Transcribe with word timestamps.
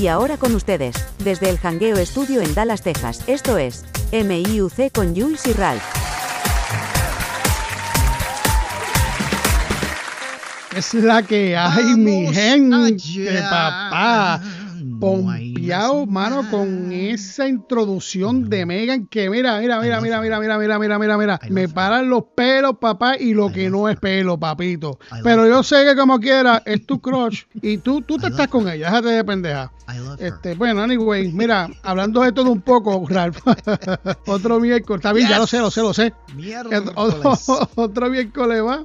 Y 0.00 0.08
ahora 0.08 0.38
con 0.38 0.54
ustedes, 0.54 0.96
desde 1.22 1.50
el 1.50 1.58
Hangueo 1.58 1.98
Estudio 1.98 2.40
en 2.40 2.54
Dallas, 2.54 2.80
Texas, 2.80 3.22
esto 3.26 3.58
es 3.58 3.84
MIUC 4.12 4.90
con 4.94 5.14
Jules 5.14 5.46
y 5.46 5.52
Ralph. 5.52 5.82
Es 10.74 10.94
la 10.94 11.22
que 11.22 11.54
hay, 11.54 11.84
mi 11.96 12.32
gente, 12.32 12.74
allá. 13.28 13.50
papá. 13.50 14.42
Pompeado, 15.00 16.06
mano, 16.06 16.48
con 16.50 16.92
esa 16.92 17.48
introducción 17.48 18.48
de 18.50 18.66
Megan 18.66 19.06
que 19.06 19.30
mira, 19.30 19.58
mira, 19.58 19.80
mira, 19.80 20.00
mira, 20.00 20.20
mira, 20.20 20.38
mira, 20.38 20.58
mira, 20.58 20.78
mira, 20.78 20.98
mira, 20.98 21.18
mira. 21.18 21.40
Me 21.48 21.68
paran 21.68 22.08
los 22.10 22.24
pelos, 22.36 22.76
papá, 22.78 23.16
y 23.18 23.32
lo 23.34 23.50
que 23.50 23.70
no 23.70 23.88
es 23.88 23.98
pelo, 23.98 24.38
papito. 24.38 24.98
Pero 25.24 25.46
yo 25.48 25.62
sé 25.62 25.84
que 25.84 25.96
como 25.96 26.18
quiera, 26.20 26.62
es 26.64 26.84
tu 26.86 27.00
crush 27.00 27.44
y 27.62 27.78
tú, 27.78 28.02
tú 28.02 28.18
te 28.18 28.28
estás 28.28 28.48
con 28.48 28.68
ella, 28.68 28.86
déjate 28.90 29.08
de 29.08 29.24
pendeja. 29.24 29.72
Este, 30.18 30.54
bueno, 30.54 30.82
anyway, 30.82 31.32
mira, 31.32 31.68
hablando 31.82 32.20
de 32.22 32.30
todo 32.32 32.52
un 32.52 32.60
poco, 32.60 33.04
Ralph, 33.08 33.38
otro 34.26 34.60
miércoles, 34.60 35.00
está 35.00 35.12
bien, 35.12 35.28
ya 35.28 35.38
lo 35.38 35.46
sé, 35.46 35.58
lo 35.58 35.70
sé, 35.70 35.80
lo 35.82 35.92
sé. 35.94 36.12
Otro, 36.94 37.32
otro 37.74 38.10
miércoles 38.10 38.62
va. 38.64 38.84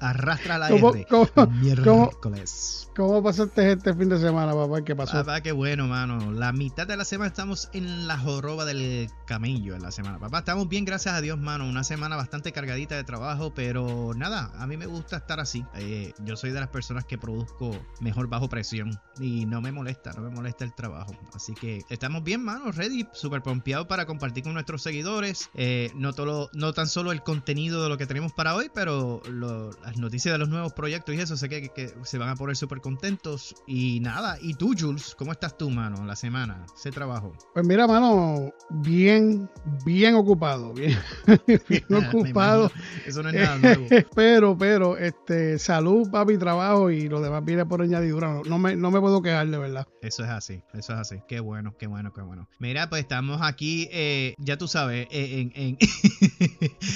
Arrastra 0.00 0.58
la 0.58 0.68
¿Cómo- 0.68 0.94
R. 0.94 1.06
cómo- 1.08 1.28
cómo- 1.34 1.52
Miércoles. 1.52 2.88
¿Cómo 2.94 3.22
pasaste 3.22 3.72
este 3.72 3.94
fin 3.94 4.08
de 4.10 4.18
semana, 4.18 4.52
papá? 4.52 4.82
¿Qué 4.82 4.94
pasó? 4.94 5.21
Papá, 5.22 5.40
qué 5.40 5.52
bueno, 5.52 5.86
mano. 5.86 6.32
La 6.32 6.50
mitad 6.52 6.84
de 6.84 6.96
la 6.96 7.04
semana 7.04 7.28
estamos 7.28 7.68
en 7.72 8.08
la 8.08 8.18
joroba 8.18 8.64
del 8.64 9.08
camello 9.24 9.76
en 9.76 9.82
la 9.82 9.92
semana. 9.92 10.18
Papá, 10.18 10.40
estamos 10.40 10.68
bien, 10.68 10.84
gracias 10.84 11.14
a 11.14 11.20
Dios, 11.20 11.38
mano. 11.38 11.64
Una 11.68 11.84
semana 11.84 12.16
bastante 12.16 12.50
cargadita 12.50 12.96
de 12.96 13.04
trabajo, 13.04 13.54
pero 13.54 14.14
nada, 14.16 14.50
a 14.60 14.66
mí 14.66 14.76
me 14.76 14.86
gusta 14.86 15.18
estar 15.18 15.38
así. 15.38 15.64
Eh, 15.76 16.12
yo 16.24 16.34
soy 16.36 16.50
de 16.50 16.58
las 16.58 16.70
personas 16.70 17.04
que 17.04 17.18
produzco 17.18 17.70
mejor 18.00 18.26
bajo 18.26 18.48
presión 18.48 18.98
y 19.20 19.46
no 19.46 19.60
me 19.60 19.70
molesta, 19.70 20.10
no 20.12 20.22
me 20.22 20.30
molesta 20.30 20.64
el 20.64 20.74
trabajo. 20.74 21.14
Así 21.34 21.54
que 21.54 21.82
estamos 21.88 22.24
bien, 22.24 22.42
mano, 22.42 22.72
ready, 22.72 23.06
súper 23.12 23.44
pompeados 23.44 23.86
para 23.86 24.06
compartir 24.06 24.42
con 24.42 24.54
nuestros 24.54 24.82
seguidores. 24.82 25.50
Eh, 25.54 25.92
no, 25.94 26.14
todo, 26.14 26.50
no 26.52 26.72
tan 26.72 26.88
solo 26.88 27.12
el 27.12 27.22
contenido 27.22 27.80
de 27.84 27.88
lo 27.90 27.96
que 27.96 28.08
tenemos 28.08 28.32
para 28.32 28.56
hoy, 28.56 28.72
pero 28.74 29.22
lo- 29.30 29.70
las 29.84 29.96
noticias 29.98 30.34
de 30.34 30.38
los 30.38 30.48
nuevos 30.48 30.72
proyectos 30.72 31.14
y 31.14 31.20
eso. 31.20 31.36
Sé 31.36 31.48
que, 31.48 31.68
que 31.68 31.94
se 32.02 32.18
van 32.18 32.28
a 32.28 32.34
poner 32.34 32.56
súper 32.56 32.80
contentos. 32.80 33.54
Y 33.68 34.00
nada, 34.00 34.36
¿y 34.40 34.54
tú, 34.54 34.74
Jules? 34.76 35.11
¿Cómo 35.16 35.32
estás 35.32 35.56
tú, 35.58 35.68
mano, 35.70 36.04
la 36.04 36.16
semana? 36.16 36.64
Ese 36.74 36.90
trabajo. 36.90 37.32
Pues 37.52 37.66
mira, 37.66 37.86
mano, 37.86 38.52
bien, 38.70 39.48
bien 39.84 40.14
ocupado, 40.14 40.72
bien, 40.72 40.98
bien 41.68 41.84
ocupado. 42.08 42.70
Eso 43.06 43.22
no 43.22 43.28
es 43.28 43.34
nada 43.34 43.58
nuevo. 43.58 43.86
pero, 44.14 44.56
pero, 44.56 44.96
este, 44.96 45.58
salud, 45.58 46.10
papi, 46.10 46.38
trabajo 46.38 46.90
y 46.90 47.08
lo 47.08 47.20
demás 47.20 47.44
viene 47.44 47.66
por 47.66 47.82
añadidura. 47.82 48.32
No, 48.32 48.42
no 48.44 48.58
me, 48.58 48.76
no 48.76 48.90
me 48.90 49.00
puedo 49.00 49.20
quejar, 49.22 49.48
de 49.48 49.58
verdad. 49.58 49.86
Eso 50.00 50.24
es 50.24 50.30
así, 50.30 50.62
eso 50.72 50.92
es 50.94 50.98
así. 50.98 51.16
Qué 51.28 51.40
bueno, 51.40 51.74
qué 51.78 51.86
bueno, 51.86 52.12
qué 52.12 52.22
bueno. 52.22 52.48
Mira, 52.58 52.88
pues 52.88 53.02
estamos 53.02 53.40
aquí, 53.42 53.88
eh, 53.92 54.34
ya 54.38 54.56
tú 54.56 54.68
sabes, 54.68 55.08
eh, 55.10 55.50
en, 55.54 55.78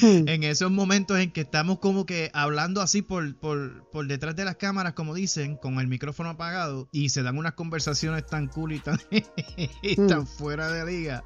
en, 0.03 0.29
en 0.29 0.45
esos 0.45 0.71
momentos 0.71 1.19
en 1.19 1.33
que 1.33 1.43
estamos 1.43 1.79
como 1.81 2.07
que 2.07 2.31
hablando 2.33 2.81
así 2.81 3.03
por, 3.03 3.37
por, 3.37 3.89
por 3.91 4.07
detrás 4.07 4.37
de 4.37 4.45
las 4.45 4.57
cámaras, 4.57 4.95
como 4.95 5.15
dicen, 5.15 5.57
con 5.57 5.81
el 5.81 5.89
micrófono 5.89 6.31
apagado, 6.31 6.89
y 6.93 7.11
se 7.11 7.23
dan 7.23 7.37
unas 7.37 7.53
conversaciones 7.55 8.06
tan 8.27 8.47
cool 8.49 8.73
y 8.73 8.79
tan, 8.81 8.99
y 9.83 9.97
tan 9.97 10.27
fuera 10.27 10.69
de 10.71 10.85
liga. 10.87 11.23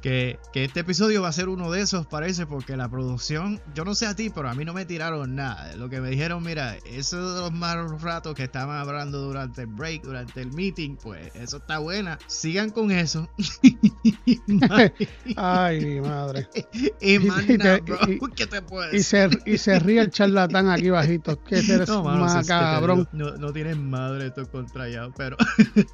Que, 0.00 0.38
que 0.52 0.64
este 0.64 0.80
episodio 0.80 1.22
va 1.22 1.28
a 1.28 1.32
ser 1.32 1.48
uno 1.48 1.70
de 1.70 1.80
esos, 1.80 2.06
parece, 2.06 2.44
porque 2.46 2.76
la 2.76 2.90
producción, 2.90 3.58
yo 3.74 3.86
no 3.86 3.94
sé 3.94 4.06
a 4.06 4.14
ti, 4.14 4.28
pero 4.28 4.50
a 4.50 4.54
mí 4.54 4.62
no 4.66 4.74
me 4.74 4.84
tiraron 4.84 5.34
nada. 5.34 5.74
Lo 5.76 5.88
que 5.88 5.98
me 6.02 6.10
dijeron, 6.10 6.42
mira, 6.42 6.76
esos 6.84 7.34
de 7.34 7.40
los 7.40 7.52
malos 7.52 8.02
ratos 8.02 8.34
que 8.34 8.42
estaban 8.44 8.76
hablando 8.76 9.22
durante 9.22 9.62
el 9.62 9.68
break, 9.68 10.02
durante 10.02 10.42
el 10.42 10.52
meeting, 10.52 10.96
pues 10.96 11.34
eso 11.34 11.56
está 11.56 11.78
buena. 11.78 12.18
Sigan 12.26 12.68
con 12.70 12.90
eso. 12.90 13.30
Ay, 15.36 15.80
mi 15.84 16.00
madre. 16.00 16.48
y 17.00 17.18
más 17.20 17.48
Y 17.48 17.56
nada, 17.58 17.78
bro, 17.78 17.98
y- 18.06 18.18
¿qué 18.36 18.46
te 18.46 18.60
puedo 18.62 18.88
Y 18.90 18.96
decir? 18.98 19.30
se, 19.44 19.50
y 19.50 19.58
se 19.58 19.78
ríe 19.78 20.00
el 20.00 20.10
charlatán 20.10 20.68
aquí 20.68 20.90
bajito. 20.90 21.42
Que 21.42 21.58
eres 21.60 21.88
No, 21.88 22.02
mano, 22.04 22.24
macabrón. 22.26 23.08
digo, 23.12 23.30
no, 23.32 23.36
no 23.38 23.52
tienen 23.52 23.88
madre 23.88 24.26
estos 24.26 24.48
contrallados, 24.48 25.14
pero. 25.16 25.36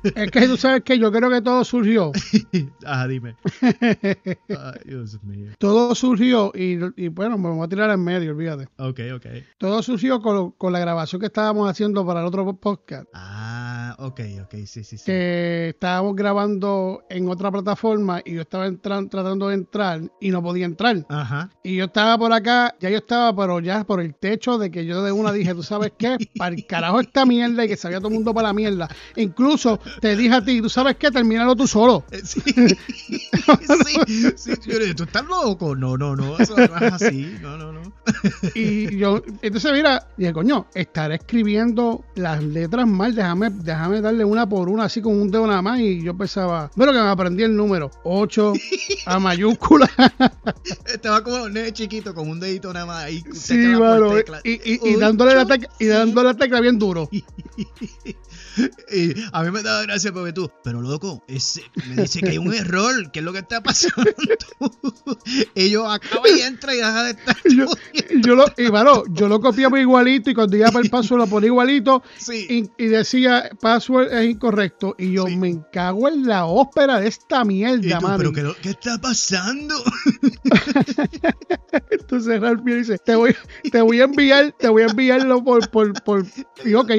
Es 0.03 0.31
que 0.31 0.47
tú 0.49 0.57
sabes 0.57 0.83
que 0.83 0.99
yo 0.99 1.11
creo 1.13 1.29
que 1.31 1.43
todo 1.43 1.63
surgió. 1.65 2.13
Ajá, 2.87 3.07
dime. 3.09 3.37
Ay, 3.63 4.81
Dios 4.87 5.23
mío. 5.23 5.53
Todo 5.59 5.95
surgió 5.95 6.53
y, 6.55 6.79
y 6.97 7.09
bueno, 7.09 7.37
me 7.39 7.51
voy 7.51 7.65
a 7.65 7.69
tirar 7.69 7.91
en 7.91 8.03
medio, 8.03 8.31
olvídate. 8.33 8.69
Ok, 8.79 9.01
ok. 9.15 9.27
Todo 9.59 9.83
surgió 9.83 10.21
con, 10.21 10.53
con 10.53 10.73
la 10.73 10.79
grabación 10.79 11.21
que 11.21 11.27
estábamos 11.27 11.69
haciendo 11.69 12.05
para 12.07 12.21
el 12.21 12.27
otro 12.27 12.51
podcast. 12.57 13.09
Ah, 13.15 13.95
ok, 13.99 14.21
ok, 14.45 14.55
sí, 14.67 14.85
sí, 14.85 14.97
sí. 14.99 15.05
que 15.05 15.69
estábamos 15.71 16.17
grabando 16.17 17.03
en 17.11 17.29
otra 17.29 17.51
plataforma 17.51 18.21
y 18.25 18.35
yo 18.35 18.41
estaba 18.43 18.67
entran- 18.69 19.09
tratando 19.11 19.49
de 19.49 19.55
entrar 19.55 20.01
y 20.21 20.31
no 20.31 20.43
podía 20.43 20.65
entrar. 20.67 21.05
Ajá. 21.09 21.51
Y 21.63 21.77
yo 21.77 21.85
estaba 21.87 22.17
por 22.19 22.33
acá, 22.33 22.75
ya 22.81 22.91
yo 22.91 22.99
estaba, 22.99 23.35
pero 23.35 23.61
ya 23.61 23.85
por 23.85 24.01
el 24.01 24.15
techo 24.15 24.59
de 24.59 24.71
que 24.71 24.87
yo 24.87 25.03
de 25.03 25.13
una 25.13 25.33
dije, 25.33 25.55
¿tú 25.55 25.63
sabes 25.63 25.93
qué? 25.99 26.17
Para 26.39 26.55
el 26.55 26.67
carajo 26.67 27.01
esta 27.01 27.27
mierda 27.27 27.65
y 27.65 27.69
que 27.69 27.77
sabía 27.77 27.99
todo 27.99 28.09
el 28.09 28.15
mundo 28.15 28.33
para 28.35 28.49
la 28.49 28.55
mierda. 28.55 28.89
Incluso 29.17 29.79
te 30.01 30.17
dije 30.17 30.35
a 30.35 30.45
ti, 30.45 30.61
¿tú 30.61 30.69
sabes 30.69 30.97
qué? 30.97 31.11
Termínalo 31.11 31.57
tú 31.57 31.67
solo. 31.67 32.05
Eh, 32.11 32.21
Sí, 32.25 32.41
sí, 34.37 34.53
sí, 34.61 34.95
¿tú 34.95 35.05
estás 35.05 35.25
loco? 35.27 35.75
No, 35.75 35.97
no, 35.97 36.15
no, 36.15 36.39
eso 36.39 36.57
no 36.57 36.65
es 36.65 36.93
así, 36.93 37.35
no, 37.41 37.57
no, 37.57 37.73
no. 37.73 37.81
Y 38.55 38.97
yo, 38.97 39.23
entonces 39.43 39.73
mira, 39.73 40.09
dije, 40.17 40.33
coño, 40.33 40.67
estaré 40.75 41.17
escribiendo 41.17 42.05
las 42.15 42.43
letras 42.43 42.87
mal, 42.87 43.15
déjame, 43.15 43.51
déjame 43.51 44.01
darle 44.01 44.25
una 44.25 44.49
por 44.49 44.69
una 44.69 44.85
así 44.85 45.01
con 45.01 45.21
un 45.21 45.31
dedo 45.31 45.47
nada 45.47 45.63
más. 45.63 45.81
Y 45.81 46.03
yo 46.03 46.17
pensaba, 46.17 46.71
bueno, 46.75 46.93
que 46.93 46.99
me 46.99 47.09
aprendí 47.09 47.43
el 47.43 47.57
número 47.57 47.91
8 48.05 48.53
a 49.07 49.19
mayúscula. 49.19 49.89
Estaba 50.87 51.23
como 51.23 51.45
un 51.45 51.55
chiquito 51.73 52.15
con 52.15 52.29
un 52.29 52.41
dedito 52.41 52.73
nada 52.73 52.87
más 52.87 53.05
ahí. 53.05 53.23
Sí, 53.33 53.57
mano, 53.57 54.19
y, 54.45 54.89
y 54.91 54.97
dándole 54.97 55.35
la 55.35 55.47
tecla, 55.47 55.69
y 55.79 55.87
dándole 55.87 56.29
la 56.29 56.35
tecla 56.35 56.61
bien 56.61 56.79
duro. 56.79 57.09
Y 58.93 59.15
a 59.33 59.43
mí 59.43 59.51
me 59.51 59.63
daba 59.63 59.83
gracia 59.83 60.13
porque 60.13 60.33
tú, 60.33 60.51
pero 60.65 60.81
loco, 60.81 61.23
ese, 61.29 61.63
me 61.89 62.03
dice 62.03 62.21
que 62.21 62.31
hay 62.31 62.39
un 62.39 62.53
error, 62.53 63.11
¿qué 63.13 63.21
es 63.21 63.25
lo 63.25 63.33
que 63.33 63.39
está 63.41 63.63
pasando? 63.63 64.11
y 65.55 65.71
yo 65.71 65.91
acaba 65.91 66.29
y 66.29 66.41
entra 66.41 66.75
y 66.75 66.79
deja 66.79 67.03
de 67.05 67.11
estar. 67.13 67.37
Yo, 67.57 67.67
yo 68.21 68.35
lo, 68.35 68.45
y 68.59 68.71
mano, 68.71 69.05
yo 69.11 69.29
lo 69.29 69.41
copiaba 69.41 69.79
igualito 69.81 70.31
y 70.31 70.35
cuando 70.35 70.57
iba 70.57 70.71
para 70.71 70.81
el 70.85 70.91
password 70.91 71.21
lo 71.21 71.27
ponía 71.27 71.47
igualito 71.49 72.03
Sí. 72.19 72.71
y, 72.79 72.85
y 72.85 72.89
decía 72.89 73.51
password 73.61 74.13
es 74.13 74.31
incorrecto. 74.31 74.95
Y 74.99 75.13
yo 75.13 75.27
Sí. 75.27 75.37
me 75.37 75.61
cago 75.73 76.09
en 76.09 76.27
la 76.27 76.47
ópera 76.47 76.99
de 77.01 77.09
esta 77.09 77.45
mierda, 77.45 77.99
tú, 77.99 78.05
mano. 78.07 78.19
pero 78.19 78.33
¿qué, 78.33 78.43
lo- 78.43 78.57
¿qué 78.61 78.71
está 78.71 79.01
pasando? 79.01 79.75
Entonces 81.91 82.41
Ralph 82.41 82.63
me 82.65 82.75
dice, 82.77 82.99
te 82.99 83.15
voy, 83.15 83.35
te 83.71 83.81
voy 83.83 84.01
a 84.01 84.05
enviar, 84.05 84.53
te 84.59 84.69
voy 84.69 84.83
a 84.83 84.87
enviarlo 84.87 85.43
por, 85.45 85.69
por, 85.71 85.93
por, 86.03 86.25
y 86.65 86.75
ok, 86.75 86.91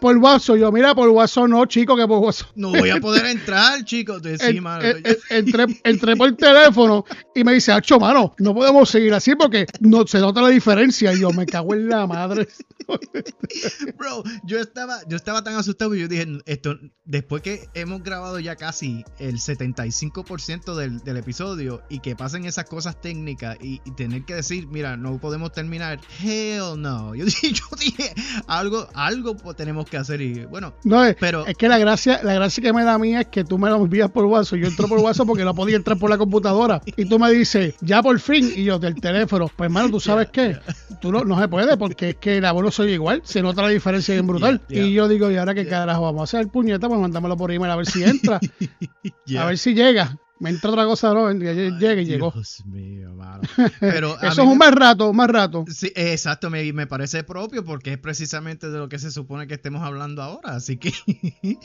por 0.00 0.16
WhatsApp. 0.18 0.56
Yo, 0.56 0.70
mira, 0.72 0.94
por 0.94 1.07
WhatsApp 1.10 1.48
no, 1.48 1.64
chico, 1.66 1.96
que 1.96 2.06
por 2.06 2.18
WhatsApp. 2.18 2.48
No 2.54 2.70
voy 2.70 2.90
a 2.90 2.96
poder 3.00 3.26
entrar, 3.26 3.84
En- 4.30 4.54
sí, 4.54 4.60
mano. 4.60 4.84
en- 4.84 4.96
en- 5.06 5.16
entré, 5.30 5.66
entré 5.84 6.16
por 6.16 6.32
teléfono 6.36 7.04
y 7.34 7.44
me 7.44 7.54
dice, 7.54 7.72
Acho, 7.72 7.98
mano, 7.98 8.34
no 8.38 8.54
podemos 8.54 8.88
seguir 8.88 9.12
así 9.14 9.34
porque 9.34 9.66
no 9.80 10.06
se 10.06 10.18
nota 10.20 10.42
la 10.42 10.48
diferencia. 10.48 11.12
Y 11.12 11.20
yo 11.20 11.30
me 11.30 11.46
cago 11.46 11.74
en 11.74 11.88
la 11.88 12.06
madre. 12.06 12.48
Bro, 13.98 14.22
yo 14.44 14.58
estaba, 14.58 14.98
yo 15.08 15.16
estaba 15.16 15.42
tan 15.44 15.54
asustado 15.56 15.94
y 15.94 16.00
yo 16.00 16.08
dije, 16.08 16.26
esto, 16.46 16.76
después 17.04 17.42
que 17.42 17.68
hemos 17.74 18.02
grabado 18.02 18.38
ya 18.38 18.56
casi 18.56 19.04
el 19.18 19.36
75% 19.38 20.74
del, 20.74 21.00
del 21.00 21.16
episodio 21.16 21.82
y 21.88 22.00
que 22.00 22.16
pasen 22.16 22.44
esas 22.44 22.64
cosas 22.66 23.00
técnicas 23.00 23.56
y, 23.60 23.80
y 23.84 23.90
tener 23.92 24.24
que 24.24 24.34
decir, 24.34 24.66
mira, 24.68 24.96
no 24.96 25.18
podemos 25.20 25.52
terminar, 25.52 26.00
hell 26.22 26.80
no. 26.80 27.14
Yo 27.18 27.24
dije, 27.24 27.52
yo 27.52 27.64
dije 27.78 28.12
algo, 28.46 28.88
algo 28.94 29.36
tenemos 29.54 29.88
que 29.88 29.96
hacer 29.96 30.20
y 30.20 30.44
bueno, 30.46 30.74
No, 30.88 31.04
es, 31.04 31.16
Pero- 31.20 31.46
es 31.46 31.56
que 31.56 31.68
la 31.68 31.78
gracia, 31.78 32.20
la 32.22 32.34
gracia 32.34 32.62
que 32.62 32.72
me 32.72 32.82
da 32.84 32.94
a 32.94 32.98
mí 32.98 33.14
es 33.14 33.26
que 33.26 33.44
tú 33.44 33.58
me 33.58 33.68
lo 33.70 33.76
envías 33.76 34.10
por 34.10 34.24
WhatsApp. 34.24 34.58
Yo 34.58 34.68
entro 34.68 34.88
por 34.88 34.98
WhatsApp 35.00 35.26
porque 35.26 35.44
no 35.44 35.54
podía 35.54 35.76
entrar 35.76 35.98
por 35.98 36.10
la 36.10 36.18
computadora. 36.18 36.80
Y 36.96 37.04
tú 37.04 37.18
me 37.18 37.30
dices, 37.30 37.74
ya 37.80 38.02
por 38.02 38.18
fin. 38.20 38.50
Y 38.54 38.64
yo, 38.64 38.78
del 38.78 38.94
teléfono. 39.00 39.50
Pues, 39.54 39.68
hermano, 39.68 39.90
tú 39.90 40.00
sabes 40.00 40.28
qué. 40.32 40.56
Tú 41.00 41.12
no, 41.12 41.24
no 41.24 41.38
se 41.40 41.48
puede 41.48 41.76
porque 41.76 42.10
es 42.10 42.16
que 42.16 42.40
la 42.40 42.52
voz 42.52 42.64
no 42.64 42.70
soy 42.70 42.92
igual. 42.92 43.20
Se 43.24 43.42
nota 43.42 43.62
la 43.62 43.68
diferencia 43.68 44.14
bien 44.14 44.26
brutal. 44.26 44.60
Yeah, 44.68 44.78
yeah. 44.78 44.86
Y 44.88 44.92
yo 44.94 45.08
digo, 45.08 45.30
¿y 45.30 45.36
ahora 45.36 45.54
qué 45.54 45.66
carajo 45.66 46.02
vamos 46.02 46.20
a 46.20 46.24
hacer? 46.24 46.48
Puñeta, 46.48 46.88
pues 46.88 47.00
mandámoslo 47.00 47.36
por 47.36 47.52
email 47.52 47.70
a 47.70 47.76
ver 47.76 47.86
si 47.86 48.02
entra. 48.02 48.40
yeah. 49.26 49.42
A 49.42 49.46
ver 49.46 49.58
si 49.58 49.74
llega. 49.74 50.18
Me 50.40 50.50
entra 50.50 50.70
otra 50.70 50.84
cosa, 50.84 51.12
no, 51.12 51.32
ya 51.32 51.52
llega 51.52 52.00
y 52.00 52.04
llegó. 52.04 52.30
Dios 52.30 52.64
mío, 52.66 53.14
mano. 53.14 53.42
Pero 53.80 54.16
Eso 54.20 54.42
es 54.42 54.48
un 54.48 54.58
más 54.58 54.72
rato, 54.72 55.12
más 55.12 55.28
rato. 55.28 55.64
Sí, 55.68 55.92
exacto, 55.94 56.50
me, 56.50 56.72
me 56.72 56.86
parece 56.86 57.24
propio 57.24 57.64
porque 57.64 57.92
es 57.92 57.98
precisamente 57.98 58.70
de 58.70 58.78
lo 58.78 58.88
que 58.88 58.98
se 58.98 59.10
supone 59.10 59.46
que 59.46 59.54
estemos 59.54 59.82
hablando 59.82 60.22
ahora. 60.22 60.54
Así 60.54 60.76
que 60.76 60.92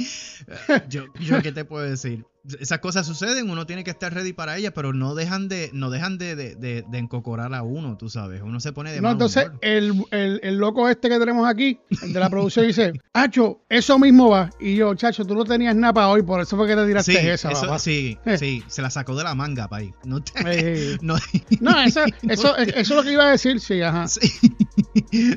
yo, 0.90 1.06
yo 1.20 1.42
qué 1.42 1.52
te 1.52 1.66
puedo 1.66 1.84
decir. 1.84 2.26
Esas 2.60 2.80
cosas 2.80 3.08
suceden, 3.08 3.50
uno 3.50 3.66
tiene 3.66 3.84
que 3.84 3.92
estar 3.92 4.14
ready 4.14 4.34
para 4.34 4.58
ellas, 4.58 4.74
pero 4.76 4.92
no 4.94 5.16
dejan 5.16 5.48
de, 5.48 5.70
no 5.74 5.90
dejan 5.90 6.18
de, 6.18 6.36
de, 6.36 6.56
de, 6.56 6.84
de 6.88 6.98
encocorar 6.98 7.54
a 7.54 7.64
uno, 7.64 7.96
tú 7.98 8.10
sabes. 8.10 8.42
Uno 8.42 8.60
se 8.60 8.74
pone 8.74 8.92
de 8.92 8.98
No, 8.98 9.04
mal 9.04 9.12
entonces 9.14 9.46
humor. 9.48 9.60
el, 9.62 10.04
el, 10.12 10.40
el 10.44 10.58
loco 10.58 10.90
este 10.90 11.08
que 11.10 11.20
tenemos 11.20 11.48
aquí, 11.48 11.80
el 12.02 12.12
de 12.14 12.20
la 12.20 12.30
producción, 12.30 12.68
dice, 12.68 12.94
Hacho, 13.14 13.62
eso 13.70 13.98
mismo 13.98 14.30
va. 14.30 14.50
Y 14.60 14.76
yo, 14.76 14.94
chacho, 14.96 15.24
tú 15.26 15.36
no 15.36 15.46
tenías 15.46 15.76
nada 15.76 15.94
para 15.94 16.10
hoy, 16.10 16.22
por 16.24 16.42
eso 16.42 16.58
fue 16.58 16.68
que 16.68 16.76
te 16.76 16.86
tiraste 16.86 17.12
Sí, 17.14 17.18
esa, 17.28 17.52
eso, 17.52 17.62
papá. 17.62 17.80
sí, 17.80 18.18
Eh. 18.26 18.38
sí, 18.38 18.64
se 18.68 18.82
la 18.82 18.90
sacó 18.90 19.16
de 19.16 19.24
la 19.24 19.36
manga, 19.36 19.68
pay. 19.70 19.94
No, 20.04 20.22
te- 20.22 20.34
Eh, 20.46 20.98
no, 21.02 21.16
no, 21.62 21.80
eso, 21.82 22.02
eso, 22.28 22.58
eso 22.58 22.80
es 22.80 22.90
lo 22.90 23.04
que 23.04 23.12
iba 23.14 23.26
a 23.28 23.32
decir, 23.32 23.60
sí, 23.60 23.82
ajá. 23.82 24.08
Sí. 24.08 24.20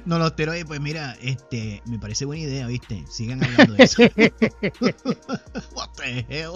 No 0.04 0.18
los 0.18 0.32
y 0.58 0.64
pues 0.64 0.80
mira, 0.80 1.16
este, 1.22 1.82
me 1.86 1.98
parece 1.98 2.24
buena 2.24 2.42
idea, 2.42 2.66
¿viste? 2.66 3.04
Sigan 3.10 3.42
hablando 3.42 3.74
de 3.74 3.84
eso. 3.84 4.02
What 5.74 5.90
the 5.96 6.26
hell? 6.28 6.52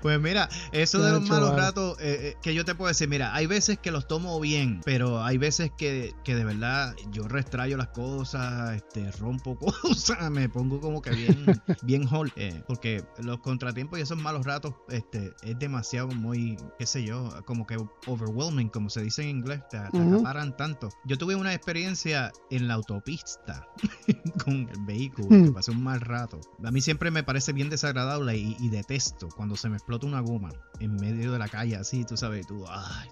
Pues 0.00 0.20
mira, 0.20 0.48
eso 0.70 1.02
de 1.02 1.10
los 1.12 1.28
malos 1.28 1.50
vale. 1.50 1.62
ratos, 1.62 1.98
eh, 2.00 2.18
eh, 2.20 2.36
que 2.42 2.54
yo 2.54 2.64
te 2.64 2.76
puedo 2.76 2.88
decir, 2.88 3.08
mira, 3.08 3.34
hay 3.34 3.46
veces 3.46 3.76
que 3.78 3.90
los 3.90 4.06
tomo 4.06 4.38
bien, 4.38 4.80
pero 4.84 5.22
hay 5.24 5.36
veces 5.36 5.72
que, 5.76 6.14
que 6.24 6.36
de 6.36 6.44
verdad 6.44 6.94
yo 7.10 7.26
restrayo 7.26 7.76
las 7.76 7.88
cosas, 7.88 8.76
este, 8.76 9.10
rompo 9.12 9.58
cosas, 9.82 10.30
me 10.30 10.48
pongo 10.48 10.80
como 10.80 11.02
que 11.02 11.10
bien, 11.10 11.60
bien 11.82 12.06
hol, 12.12 12.32
eh, 12.36 12.62
porque 12.68 13.02
los 13.18 13.40
contratiempos 13.40 13.98
y 13.98 14.02
esos 14.02 14.16
malos 14.16 14.46
ratos, 14.46 14.74
este, 14.88 15.34
es 15.42 15.58
demasiado 15.58 16.14
muy, 16.14 16.56
qué 16.78 16.86
sé 16.86 17.02
yo, 17.02 17.34
como 17.44 17.66
que 17.66 17.78
overwhelming, 18.06 18.68
como 18.68 18.90
se 18.90 19.02
dice 19.02 19.22
en 19.22 19.28
inglés, 19.30 19.60
te, 19.70 19.78
te 19.90 19.98
Ujú. 19.98 20.14
acaparan 20.14 20.56
tanto. 20.56 20.88
Yo 21.04 21.18
tuve 21.18 21.34
una 21.34 21.52
experiencia 21.52 22.32
en 22.50 22.68
la 22.68 22.74
autopista 22.74 23.66
con 24.44 24.68
el 24.68 24.78
vehículo, 24.86 25.28
Hmm. 25.30 25.46
que 25.46 25.52
pasé 25.52 25.72
un 25.72 25.82
mal 25.82 26.00
rato. 26.00 26.38
A 26.62 26.70
mí 26.70 26.80
siempre 26.80 27.10
me 27.10 27.24
parece 27.24 27.52
bien 27.52 27.70
desagradable 27.70 28.36
y, 28.36 28.56
y 28.60 28.68
detesto 28.68 29.01
cuando 29.36 29.56
se 29.56 29.68
me 29.68 29.76
explota 29.76 30.06
una 30.06 30.20
goma 30.20 30.50
en 30.80 30.94
medio 30.96 31.32
de 31.32 31.38
la 31.38 31.48
calle, 31.48 31.76
así, 31.76 32.04
tú 32.04 32.16
sabes, 32.16 32.46
tú, 32.46 32.64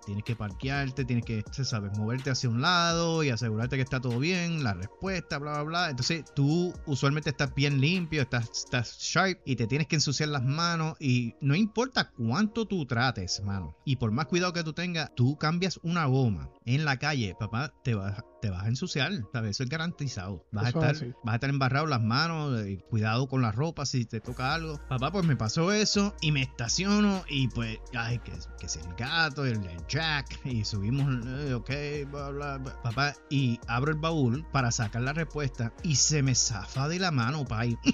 tienes 0.04 0.24
que 0.24 0.34
parquearte, 0.36 1.04
tienes 1.04 1.24
que, 1.24 1.44
sabes, 1.52 1.96
moverte 1.96 2.30
hacia 2.30 2.48
un 2.48 2.60
lado 2.60 3.22
y 3.22 3.30
asegurarte 3.30 3.76
que 3.76 3.82
está 3.82 4.00
todo 4.00 4.18
bien, 4.18 4.64
la 4.64 4.74
respuesta, 4.74 5.38
bla, 5.38 5.52
bla, 5.52 5.62
bla. 5.62 5.90
Entonces 5.90 6.24
tú 6.34 6.72
usualmente 6.86 7.30
estás 7.30 7.54
bien 7.54 7.80
limpio, 7.80 8.22
estás, 8.22 8.50
estás 8.50 8.98
sharp 8.98 9.38
y 9.44 9.56
te 9.56 9.66
tienes 9.66 9.86
que 9.86 9.96
ensuciar 9.96 10.30
las 10.30 10.44
manos 10.44 10.96
y 11.00 11.34
no 11.40 11.54
importa 11.54 12.10
cuánto 12.10 12.66
tú 12.66 12.86
trates, 12.86 13.42
mano. 13.42 13.76
Y 13.84 13.96
por 13.96 14.10
más 14.10 14.26
cuidado 14.26 14.52
que 14.52 14.64
tú 14.64 14.72
tengas, 14.72 15.14
tú 15.14 15.36
cambias 15.36 15.78
una 15.82 16.06
goma 16.06 16.50
en 16.74 16.84
la 16.84 16.98
calle, 16.98 17.34
papá, 17.38 17.72
te 17.82 17.94
vas, 17.94 18.22
te 18.40 18.50
vas 18.50 18.64
a 18.64 18.68
ensuciar, 18.68 19.12
¿sabes? 19.32 19.50
Eso 19.52 19.62
es 19.64 19.68
garantizado. 19.68 20.46
Vas 20.52 20.68
Eso 20.68 20.80
a 20.80 20.86
es 20.86 20.92
estar, 20.92 21.08
así. 21.08 21.14
vas 21.24 21.32
a 21.32 21.34
estar 21.36 21.50
embarrado 21.50 21.86
las 21.86 22.00
manos, 22.02 22.60
eh, 22.60 22.82
cuidado 22.90 23.28
con 23.28 23.42
la 23.42 23.52
ropa 23.52 23.86
si 23.86 24.04
te 24.06 24.20
toca 24.20 24.54
algo. 24.54 24.80
Papá, 24.88 25.10
pues 25.12 25.24
me 25.26 25.36
pasó 25.36 25.72
eso 25.72 26.14
y 26.20 26.32
me 26.32 26.42
estaciono 26.42 27.22
y 27.28 27.48
pues, 27.48 27.78
ay, 27.94 28.18
que, 28.20 28.32
que 28.58 28.68
si 28.68 28.78
el 28.78 28.94
gato, 28.96 29.44
el, 29.44 29.64
el 29.64 29.86
jack, 29.88 30.40
y 30.44 30.64
subimos, 30.64 31.26
eh, 31.26 31.54
ok, 31.54 31.70
bla, 32.10 32.30
bla, 32.30 32.58
bla. 32.58 32.82
Papá, 32.82 33.14
y 33.28 33.58
abro 33.66 33.92
el 33.92 33.98
baúl 33.98 34.46
para 34.52 34.70
sacar 34.70 35.02
la 35.02 35.12
respuesta 35.12 35.72
y 35.82 35.96
se 35.96 36.22
me 36.22 36.34
zafa 36.34 36.88
de 36.88 36.98
la 36.98 37.10
mano, 37.10 37.44
pay. 37.44 37.76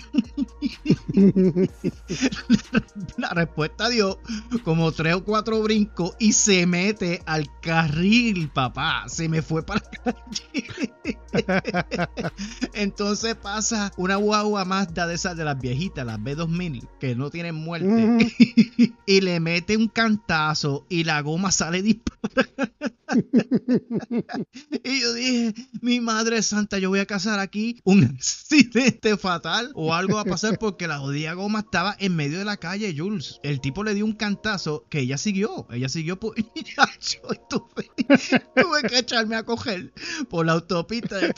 La 3.16 3.30
respuesta 3.30 3.88
dio 3.88 4.18
como 4.64 4.92
tres 4.92 5.14
o 5.14 5.24
cuatro 5.24 5.62
brincos 5.62 6.12
y 6.18 6.32
se 6.32 6.66
mete 6.66 7.22
al 7.26 7.46
carril, 7.60 8.48
papá. 8.50 8.65
Se 9.08 9.28
me 9.28 9.42
fue 9.42 9.64
para 9.64 9.82
la 10.04 10.12
calle. 10.12 10.90
Entonces 12.74 13.34
pasa 13.36 13.92
una 13.96 14.16
guagua 14.16 14.64
Mazda 14.64 15.06
de 15.06 15.14
esas 15.14 15.36
de 15.36 15.44
las 15.44 15.60
viejitas, 15.60 16.06
las 16.06 16.18
B2000, 16.18 16.88
que 16.98 17.14
no 17.14 17.30
tienen 17.30 17.54
muerte. 17.54 18.32
Y 19.08 19.20
le 19.20 19.38
mete 19.38 19.76
un 19.76 19.86
cantazo 19.86 20.84
y 20.88 21.04
la 21.04 21.20
goma 21.20 21.52
sale 21.52 21.80
disparada. 21.80 22.72
y 24.84 25.00
yo 25.00 25.12
dije, 25.14 25.54
mi 25.80 26.00
madre 26.00 26.42
santa, 26.42 26.78
yo 26.78 26.88
voy 26.88 26.98
a 26.98 27.06
casar 27.06 27.38
aquí 27.38 27.80
un 27.84 28.04
accidente 28.04 29.16
fatal 29.16 29.70
o 29.74 29.94
algo 29.94 30.16
va 30.16 30.22
a 30.22 30.24
pasar 30.24 30.58
porque 30.58 30.88
la 30.88 30.98
jodida 30.98 31.34
goma 31.34 31.60
estaba 31.60 31.94
en 31.98 32.16
medio 32.16 32.38
de 32.38 32.44
la 32.44 32.56
calle, 32.56 32.94
Jules. 32.96 33.38
El 33.42 33.60
tipo 33.60 33.84
le 33.84 33.94
dio 33.94 34.04
un 34.04 34.14
cantazo 34.14 34.84
que 34.88 35.00
ella 35.00 35.18
siguió. 35.18 35.66
Ella 35.70 35.88
siguió 35.88 36.18
por... 36.18 36.34
tuve, 38.56 38.82
que 38.88 38.98
echarme 38.98 39.36
a 39.36 39.42
coger 39.44 39.92
por 40.28 40.46
la 40.46 40.52
autopista 40.52 41.16
de 41.16 41.32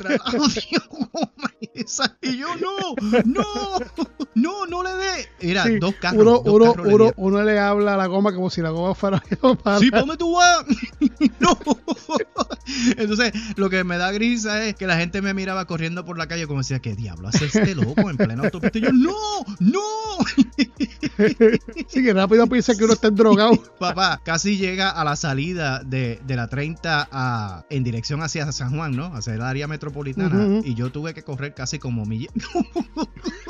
esa. 1.74 2.16
Y 2.22 2.38
yo, 2.38 2.48
no, 2.56 2.94
no, 3.24 3.44
no, 4.34 4.66
no 4.66 4.82
le 4.82 4.94
dé. 4.94 5.28
Era 5.40 5.64
Sí, 5.64 5.78
dos 5.78 5.94
carros. 5.96 6.20
uno, 6.22 6.30
dos 6.44 6.54
uno, 6.54 6.72
carros 6.72 6.92
uno, 6.92 7.12
uno 7.16 7.42
le 7.42 7.58
habla 7.58 7.94
a 7.94 7.96
la 7.96 8.06
goma 8.06 8.34
como 8.34 8.50
si 8.50 8.60
la 8.62 8.70
goma 8.70 8.94
fuera 8.94 9.22
para 9.62 9.78
Sí, 9.78 9.90
ponme 9.90 10.16
tu 10.16 10.32
vas. 10.34 10.64
no. 11.40 11.58
Entonces, 12.96 13.32
lo 13.56 13.70
que 13.70 13.84
me 13.84 13.96
da 13.98 14.12
grisa 14.12 14.64
es 14.64 14.74
que 14.74 14.86
la 14.86 14.96
gente 14.96 15.22
me 15.22 15.34
miraba 15.34 15.66
corriendo 15.66 16.04
por 16.04 16.18
la 16.18 16.26
calle 16.26 16.46
como 16.46 16.60
decía, 16.60 16.78
¿qué 16.80 16.94
diablo 16.94 17.28
hace 17.28 17.46
este 17.46 17.74
loco 17.74 18.10
en 18.10 18.16
plena 18.16 18.44
autopista? 18.44 18.78
Y 18.78 18.82
yo, 18.82 18.92
no, 18.92 19.14
no. 19.60 19.80
Sí, 21.88 22.02
que 22.02 22.12
rápido 22.12 22.46
piensa 22.46 22.74
que 22.76 22.84
uno 22.84 22.92
está 22.92 23.10
drogado. 23.10 23.56
Papá, 23.78 24.20
casi 24.24 24.56
llega 24.56 24.90
a 24.90 25.04
la 25.04 25.16
salida 25.16 25.82
de, 25.84 26.20
de 26.26 26.36
la 26.36 26.48
30 26.48 27.07
a, 27.12 27.64
en 27.70 27.84
dirección 27.84 28.22
hacia 28.22 28.50
San 28.52 28.76
Juan, 28.76 28.96
¿no? 28.96 29.06
Hacia 29.06 29.34
el 29.34 29.42
área 29.42 29.66
metropolitana. 29.66 30.60
Y 30.64 30.74
yo 30.74 30.90
tuve 30.90 31.14
que 31.14 31.22
correr 31.22 31.54
casi 31.54 31.78
como 31.78 32.04
milla. 32.04 32.28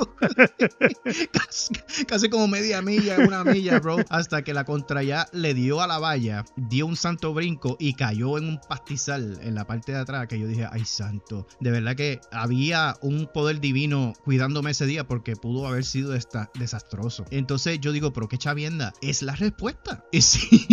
casi, 1.32 1.74
casi 2.06 2.28
como 2.28 2.48
media 2.48 2.82
milla, 2.82 3.16
una 3.18 3.44
milla, 3.44 3.78
bro. 3.80 3.96
Hasta 4.08 4.42
que 4.42 4.54
la 4.54 4.64
contraya 4.64 5.28
le 5.32 5.54
dio 5.54 5.80
a 5.80 5.86
la 5.86 5.98
valla, 5.98 6.44
dio 6.56 6.86
un 6.86 6.96
santo 6.96 7.32
brinco 7.34 7.76
y 7.78 7.94
cayó 7.94 8.38
en 8.38 8.44
un 8.48 8.60
pastizal 8.68 9.38
en 9.42 9.54
la 9.54 9.66
parte 9.66 9.92
de 9.92 9.98
atrás. 9.98 10.26
Que 10.28 10.38
yo 10.38 10.46
dije, 10.46 10.66
ay, 10.70 10.84
santo. 10.84 11.46
De 11.60 11.70
verdad 11.70 11.96
que 11.96 12.20
había 12.32 12.96
un 13.02 13.28
poder 13.32 13.60
divino 13.60 14.12
cuidándome 14.24 14.70
ese 14.72 14.86
día 14.86 15.06
porque 15.06 15.36
pudo 15.36 15.66
haber 15.66 15.84
sido 15.84 16.14
esta- 16.14 16.50
desastroso. 16.58 17.24
Entonces 17.30 17.80
yo 17.80 17.92
digo, 17.92 18.12
pero 18.12 18.28
qué 18.28 18.38
chavienda. 18.38 18.92
Es 19.02 19.22
la 19.22 19.34
respuesta. 19.34 20.04
Y 20.18 20.22
sí, 20.22 20.66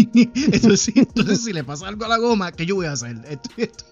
entonces, 0.51 0.95
entonces 0.95 1.43
si 1.43 1.53
le 1.53 1.63
pasa 1.63 1.87
algo 1.87 2.05
a 2.05 2.07
la 2.07 2.17
goma, 2.17 2.51
¿qué 2.51 2.65
yo 2.65 2.74
voy 2.75 2.85
a 2.87 2.91
hacer? 2.93 3.15
Esto- 3.27 3.49
esto- 3.57 3.85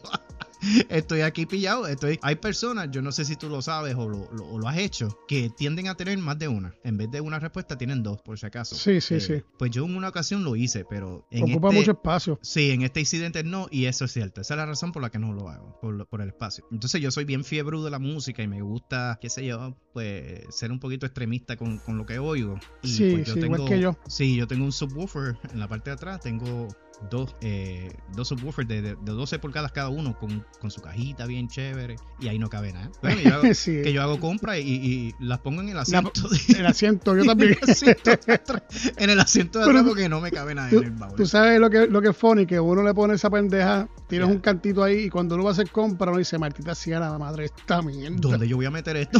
Estoy 0.88 1.21
aquí 1.21 1.45
pillado. 1.45 1.88
Estoy... 1.88 2.18
Hay 2.21 2.35
personas, 2.35 2.88
yo 2.89 3.01
no 3.01 3.12
sé 3.12 3.25
si 3.25 3.35
tú 3.35 3.50
lo 3.50 3.62
sabes 3.62 3.95
o 3.95 4.07
lo, 4.07 4.31
lo- 4.31 4.45
o 4.47 4.57
lo 4.59 4.68
has 4.69 4.77
hecho, 4.77 5.09
que 5.27 5.50
tienden 5.50 5.89
a 5.89 5.95
tener 5.95 6.18
más 6.19 6.39
de 6.39 6.47
una. 6.47 6.74
En 6.85 6.95
vez 6.95 7.12
de 7.12 7.19
una 7.19 7.38
respuesta, 7.38 7.77
tienen 7.77 8.01
dos, 8.01 8.21
por 8.21 8.39
si 8.39 8.45
acaso. 8.45 8.74
Sí, 8.75 9.01
sí, 9.01 9.15
Eh, 9.15 9.19
sí. 9.19 9.44
Pues 9.59 9.71
yo 9.71 9.83
en 9.83 9.94
una 9.97 10.07
ocasión 10.07 10.45
lo 10.45 10.56
hice, 10.56 10.85
pero 10.89 11.27
en 11.31 11.44
Ocupa 11.51 11.68
este- 11.68 11.80
mucho 11.80 11.91
espacio. 11.91 12.39
Sí, 12.41 12.72
en 12.72 12.81
este 12.84 13.01
incidente 13.01 13.43
no, 13.43 13.67
y 13.72 13.88
eso 13.88 14.05
es 14.05 14.13
cierto. 14.13 14.39
Esa 14.39 14.53
es 14.53 14.57
la 14.57 14.65
razón 14.65 14.93
por 14.93 15.01
la 15.01 15.10
que 15.10 15.19
no 15.19 15.34
lo 15.34 15.50
hago, 15.50 15.77
por, 15.81 16.22
el 16.22 16.27
espacio. 16.29 16.65
Entonces 16.72 17.01
yo 17.01 17.12
soy 17.12 17.25
bien 17.25 17.43
fiebre 17.43 17.77
de 17.81 17.91
la 17.91 18.00
música 18.00 18.41
y 18.41 18.48
me 18.48 18.62
gusta, 18.62 19.17
qué 19.19 19.29
sé 19.29 19.46
yo, 19.46 19.75
pues 19.91 20.43
ser 20.50 20.72
un 20.72 20.79
poquito 20.79 21.05
extremista 21.05 21.57
con, 21.57 21.79
con 21.79 21.98
lo 21.98 22.05
que 22.05 22.19
oigo. 22.19 22.57
Y 22.84 22.88
Sí, 22.88 23.12
pues, 23.15 23.29
sí, 23.34 23.39
igual 23.39 23.65
que 23.65 23.81
yo. 23.81 23.98
Sí, 24.07 24.38
yo 24.38 24.48
tengo 24.48 24.63
un 24.63 24.72
subwoofer 24.72 25.38
en 25.51 25.60
la 25.60 25.67
parte 25.67 25.89
de 25.89 25.96
atrás, 25.96 26.22
tengo 26.22 26.69
dos, 27.10 27.36
eh, 27.41 27.91
dos 28.15 28.27
subwoofers 28.29 28.67
de, 28.67 28.81
de, 28.81 28.89
de 28.95 29.12
12 29.12 29.39
pulgadas 29.39 29.72
cada 29.72 29.89
uno 29.89 30.17
con, 30.17 30.45
con 30.60 30.72
su 30.72 30.81
cajita 30.81 31.25
bien 31.25 31.48
chévere 31.48 31.95
y 32.19 32.27
ahí 32.27 32.39
no 32.39 32.50
cabe 32.50 32.74
nada. 32.74 32.89
Bueno, 33.01 33.22
yo 33.22 33.36
hago- 33.36 33.43
Sí. 33.53 33.81
que 33.83 33.93
yo 33.93 34.01
hago 34.01 34.19
compras 34.19 34.57
y, 34.60 34.62
y 34.62 35.15
las 35.19 35.39
pongo 35.39 35.62
en 35.62 35.69
el 35.69 35.77
asiento. 35.77 36.27
de- 36.29 36.60
El 36.60 36.65
asiento, 36.65 37.15
yo 37.15 37.24
también. 37.25 37.51
en 37.62 37.63
el 37.63 37.69
asiento 37.72 38.12
de 38.25 38.33
atrás, 38.33 38.63
en 38.98 39.10
el 39.10 39.19
asiento 39.19 39.60
de 39.60 39.65
atrás 39.65 39.83
porque 39.88 40.10
no 40.10 40.22
me 40.22 40.31
cabe 40.31 40.55
nada 40.55 40.69
Tú, 40.69 40.77
en 40.79 40.83
el 40.86 40.91
baúl. 40.91 41.15
tú 41.15 41.25
sabes 41.25 41.60
lo 41.60 41.69
que, 41.69 41.88
lo 41.88 42.01
que 42.01 42.10
es 42.10 42.17
funny, 42.17 42.45
que 42.45 42.60
uno 42.60 42.83
le 42.83 42.93
pone 42.93 43.13
esa 43.15 43.29
pendeja, 43.29 43.88
tienes 44.07 44.27
un 44.29 44.39
cantito 44.39 44.83
ahí 44.83 45.03
y 45.05 45.10
cuando 45.10 45.36
uno 45.36 45.43
va 45.45 45.51
a 45.51 45.53
hacer 45.53 45.69
compra 45.69 46.10
uno 46.10 46.19
dice, 46.19 46.38
Martita 46.38 46.74
sea 46.75 47.00
la 47.00 47.17
madre 47.17 47.45
esta 47.45 47.81
mierda. 47.81 48.15
¿Dónde 48.19 48.48
yo 48.48 48.55
voy 48.57 48.65
a 48.65 48.72
meter 48.72 48.98
esto? 48.98 49.19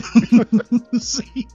sí, 1.00 1.48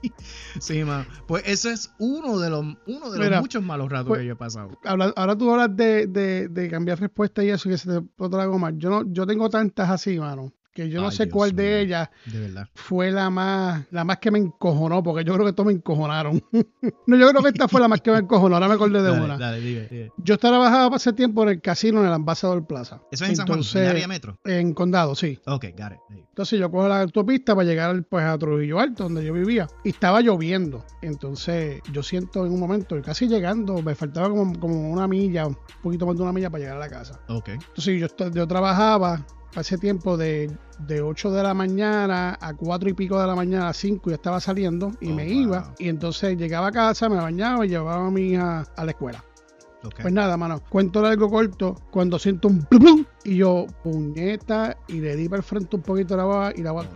sí, 0.61 0.85
man. 0.85 1.07
Pues 1.27 1.43
eso 1.47 1.71
es 1.71 1.91
uno 1.99 2.39
de 2.39 2.51
los, 2.51 2.65
uno 2.87 3.11
de 3.11 3.31
los 3.31 3.41
muchos 3.41 3.63
malos 3.63 3.91
ratos 3.91 4.09
pues, 4.09 4.21
que 4.21 4.27
yo 4.27 4.33
he 4.33 4.37
pasado. 4.37 4.79
Habla- 4.85 5.13
ahora 5.17 5.37
tú 5.37 5.51
hablas 5.51 5.77
de, 5.77 6.07
de, 6.07 6.18
de 6.19 6.69
cambiar 6.71 7.01
respuesta 7.01 7.43
y 7.45 7.51
eso 7.51 7.69
que 7.69 7.79
se 7.79 7.89
te 7.89 7.97
explota 7.99 8.37
la 8.37 8.47
goma. 8.47 8.73
Yo 8.77 8.91
no, 8.91 9.13
yo 9.13 9.27
tengo 9.27 9.49
tantas 9.49 9.91
así, 9.91 10.19
mano, 10.19 10.53
que 10.79 10.89
yo 10.89 11.01
no 11.01 11.09
Ay, 11.09 11.17
sé 11.17 11.25
Dios 11.25 11.35
cuál 11.35 11.57
de 11.57 11.81
ellas 11.81 12.09
De 12.27 12.65
fue 12.73 13.11
la 13.11 13.31
más, 13.31 13.85
la 13.91 14.05
más 14.05 14.19
que 14.19 14.31
me 14.31 14.39
encojonó, 14.39 15.03
porque 15.03 15.25
yo 15.25 15.35
creo 15.35 15.45
que 15.45 15.53
todos 15.53 15.67
me 15.67 15.73
encojonaron. 15.73 16.41
no, 16.53 17.17
yo 17.17 17.29
creo 17.31 17.43
que 17.43 17.49
esta 17.49 17.67
fue 17.67 17.81
la 17.81 17.89
más 17.89 18.01
que 18.01 18.13
me 18.13 18.19
encojonó, 18.19 18.55
ahora 18.55 18.69
me 18.69 18.75
acordé 18.75 19.03
de 19.03 19.11
Dale, 19.11 19.25
una. 19.25 19.37
dale, 19.37 19.61
dime, 19.61 19.89
dime. 19.91 20.13
Yo 20.19 20.39
trabajaba 20.39 20.95
hace 20.95 21.13
tiempo 21.13 21.43
en 21.43 21.49
el 21.49 21.61
casino 21.61 21.99
en 22.01 22.07
el 22.07 22.13
Ambassador 22.13 22.65
Plaza. 22.65 23.01
Eso 23.11 23.25
es 23.25 23.31
en 23.31 23.37
San 23.37 23.49
Juan, 23.49 23.61
en 23.75 23.89
área 23.89 24.07
metro. 24.07 24.39
En 24.45 24.73
Condado, 24.73 25.17
sí. 25.17 25.41
Ok, 25.47 25.65
got 25.77 25.93
it. 25.93 25.99
Entonces 26.29 26.61
yo 26.61 26.71
cojo 26.71 26.87
la 26.87 27.01
autopista 27.01 27.57
para 27.57 27.67
llegar 27.67 28.01
pues, 28.05 28.25
a 28.25 28.39
Trujillo 28.39 28.79
Alto, 28.79 29.03
donde 29.03 29.25
yo 29.25 29.33
vivía. 29.33 29.67
Y 29.83 29.89
estaba 29.89 30.21
lloviendo. 30.21 30.85
Entonces 31.03 31.81
yo 31.93 32.05
siento 32.05 32.47
en 32.47 32.53
un 32.53 32.61
momento, 32.61 33.01
casi 33.03 33.27
llegando, 33.27 33.83
me 33.83 33.97
faltaba 33.97 34.29
como, 34.29 34.57
como 34.61 34.91
una 34.93 35.09
milla, 35.09 35.49
un 35.49 35.57
poquito 35.83 36.07
más 36.07 36.17
de 36.17 36.23
una 36.23 36.33
milla 36.33 36.51
para 36.51 36.61
llegar 36.61 36.77
a 36.77 36.81
la 36.81 36.89
casa. 36.89 37.19
Ok. 37.29 37.49
Entonces 37.49 38.01
yo, 38.01 38.31
yo 38.31 38.47
trabajaba 38.47 39.27
hace 39.55 39.79
tiempo 39.79 40.17
de, 40.17 40.51
de 40.79 41.01
8 41.03 41.31
de 41.31 41.43
la 41.43 41.55
mañana 41.55 42.37
a 42.41 42.55
4 42.55 42.89
y 42.91 42.93
pico 42.95 43.21
de 43.21 43.27
la 43.27 43.35
mañana 43.35 43.69
a 43.69 43.73
5 43.73 44.11
ya 44.11 44.17
estaba 44.17 44.41
saliendo 44.41 44.93
y 45.01 45.11
Oh, 45.11 45.15
me 45.15 45.25
wow. 45.25 45.33
iba. 45.33 45.75
Y 45.79 45.89
entonces 45.89 46.37
llegaba 46.37 46.69
a 46.69 46.73
casa, 46.73 47.09
me 47.09 47.17
bañaba 47.17 47.65
y 47.67 47.71
llevaba 47.71 48.07
a 48.07 48.11
mi 48.11 48.33
hija 48.33 48.65
a 48.77 48.85
la 48.85 48.91
escuela. 48.91 49.25
Pues 49.83 50.13
nada, 50.13 50.37
mano, 50.37 50.61
cuento 50.69 51.01
largo 51.01 51.31
corto, 51.31 51.77
cuando 51.91 52.19
siento 52.19 52.49
un 52.49 52.63
plum, 52.65 52.81
plum, 52.83 53.05
y 53.25 53.37
yo, 53.37 53.67
puñeta, 53.83 54.77
y 54.89 55.01
le 55.01 55.15
di 55.17 55.29
para 55.29 55.39
el 55.39 55.45
frente 55.45 55.77
un 55.77 55.83
poquito 55.83 56.17
la 56.17 56.25
baba 56.25 56.53
y 56.57 56.63
la 56.63 56.73
baba, 56.73 56.89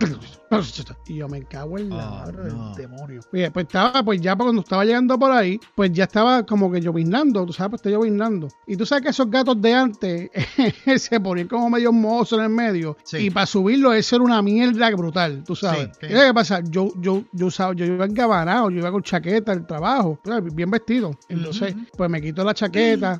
y 1.07 1.15
yo 1.15 1.27
me 1.27 1.43
cago 1.43 1.77
en 1.79 1.89
la 1.89 2.25
Oh, 2.27 2.31
no. 2.31 2.43
del 2.43 2.75
demonio. 2.75 3.21
Oye, 3.33 3.49
pues 3.51 3.65
estaba, 3.65 4.03
pues 4.03 4.21
ya 4.21 4.35
cuando 4.35 4.61
estaba 4.61 4.85
llegando 4.85 5.17
por 5.17 5.31
ahí, 5.31 5.59
pues 5.75 5.91
ya 5.91 6.03
estaba 6.03 6.45
como 6.45 6.71
que 6.71 6.79
lloviznando, 6.81 7.45
tú 7.45 7.53
sabes, 7.53 7.71
pues 7.71 7.79
está 7.79 7.89
lloviznando. 7.89 8.47
Y 8.67 8.75
tú 8.77 8.85
sabes 8.85 9.03
que 9.03 9.09
esos 9.09 9.29
gatos 9.31 9.61
de 9.61 9.73
antes 9.73 10.29
se 11.01 11.19
ponían 11.19 11.47
como 11.47 11.69
medio 11.69 11.91
mozos 11.91 12.37
en 12.39 12.45
el 12.45 12.51
medio, 12.51 12.97
Sí. 13.03 13.17
y 13.17 13.29
para 13.29 13.45
subirlo 13.45 13.93
eso 13.93 14.15
era 14.17 14.25
una 14.25 14.41
mierda 14.41 14.89
brutal, 14.91 15.43
tú 15.45 15.55
sabes. 15.55 15.89
Sí, 15.99 16.07
sí. 16.07 16.13
¿Qué 16.13 16.33
pasa? 16.33 16.61
Yo, 16.69 16.89
yo, 16.99 17.23
yo 17.31 17.47
usaba, 17.47 17.73
yo 17.73 17.85
iba 17.85 18.05
engabanado, 18.05 18.69
yo 18.69 18.79
iba 18.79 18.91
con 18.91 19.01
chaqueta 19.03 19.51
al 19.53 19.65
trabajo, 19.65 20.19
bien 20.53 20.69
vestido. 20.69 21.11
Entonces, 21.29 21.73
Ujú. 21.75 21.85
pues 21.97 22.09
me 22.09 22.21
quito 22.21 22.43
la 22.43 22.53
chaqueta. 22.53 22.72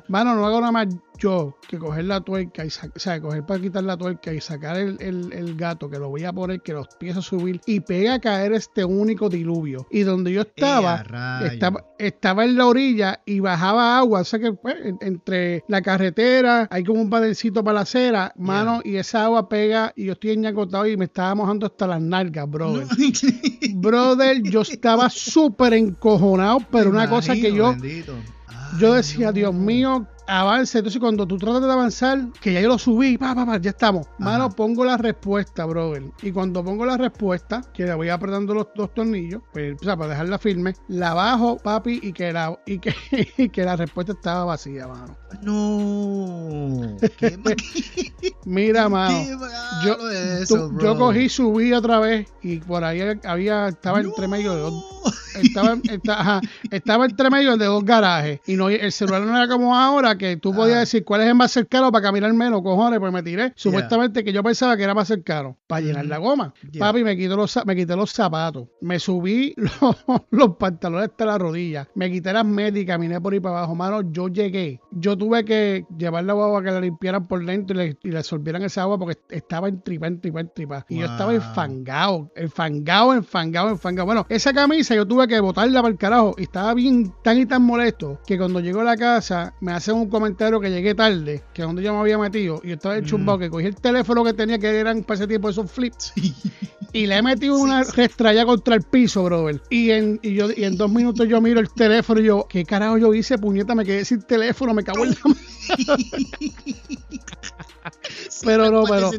Mano, 0.08 0.34
no 0.34 0.46
hago 0.46 0.60
nada 0.60 0.72
más 0.72 0.86
yo 1.16 1.56
que 1.68 1.78
coger 1.78 2.06
la 2.06 2.20
tuerca 2.20 2.64
y 2.64 2.68
o 2.68 2.98
sea, 2.98 3.20
coger 3.20 3.46
para 3.46 3.60
quitar 3.60 3.84
la 3.84 3.96
tuerca 3.96 4.32
y 4.34 4.40
sacar 4.40 4.76
el, 4.76 4.96
el- 5.00 5.32
el 5.32 5.54
gato 5.56 5.88
que 5.88 5.98
lo 6.00 6.08
voy 6.08 6.24
a 6.24 6.32
poner, 6.32 6.60
que 6.60 6.72
lo 6.72 6.82
empiezo 6.90 7.20
a 7.20 7.22
subir 7.22 7.60
y 7.66 7.78
pega 7.80 8.14
a 8.14 8.18
caer 8.18 8.52
este 8.52 8.84
único 8.84 9.28
diluvio. 9.28 9.86
Y 9.92 10.00
donde 10.00 10.32
yo 10.32 10.42
¡Eh, 10.42 10.48
estaba, 10.56 10.96
estaba, 11.52 11.84
estaba 12.00 12.44
en 12.44 12.56
la 12.56 12.66
orilla 12.66 13.20
y 13.24 13.38
bajaba 13.38 13.96
agua. 13.96 14.20
O 14.20 14.24
sea 14.24 14.40
que 14.40 14.52
pues, 14.54 14.74
en- 14.84 14.98
entre 15.02 15.62
la 15.68 15.80
carretera 15.82 16.66
hay 16.70 16.82
como 16.82 17.00
un 17.00 17.08
padencito 17.08 17.62
para 17.62 17.76
la 17.76 17.80
acera, 17.82 18.32
mano, 18.36 18.80
y 18.84 18.96
esa 18.96 19.24
agua 19.24 19.48
pega 19.48 19.92
y 19.94 20.06
yo 20.06 20.14
estoy 20.14 20.30
eñacotado 20.30 20.84
y 20.88 20.96
me 20.96 21.04
estaba 21.04 21.32
mojando 21.36 21.66
hasta 21.66 21.86
las 21.86 22.00
nalgas, 22.02 22.50
brother. 22.50 22.86
Brother, 23.74 24.42
yo 24.42 24.62
estaba 24.62 25.08
súper 25.10 25.74
encojonado, 25.74 26.58
pero 26.70 26.90
Me 26.90 26.96
una 26.96 27.08
cosa 27.08 27.34
que 27.34 27.52
yo, 27.52 27.70
bendito. 27.70 28.14
Yo 28.70 28.94
decía. 28.94 29.32
Dios 29.32 29.54
mío, 29.54 30.06
avance. 30.26 30.78
Entonces, 30.78 31.00
cuando 31.00 31.26
tú 31.26 31.36
tratas 31.38 31.62
de 31.62 31.72
avanzar, 31.72 32.28
que 32.40 32.52
ya 32.52 32.60
yo 32.60 32.68
lo 32.68 32.78
subí, 32.78 33.16
pa, 33.18 33.34
pa, 33.34 33.44
pa, 33.46 33.58
ya 33.58 33.70
estamos. 33.70 34.06
Mano, 34.18 34.46
Ajá. 34.46 34.56
pongo 34.56 34.84
la 34.84 34.96
respuesta, 34.96 35.64
brother. 35.64 36.02
Y 36.22 36.32
cuando 36.32 36.64
pongo 36.64 36.84
la 36.86 36.96
respuesta, 36.96 37.62
que 37.72 37.84
le 37.84 37.94
voy 37.94 38.08
apretando 38.08 38.54
los 38.54 38.68
dos 38.74 38.92
tornillos, 38.94 39.42
pues, 39.52 39.76
o 39.80 39.84
sea, 39.84 39.96
para 39.96 40.10
dejarla 40.10 40.38
firme, 40.38 40.74
la 40.88 41.14
bajo, 41.14 41.58
papi, 41.58 42.00
y 42.02 42.12
que 42.12 42.32
la, 42.32 42.58
y 42.66 42.78
que, 42.78 42.94
y 43.38 43.48
que 43.48 43.64
la 43.64 43.76
respuesta 43.76 44.12
estaba 44.12 44.44
vacía, 44.44 44.86
mano. 44.86 45.16
No. 45.42 46.96
Qué, 47.18 47.38
Mira, 48.44 48.88
mano. 48.88 49.16
qué 49.18 49.36
Yo, 49.86 50.10
eso, 50.10 50.68
tú- 50.70 50.78
yo 50.80 50.96
cogí, 50.98 51.28
subí 51.28 51.72
otra 51.72 51.98
vez 51.98 52.28
y 52.42 52.58
por 52.58 52.84
ahí 52.84 53.00
había, 53.24 53.68
estaba 53.68 54.00
entre 54.00 54.28
medio 54.28 54.54
de 54.54 54.60
dos, 54.60 54.72
No. 54.72 55.40
estaba, 55.40 55.76
esta- 55.90 56.20
ajá, 56.20 56.40
estaba 56.70 57.06
entre 57.06 57.30
medio 57.30 57.56
de 57.56 57.66
dos 57.66 57.84
garajes 57.84 58.40
y 58.46 58.54
no 58.56 58.68
el 58.68 58.92
celular 58.92 59.22
no 59.22 59.36
era 59.36 59.48
como 59.48 59.76
ahora 59.76 60.13
que 60.16 60.36
tú 60.36 60.52
podías 60.54 60.76
Ah. 60.76 60.80
decir 60.80 61.04
cuál 61.04 61.22
es 61.22 61.28
el 61.28 61.34
más 61.34 61.52
cercano 61.52 61.90
para 61.92 62.02
caminar 62.04 62.32
menos, 62.32 62.62
cojones, 62.62 62.98
pues 63.00 63.12
me 63.12 63.22
tiré. 63.22 63.52
Supuestamente 63.56 64.24
que 64.24 64.32
yo 64.32 64.42
pensaba 64.42 64.76
que 64.76 64.82
era 64.82 64.94
más 64.94 65.08
cercano 65.08 65.56
para 65.66 65.80
llenar 65.80 66.06
la 66.06 66.18
goma. 66.18 66.52
Yeah. 66.70 66.80
Papi, 66.86 67.04
me 67.04 67.16
quité 67.16 67.34
los 67.36 67.58
me 67.66 67.76
quité 67.76 67.96
los 67.96 68.10
zapatos, 68.10 68.68
me 68.80 68.98
subí 68.98 69.54
los, 69.56 70.04
los 70.30 70.56
pantalones 70.56 71.10
hasta 71.10 71.24
la 71.26 71.38
rodilla, 71.38 71.88
me 71.94 72.10
quité 72.10 72.32
las 72.32 72.44
medias 72.44 72.82
y 72.82 72.86
caminé 72.86 73.20
por 73.20 73.32
ahí 73.32 73.40
para 73.40 73.58
abajo, 73.58 73.74
mano, 73.74 74.02
yo 74.12 74.28
llegué. 74.28 74.80
Yo 74.90 75.16
tuve 75.16 75.44
que 75.44 75.84
llevar 75.96 76.24
la 76.24 76.32
agua 76.32 76.62
que 76.62 76.70
la 76.70 76.80
limpiaran 76.80 77.26
por 77.26 77.44
dentro 77.44 77.80
y 77.80 77.86
le, 77.88 77.98
y 78.02 78.10
le 78.10 78.18
absorbieran 78.18 78.62
esa 78.62 78.82
agua 78.82 78.98
porque 78.98 79.18
estaba 79.30 79.68
en 79.68 79.80
tripa, 79.82 80.06
en 80.06 80.20
tripa, 80.20 80.40
en 80.40 80.50
tripa. 80.54 80.86
Y 80.88 80.98
yo 80.98 81.06
estaba 81.06 81.32
enfangado, 81.34 82.30
enfangado, 82.36 83.14
enfangado, 83.14 83.70
enfangado. 83.70 84.06
Bueno, 84.06 84.26
esa 84.28 84.52
camisa 84.52 84.94
yo 84.94 85.06
tuve 85.06 85.26
que 85.28 85.40
botarla 85.40 85.80
para 85.82 85.92
el 85.92 85.98
carajo 85.98 86.34
y 86.38 86.42
estaba 86.42 86.74
bien 86.74 87.12
tan 87.22 87.38
y 87.38 87.46
tan 87.46 87.62
molesto 87.62 88.20
que 88.26 88.36
cuando 88.38 88.60
llego 88.60 88.80
a 88.80 88.84
la 88.84 88.96
casa 88.96 89.54
me 89.60 89.72
hacen 89.72 89.94
un 89.96 90.03
comentario 90.08 90.60
que 90.60 90.70
llegué 90.70 90.94
tarde, 90.94 91.42
que 91.52 91.62
donde 91.62 91.82
yo 91.82 91.92
me 91.92 92.00
había 92.00 92.18
metido 92.18 92.60
y 92.62 92.68
yo 92.68 92.74
estaba 92.74 92.98
Mm. 93.00 93.04
chumbado 93.04 93.38
que 93.38 93.50
cogí 93.50 93.66
el 93.66 93.76
teléfono 93.76 94.24
que 94.24 94.32
tenía 94.32 94.58
que 94.58 94.68
eran 94.78 95.02
para 95.02 95.16
ese 95.16 95.26
tiempo 95.26 95.48
esos 95.48 95.70
flips 95.70 96.12
y 96.92 97.06
le 97.06 97.16
he 97.16 97.22
metido 97.22 97.58
una 97.58 97.82
restraya 97.84 98.44
contra 98.46 98.74
el 98.76 98.82
piso, 98.82 99.24
brother. 99.24 99.60
Y 99.70 99.90
en, 99.90 100.20
y 100.22 100.34
yo, 100.34 100.48
y 100.56 100.64
en 100.64 100.76
dos 100.76 100.90
minutos 100.90 101.28
yo 101.28 101.40
miro 101.40 101.60
el 101.60 101.68
teléfono 101.70 102.20
y 102.20 102.24
yo, 102.24 102.46
¿qué 102.48 102.64
carajo 102.64 102.98
yo 102.98 103.12
hice? 103.14 103.38
Puñeta, 103.38 103.74
me 103.74 103.84
quedé 103.84 104.04
sin 104.04 104.22
teléfono, 104.22 104.74
me 104.74 104.84
cago 104.84 105.04
en 105.04 105.10
la 105.10 105.16
Pero 108.44 108.70
no, 108.70 108.84
pero- 108.84 109.10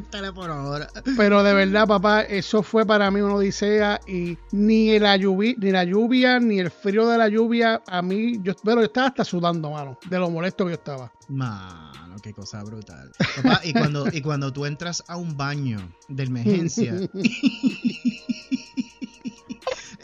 ahora. 0.53 0.89
Pero 1.17 1.43
de 1.43 1.53
verdad, 1.53 1.87
papá, 1.87 2.21
eso 2.21 2.61
fue 2.63 2.85
para 2.85 3.09
mí 3.11 3.21
una 3.21 3.35
odisea 3.35 3.99
y 4.07 4.37
ni 4.51 4.99
la 4.99 5.17
lluvia, 5.17 5.55
ni 5.57 5.71
la 5.71 5.83
lluvia, 5.83 6.39
ni 6.39 6.59
el 6.59 6.69
frío 6.69 7.07
de 7.07 7.17
la 7.17 7.27
lluvia, 7.27 7.81
a 7.87 8.01
mí, 8.01 8.39
yo, 8.43 8.53
pero 8.63 8.81
yo 8.81 8.85
estaba 8.85 9.07
hasta 9.07 9.23
sudando, 9.23 9.71
mano, 9.71 9.97
de 10.09 10.19
lo 10.19 10.29
molesto 10.29 10.65
que 10.65 10.71
yo 10.71 10.75
estaba. 10.75 11.11
Mano, 11.29 12.15
qué 12.21 12.33
cosa 12.33 12.63
brutal. 12.63 13.11
Papá, 13.37 13.61
y 13.63 13.73
cuando, 13.73 14.05
y 14.11 14.21
cuando 14.21 14.53
tú 14.53 14.65
entras 14.65 15.03
a 15.07 15.17
un 15.17 15.35
baño 15.35 15.79
de 16.07 16.23
emergencia 16.23 16.93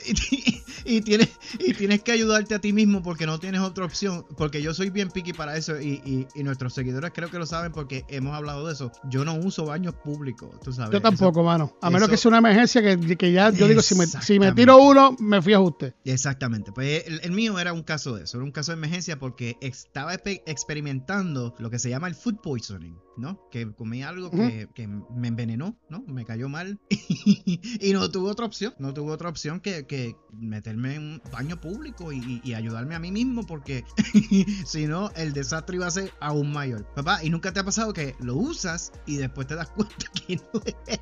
y, 0.98 1.01
tienes, 1.01 1.29
y 1.60 1.74
tienes 1.74 2.01
que 2.03 2.12
ayudarte 2.12 2.55
a 2.55 2.60
ti 2.60 2.74
mismo 2.74 3.01
porque 3.03 3.25
no 3.25 3.39
tienes 3.39 3.62
otra 3.62 3.86
opción, 3.86 4.25
porque 4.38 4.62
yo 4.62 4.74
soy 4.74 4.89
bien 4.89 5.10
picky 5.10 5.33
para 5.33 5.57
eso 5.57 5.79
y, 5.79 6.01
y- 6.05 6.27
y 6.36 6.43
nuestros 6.43 6.74
seguidores 6.74 7.12
creo 7.13 7.29
que 7.29 7.38
lo 7.39 7.45
saben 7.45 7.71
porque 7.71 8.05
hemos 8.10 8.33
hablado 8.36 8.67
de 8.67 8.74
eso. 8.74 8.91
Yo 9.10 9.25
no 9.25 9.36
uso 9.36 9.65
baños 9.65 9.95
públicos, 9.95 10.50
tú 10.63 10.71
sabes. 10.74 10.91
Yo 10.91 11.01
tampoco, 11.01 11.43
mano. 11.43 11.75
A 11.81 11.89
menos 11.89 12.03
eso- 12.03 12.12
que 12.12 12.17
sea 12.17 12.29
una 12.29 12.38
emergencia 12.39 12.81
que, 12.81 13.17
que 13.17 13.31
ya 13.31 13.51
yo 13.51 13.67
digo, 13.67 13.81
si 13.81 13.95
me, 13.95 14.05
si 14.07 14.39
me 14.39 14.51
tiro 14.53 14.77
uno, 14.77 15.15
me 15.19 15.41
fui 15.41 15.53
a 15.53 15.57
ajuste. 15.57 15.93
Exactamente, 16.05 16.71
pues 16.71 17.05
el, 17.07 17.21
el 17.24 17.31
mío 17.31 17.57
era 17.60 17.74
un 17.74 17.83
caso 17.83 18.15
de 18.15 18.24
eso, 18.24 18.38
era 18.38 18.43
un 18.45 18.51
caso 18.51 18.71
de 18.71 18.77
emergencia 18.77 19.17
porque 19.19 19.57
estaba 19.62 20.13
experimentando 20.15 21.53
lo 21.60 21.69
que 21.69 21.79
se 21.79 21.89
llama 21.89 22.07
el 22.07 22.15
food 22.15 22.38
poisoning, 22.41 22.95
¿no? 23.21 23.39
Que 23.49 23.71
comí 23.73 24.03
algo 24.03 24.31
que, 24.31 24.67
que 24.73 24.87
me 24.87 25.27
envenenó, 25.27 25.77
¿no? 25.89 26.03
Me 26.07 26.25
cayó 26.25 26.49
mal 26.49 26.79
y 26.89 27.93
no 27.93 28.09
tuve 28.11 28.29
otra 28.29 28.45
opción, 28.45 28.73
no 28.79 28.93
tuve 28.93 29.11
otra 29.11 29.29
opción 29.29 29.59
que, 29.59 29.85
que 29.85 30.15
meterme 30.33 30.95
en 30.95 31.01
un 31.01 31.21
baño 31.31 31.61
público 31.61 32.11
y, 32.11 32.41
ayudarme 32.51 32.95
a 32.95 32.99
mí 32.99 33.11
mismo 33.11 33.45
porque 33.45 33.85
si 34.65 34.85
no 34.85 35.09
el 35.15 35.31
desastre 35.31 35.77
iba 35.77 35.87
a 35.87 35.91
ser 35.91 36.11
aún 36.19 36.51
mayor. 36.51 36.85
Papá, 36.93 37.23
¿y 37.23 37.29
nunca 37.29 37.53
te 37.53 37.61
ha 37.61 37.63
pasado 37.63 37.93
que 37.93 38.15
lo 38.19 38.35
usas 38.35 38.91
y 39.05 39.17
después 39.17 39.47
te 39.47 39.55
das 39.55 39.69
cuenta 39.75 39.95
que 40.13 40.35
no 40.35 40.61
es 40.65 40.99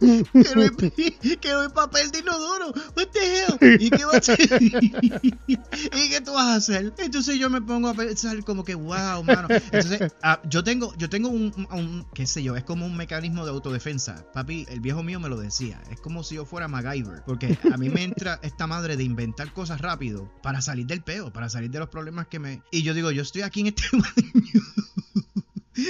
que 0.00 0.54
no 0.54 0.62
hay, 0.62 1.36
que 1.36 1.52
no 1.52 1.60
hay 1.60 1.68
papel 1.68 2.10
de 2.10 2.18
inodoro. 2.20 2.72
What 2.96 3.08
the 3.12 3.20
hell? 3.20 3.80
¿Y 3.80 3.90
qué, 3.90 4.04
vas 4.04 4.28
a 4.28 4.32
hacer? 4.32 4.62
¿Y 5.46 6.10
qué 6.10 6.20
tú 6.24 6.32
vas 6.32 6.46
a 6.46 6.54
hacer? 6.56 6.92
Entonces 6.98 7.38
yo 7.38 7.50
me 7.50 7.60
pongo 7.62 7.88
a 7.88 7.94
pensar 7.94 8.42
como 8.44 8.64
que, 8.64 8.74
wow, 8.74 9.22
mano. 9.24 9.48
Entonces, 9.50 10.12
ah, 10.22 10.40
yo 10.48 10.62
tengo, 10.64 10.94
yo 10.96 11.08
tengo 11.08 11.28
un, 11.28 11.52
un- 11.56 11.66
un- 11.72 12.06
qué 12.14 12.26
sé 12.26 12.42
yo, 12.42 12.56
es 12.56 12.64
como 12.64 12.86
un 12.86 12.96
mecanismo 12.96 13.44
de 13.44 13.50
autodefensa. 13.50 14.30
Papi, 14.32 14.66
el 14.68 14.80
viejo 14.80 15.02
mío 15.02 15.20
me 15.20 15.28
lo 15.28 15.36
decía. 15.38 15.80
Es 15.90 16.00
como 16.00 16.22
si 16.22 16.36
yo 16.36 16.44
fuera 16.44 16.68
MacGyver. 16.68 17.22
Porque 17.26 17.58
a 17.72 17.76
mí 17.76 17.88
me 17.88 18.02
entra 18.02 18.38
esta 18.42 18.66
madre 18.66 18.96
de 18.96 19.04
inventar 19.04 19.52
cosas 19.52 19.80
rápido 19.80 20.30
para 20.42 20.60
salir 20.62 20.86
del 20.86 21.02
peo, 21.02 21.32
para 21.32 21.48
salir 21.48 21.70
de 21.70 21.78
los 21.78 21.88
problemas 21.88 22.26
que 22.28 22.38
me... 22.38 22.62
Y 22.70 22.82
yo 22.82 22.94
digo, 22.94 23.10
yo 23.10 23.22
estoy 23.22 23.42
aquí 23.42 23.60
en 23.60 23.66
este 23.68 23.82
baño. 23.92 24.62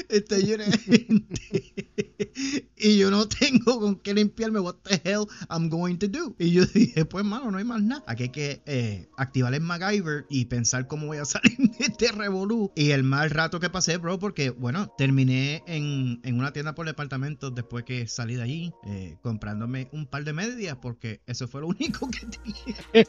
Está 0.09 0.39
lleno. 0.39 0.65
Y 2.77 2.99
yo 2.99 3.11
no 3.11 3.27
tengo 3.29 3.81
con 3.81 3.97
qué 3.97 4.13
limpiarme. 4.13 4.61
What 4.61 4.77
the 4.83 5.01
hell 5.05 5.27
I'm 5.49 5.71
going 5.71 5.97
to 5.99 6.09
do? 6.09 6.35
Y 6.39 6.51
yo 6.51 6.67
dije, 6.67 7.05
pues, 7.05 7.25
mano, 7.25 7.51
no 7.51 7.59
hay 7.59 7.65
más 7.65 7.83
nada. 7.83 8.05
Aquí 8.07 8.25
hay 8.25 8.29
que 8.29 8.63
eh, 8.67 9.09
activar 9.17 9.55
el 9.55 9.63
MacGyver 9.63 10.27
y 10.29 10.47
pensar 10.47 10.87
cómo 10.87 11.07
voy 11.07 11.19
a 11.19 11.25
salir 11.25 11.57
de 11.57 11.85
este 11.87 12.13
revolú. 12.13 12.73
Y 12.75 12.91
el 12.91 13.03
mal 13.03 13.31
rato 13.31 13.61
que 13.61 13.71
pasé, 13.71 13.97
bro, 13.97 14.19
porque, 14.19 14.51
bueno, 14.51 14.93
terminé 14.99 15.63
en, 15.67 16.21
en 16.25 16.39
una 16.39 16.53
tienda 16.53 16.75
por 16.75 16.87
departamentos 16.87 17.55
después 17.55 17.85
que 17.85 18.07
salí 18.07 18.35
de 18.35 18.43
allí, 18.43 18.73
eh, 18.87 19.17
comprándome 19.23 19.89
un 19.93 20.07
par 20.07 20.25
de 20.25 20.33
medias, 20.33 20.77
porque 20.83 21.23
eso 21.27 21.49
fue 21.49 21.63
lo 21.63 21.69
único 21.75 22.09
que 22.11 22.27
tenía. 22.27 23.07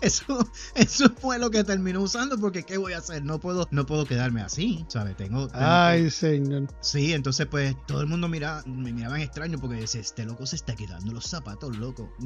Eso, 0.00 0.50
eso 0.74 1.10
fue 1.20 1.38
lo 1.38 1.50
que 1.50 1.64
terminé 1.64 1.98
usando, 1.98 2.38
porque 2.38 2.62
¿qué 2.62 2.78
voy 2.78 2.94
a 2.94 2.98
hacer? 2.98 3.22
No 3.24 3.40
puedo, 3.40 3.68
no 3.70 3.84
puedo 3.84 4.06
quedarme 4.06 4.40
así, 4.40 4.84
¿sabes? 4.88 5.16
Tengo, 5.24 5.46
tengo 5.48 5.48
que- 5.48 5.64
Ay, 5.64 6.10
señor. 6.10 6.68
Sí, 6.80 7.12
entonces 7.12 7.46
pues 7.46 7.74
todo 7.86 8.00
el 8.00 8.06
mundo 8.06 8.28
mira, 8.28 8.62
me 8.66 8.92
miraban 8.92 9.20
extraño 9.20 9.58
porque 9.58 9.76
decía, 9.76 10.00
este 10.00 10.24
loco 10.24 10.46
se 10.46 10.56
está 10.56 10.74
quitando 10.74 11.12
los 11.12 11.24
zapatos, 11.26 11.76
loco. 11.76 12.12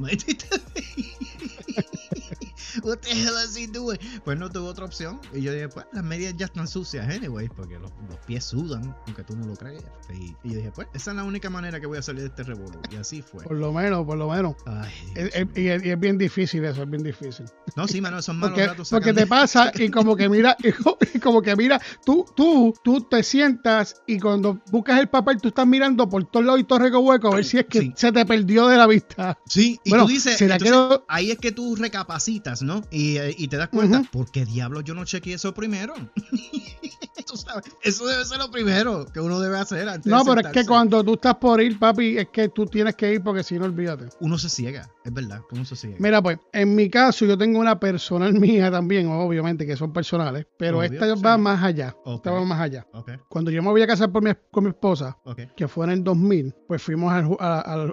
What 2.83 2.99
the 2.99 3.11
hell 3.11 3.35
is 3.45 3.57
he 3.57 3.67
doing? 3.67 3.99
Pues 4.25 4.39
no 4.39 4.51
tuvo 4.51 4.69
otra 4.69 4.85
opción. 4.85 5.21
Y 5.33 5.43
yo 5.43 5.53
dije, 5.53 5.69
pues 5.69 5.87
las 5.93 6.05
medias 6.05 6.35
ya 6.37 6.47
están 6.47 6.67
sucias, 6.67 7.09
anyway, 7.09 7.49
porque 7.49 7.79
los, 7.79 7.91
los 8.09 8.19
pies 8.27 8.45
sudan, 8.45 8.95
aunque 9.07 9.23
tú 9.25 9.37
no 9.37 9.47
lo 9.47 9.55
creas. 9.57 9.85
Y, 10.11 10.35
y, 10.45 10.53
yo 10.53 10.57
dije, 10.57 10.73
pues 10.75 10.89
esa 10.95 11.11
es 11.11 11.17
la 11.17 11.25
única 11.25 11.51
manera 11.51 11.81
que 11.81 11.87
voy 11.87 11.99
a 11.99 12.03
salir 12.03 12.23
de 12.23 12.29
este 12.29 12.43
revolú. 12.43 12.81
Y 12.91 12.97
así 12.97 13.23
fue. 13.23 13.45
Por 13.45 13.57
lo 13.57 13.73
menos, 13.73 14.05
por 14.05 14.19
lo 14.19 14.31
menos. 14.31 14.57
Ay, 14.67 14.93
es, 15.15 15.35
es, 15.35 15.47
y, 15.55 15.69
es, 15.69 15.85
y, 15.85 15.91
es, 15.91 16.01
bien 16.01 16.19
difícil 16.19 16.65
eso, 16.65 16.83
es 16.83 16.91
bien 16.91 17.03
difícil. 17.03 17.47
No, 17.75 17.87
sí, 17.87 18.01
mano, 18.01 18.23
son 18.23 18.39
malos 18.39 18.53
porque, 18.53 18.67
ratos. 18.67 18.91
Porque 18.91 19.13
te 19.13 19.27
pasa 19.27 19.73
y 19.75 19.91
como 19.91 20.17
que 20.17 20.29
mira, 20.29 20.57
y 20.61 21.19
como 21.19 21.43
que 21.43 21.57
mira, 21.57 21.81
tú, 22.05 22.25
tú, 22.35 22.75
tú 22.83 23.01
te 23.03 23.23
sientas 23.23 24.03
y 24.07 24.19
cuando 24.19 24.61
buscas 24.71 25.01
el 25.01 25.09
papel, 25.09 25.41
tú 25.41 25.49
estás 25.49 25.67
mirando 25.67 26.09
por 26.09 26.25
todos 26.25 26.47
lados 26.47 26.61
y 26.61 26.65
todo 26.65 26.79
rico 26.79 27.01
hueco 27.01 27.33
a 27.33 27.37
ver 27.37 27.45
si 27.45 27.59
es 27.59 27.67
que 27.67 27.81
sí. 27.81 27.93
se 27.97 28.13
te 28.13 28.25
perdió 28.25 28.69
de 28.69 28.77
la 28.77 28.87
vista. 28.87 29.39
Sí, 29.47 29.81
y 29.85 29.91
bueno, 29.91 30.07
tú 30.07 30.13
dices, 30.13 30.41
entonces, 30.41 30.69
quedó... 30.69 31.05
ahí 31.09 31.31
es 31.31 31.39
que 31.39 31.53
tú 31.53 31.77
recapacitas, 31.77 32.46
¿no? 32.63 32.83
Y, 32.91 33.19
y 33.43 33.49
te 33.49 33.57
das 33.57 33.69
cuenta, 33.69 34.01
uh 34.01 34.03
-huh. 34.03 34.11
¿por 34.11 34.31
qué 34.31 34.45
diablos 34.45 34.85
yo 34.85 34.95
no 34.95 35.05
chequeé 35.05 35.35
eso 35.35 35.53
primero? 35.55 35.95
tú 37.27 37.37
sabes, 37.37 37.65
eso 37.83 38.07
debe 38.07 38.25
ser 38.25 38.39
lo 38.39 38.51
primero 38.51 39.07
que 39.13 39.21
uno 39.21 39.41
debe 39.41 39.59
hacer. 39.59 39.89
Antes 39.89 40.11
no, 40.11 40.23
de 40.23 40.35
pero 40.35 40.49
es 40.49 40.53
que 40.55 40.67
cuando 40.67 41.03
tú 41.03 41.15
estás 41.15 41.35
por 41.37 41.61
ir, 41.61 41.79
papi, 41.79 42.19
es 42.19 42.29
que 42.29 42.49
tú 42.49 42.67
tienes 42.67 42.95
que 42.95 43.15
ir 43.15 43.23
porque 43.23 43.43
si 43.43 43.59
no, 43.59 43.65
olvídate. 43.65 44.07
Uno 44.21 44.39
se 44.39 44.49
ciega, 44.49 44.89
es 45.05 45.13
verdad, 45.13 45.41
uno 45.51 45.65
se 45.65 45.77
ciega. 45.77 45.97
Mira, 45.99 46.23
pues, 46.23 46.39
en 46.53 46.75
mi 46.75 46.89
caso, 46.89 47.27
yo 47.27 47.37
tengo 47.37 47.59
una 47.59 47.79
personal 47.79 48.33
mía 48.41 48.71
también, 48.71 49.09
obviamente, 49.09 49.67
que 49.67 49.77
son 49.77 49.93
personales, 49.93 50.47
pero 50.57 50.79
Obvio, 50.79 50.93
esta 50.93 51.15
sí. 51.15 51.23
va 51.23 51.37
más 51.37 51.63
allá. 51.63 51.97
Okay. 52.01 52.15
Esta 52.15 52.31
va 52.31 52.45
más 52.45 52.61
allá. 52.61 52.87
Okay. 52.93 53.17
Cuando 53.29 53.51
yo 53.51 53.63
me 53.63 53.71
voy 53.71 53.83
a 53.83 53.87
casar 53.87 54.11
por 54.13 54.23
mi, 54.23 54.31
con 54.51 54.65
mi 54.65 54.71
esposa, 54.71 55.19
okay. 55.25 55.49
que 55.57 55.69
fue 55.69 55.87
en 55.87 55.93
el 55.93 56.05
2000, 56.05 56.55
pues 56.69 56.83
fuimos 56.83 57.13
al, 57.13 57.37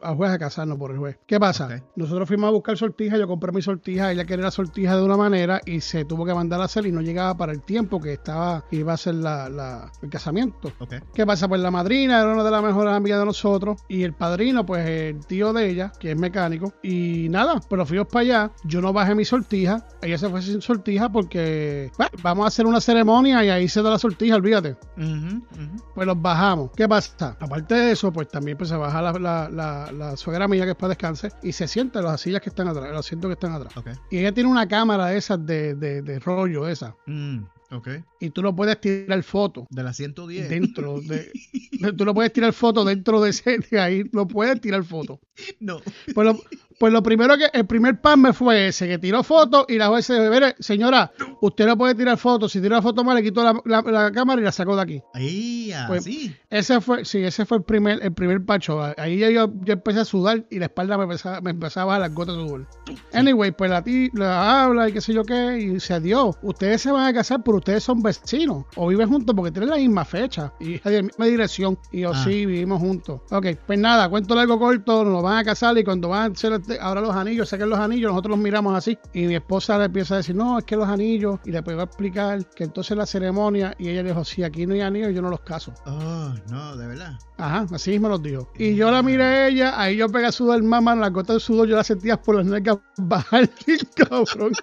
al 0.01 0.15
juez 0.15 0.31
a 0.31 0.37
casarnos 0.39 0.77
por 0.77 0.91
el 0.91 0.97
juez. 0.97 1.17
¿Qué 1.25 1.39
pasa? 1.39 1.83
Nosotros 1.95 2.27
fuimos 2.27 2.47
a 2.47 2.51
buscar 2.51 2.77
sortija, 2.77 3.17
yo 3.17 3.27
compré 3.27 3.51
mi 3.51 3.61
sortija, 3.61 4.11
ella 4.11 4.25
quería 4.25 4.42
la 4.43 4.51
sortija 4.51 4.95
de 4.95 5.03
una 5.03 5.17
manera 5.17 5.61
y 5.65 5.81
se 5.81 6.05
tuvo 6.05 6.25
que 6.25 6.33
mandar 6.33 6.61
a 6.61 6.65
hacer 6.65 6.85
y 6.85 6.91
no 6.91 7.01
llegaba 7.01 7.35
para 7.35 7.51
el 7.51 7.61
tiempo 7.61 7.99
que 7.99 8.13
estaba, 8.13 8.65
iba 8.71 8.93
a 8.93 8.97
ser 8.97 9.15
la, 9.15 9.49
la, 9.49 9.91
el 10.01 10.09
casamiento. 10.09 10.71
¿Qué 11.13 11.25
pasa? 11.25 11.47
Pues 11.47 11.61
la 11.61 11.71
madrina 11.71 12.19
era 12.19 12.33
una 12.33 12.43
de 12.43 12.51
las 12.51 12.63
mejores 12.63 12.93
amigas 12.93 13.19
de 13.19 13.25
nosotros 13.25 13.81
y 13.87 14.03
el 14.03 14.13
padrino, 14.13 14.65
pues 14.65 14.87
el 14.87 15.25
tío 15.25 15.53
de 15.53 15.69
ella, 15.69 15.91
que 15.99 16.11
es 16.11 16.17
mecánico, 16.17 16.73
y 16.83 17.27
nada, 17.29 17.59
pues 17.59 17.77
los 17.77 17.87
fuimos 17.87 18.07
para 18.07 18.21
allá, 18.21 18.51
yo 18.65 18.81
no 18.81 18.93
bajé 18.93 19.15
mi 19.15 19.25
sortija, 19.25 19.85
ella 20.01 20.17
se 20.17 20.29
fue 20.29 20.41
sin 20.41 20.61
sortija 20.61 21.09
porque 21.11 21.91
bueno, 21.97 22.11
vamos 22.21 22.45
a 22.45 22.47
hacer 22.47 22.65
una 22.65 22.81
ceremonia 22.81 23.43
y 23.43 23.49
ahí 23.49 23.67
se 23.67 23.81
da 23.81 23.91
la 23.91 23.99
sortija, 23.99 24.35
olvídate. 24.35 24.77
Uh 24.97 25.01
-huh, 25.01 25.37
uh 25.37 25.55
-huh. 25.55 25.83
Pues 25.95 26.07
los 26.07 26.21
bajamos. 26.21 26.71
¿Qué 26.75 26.87
pasa? 26.87 27.37
Aparte 27.39 27.75
de 27.75 27.91
eso, 27.91 28.11
pues 28.11 28.27
también 28.27 28.57
pues, 28.57 28.69
se 28.69 28.75
baja 28.75 29.01
la, 29.01 29.11
la, 29.13 29.49
la, 29.49 29.91
la 29.91 30.17
suegra 30.17 30.47
mía 30.47 30.65
que 30.65 30.71
es 30.71 30.77
para 30.77 30.89
descanse 30.89 31.29
y 31.41 31.51
se 31.51 31.67
sienta 31.67 31.99
en 31.99 32.05
las 32.05 32.21
sillas 32.21 32.41
que 32.41 32.49
están 32.49 32.67
atrás, 32.67 32.89
los 32.89 33.05
asientos 33.05 33.29
que 33.29 33.33
están 33.33 33.53
atrás. 33.53 33.75
Okay. 33.77 33.93
Y 34.11 34.19
ella 34.19 34.32
tiene 34.33 34.49
una 34.49 34.67
cámara 34.67 35.07
de 35.07 35.17
esas 35.17 35.45
de, 35.45 35.75
de, 35.75 36.01
de 36.01 36.19
rollo, 36.19 36.67
esa. 36.67 36.95
Mm. 37.05 37.43
Okay. 37.71 38.03
Y 38.19 38.29
tú 38.29 38.43
no 38.43 38.55
puedes 38.55 38.79
tirar 38.79 39.23
foto. 39.23 39.65
De 39.71 39.81
la 39.81 39.93
110. 39.93 40.47
Dentro 40.47 41.01
de, 41.01 41.31
Tú 41.97 42.05
no 42.05 42.13
puedes 42.13 42.31
tirar 42.31 42.53
foto 42.53 42.85
dentro 42.85 43.19
de 43.21 43.31
ese. 43.31 43.57
De 43.71 43.79
ahí 43.79 44.03
no 44.11 44.27
puedes 44.27 44.61
tirar 44.61 44.83
foto. 44.83 45.19
No. 45.59 45.81
Pues 46.13 46.27
lo, 46.27 46.39
pues 46.79 46.93
lo 46.93 47.03
primero 47.03 47.37
que. 47.37 47.49
El 47.53 47.65
primer 47.65 47.99
pan 47.99 48.21
me 48.21 48.33
fue 48.33 48.67
ese, 48.67 48.87
que 48.87 48.97
tiró 48.97 49.23
foto 49.23 49.65
y 49.67 49.77
la 49.77 49.87
juez 49.87 50.05
se 50.05 50.19
dijo: 50.19 50.45
Señora, 50.59 51.11
usted 51.41 51.67
no 51.67 51.77
puede 51.77 51.95
tirar 51.95 52.17
fotos. 52.17 52.51
Si 52.51 52.61
tira 52.61 52.81
foto 52.81 53.03
mal, 53.03 53.15
le 53.15 53.23
quitó 53.23 53.43
la, 53.43 53.59
la, 53.65 53.81
la, 53.81 54.11
cámara 54.11 54.41
y 54.41 54.43
la 54.43 54.51
sacó 54.51 54.75
de 54.75 54.81
aquí. 54.81 55.01
Ahí, 55.13 55.71
pues, 55.87 56.01
así. 56.01 56.35
Ese 56.49 56.81
fue, 56.81 57.05
sí, 57.05 57.23
ese 57.23 57.45
fue 57.45 57.57
el 57.57 57.63
primer, 57.63 58.03
el 58.03 58.13
primer 58.13 58.43
pacho. 58.45 58.81
Ahí 58.97 59.17
yo, 59.17 59.29
yo, 59.29 59.51
yo 59.61 59.73
empecé 59.73 59.99
a 59.99 60.05
sudar 60.05 60.45
y 60.49 60.59
la 60.59 60.65
espalda 60.65 60.97
me 60.97 61.03
empezaba, 61.03 61.41
me 61.41 61.51
empezaba 61.51 61.83
a 61.83 61.85
bajar 61.85 62.01
las 62.01 62.13
gotas 62.13 62.37
de 62.37 62.43
sudor. 62.43 62.67
Sí. 62.87 62.97
Anyway, 63.13 63.51
pues 63.51 63.69
la, 63.69 63.83
la 64.13 64.63
habla 64.63 64.89
y 64.89 64.93
qué 64.93 65.01
sé 65.01 65.13
yo 65.13 65.23
qué, 65.23 65.59
y 65.59 65.79
se 65.79 65.99
dio. 65.99 66.35
Ustedes 66.41 66.81
se 66.81 66.91
van 66.91 67.07
a 67.07 67.13
casar, 67.13 67.41
pero 67.43 67.57
ustedes 67.57 67.83
son 67.83 68.01
vecinos 68.01 68.65
o 68.75 68.87
viven 68.87 69.09
juntos 69.09 69.35
porque 69.35 69.51
tienen 69.51 69.69
la 69.69 69.77
misma 69.77 70.05
fecha 70.05 70.53
y 70.59 70.79
la 70.83 71.01
misma 71.01 71.25
dirección. 71.25 71.77
Y 71.91 72.01
yo, 72.01 72.11
ah. 72.13 72.23
sí, 72.23 72.45
vivimos 72.45 72.79
juntos. 72.79 73.21
Ok, 73.31 73.47
pues 73.65 73.79
nada, 73.79 74.09
cuento 74.09 74.35
largo 74.35 74.59
corto, 74.59 75.03
nos 75.03 75.23
van 75.23 75.37
a 75.37 75.43
casar 75.43 75.77
y 75.77 75.83
cuando 75.83 76.09
van 76.09 76.31
a 76.31 76.33
hacer 76.33 76.53
ahora 76.79 77.01
los 77.01 77.15
anillos, 77.15 77.49
saquen 77.49 77.69
los 77.69 77.79
anillos, 77.79 78.11
nosotros 78.11 78.37
los 78.37 78.43
miramos 78.43 78.75
así. 78.75 78.97
Y 79.13 79.27
mi 79.27 79.35
esposa 79.35 79.77
le 79.77 79.85
empieza 79.85 80.15
a 80.15 80.17
decir, 80.17 80.35
no, 80.35 80.59
es 80.59 80.65
que 80.65 80.75
los 80.75 80.87
anillos, 80.87 81.39
y 81.45 81.51
le 81.51 81.61
puedo 81.63 81.81
explicar 81.81 82.45
que 82.49 82.63
entonces 82.63 82.97
la 82.97 83.05
ceremonia, 83.05 83.75
y 83.77 83.89
ella 83.89 84.03
dijo, 84.03 84.23
si 84.23 84.43
aquí 84.43 84.65
no 84.65 84.73
hay 84.73 84.81
anillos, 84.81 85.13
yo 85.13 85.21
no 85.21 85.29
los 85.29 85.41
caso. 85.41 85.73
Oh, 85.85 86.33
no, 86.49 86.75
de 86.75 86.87
verdad. 86.87 87.13
Ajá, 87.43 87.65
así 87.73 87.91
mismo 87.91 88.07
los 88.07 88.23
dijo. 88.23 88.49
Y 88.57 88.75
yo 88.75 88.89
la 88.89 89.03
miré 89.03 89.23
a 89.23 89.47
ella, 89.49 89.73
ahí 89.77 89.97
yo 89.97 90.07
pegué 90.07 90.27
a 90.27 90.31
sudar 90.31 90.63
mamá, 90.63 90.95
las 90.95 91.11
gotas 91.11 91.35
de 91.35 91.39
sudor 91.41 91.67
yo 91.67 91.75
las 91.75 91.87
sentía 91.87 92.15
por 92.15 92.37
las 92.37 92.45
nalgas 92.45 92.77
bajar, 92.97 93.49
cabrón. 93.95 94.53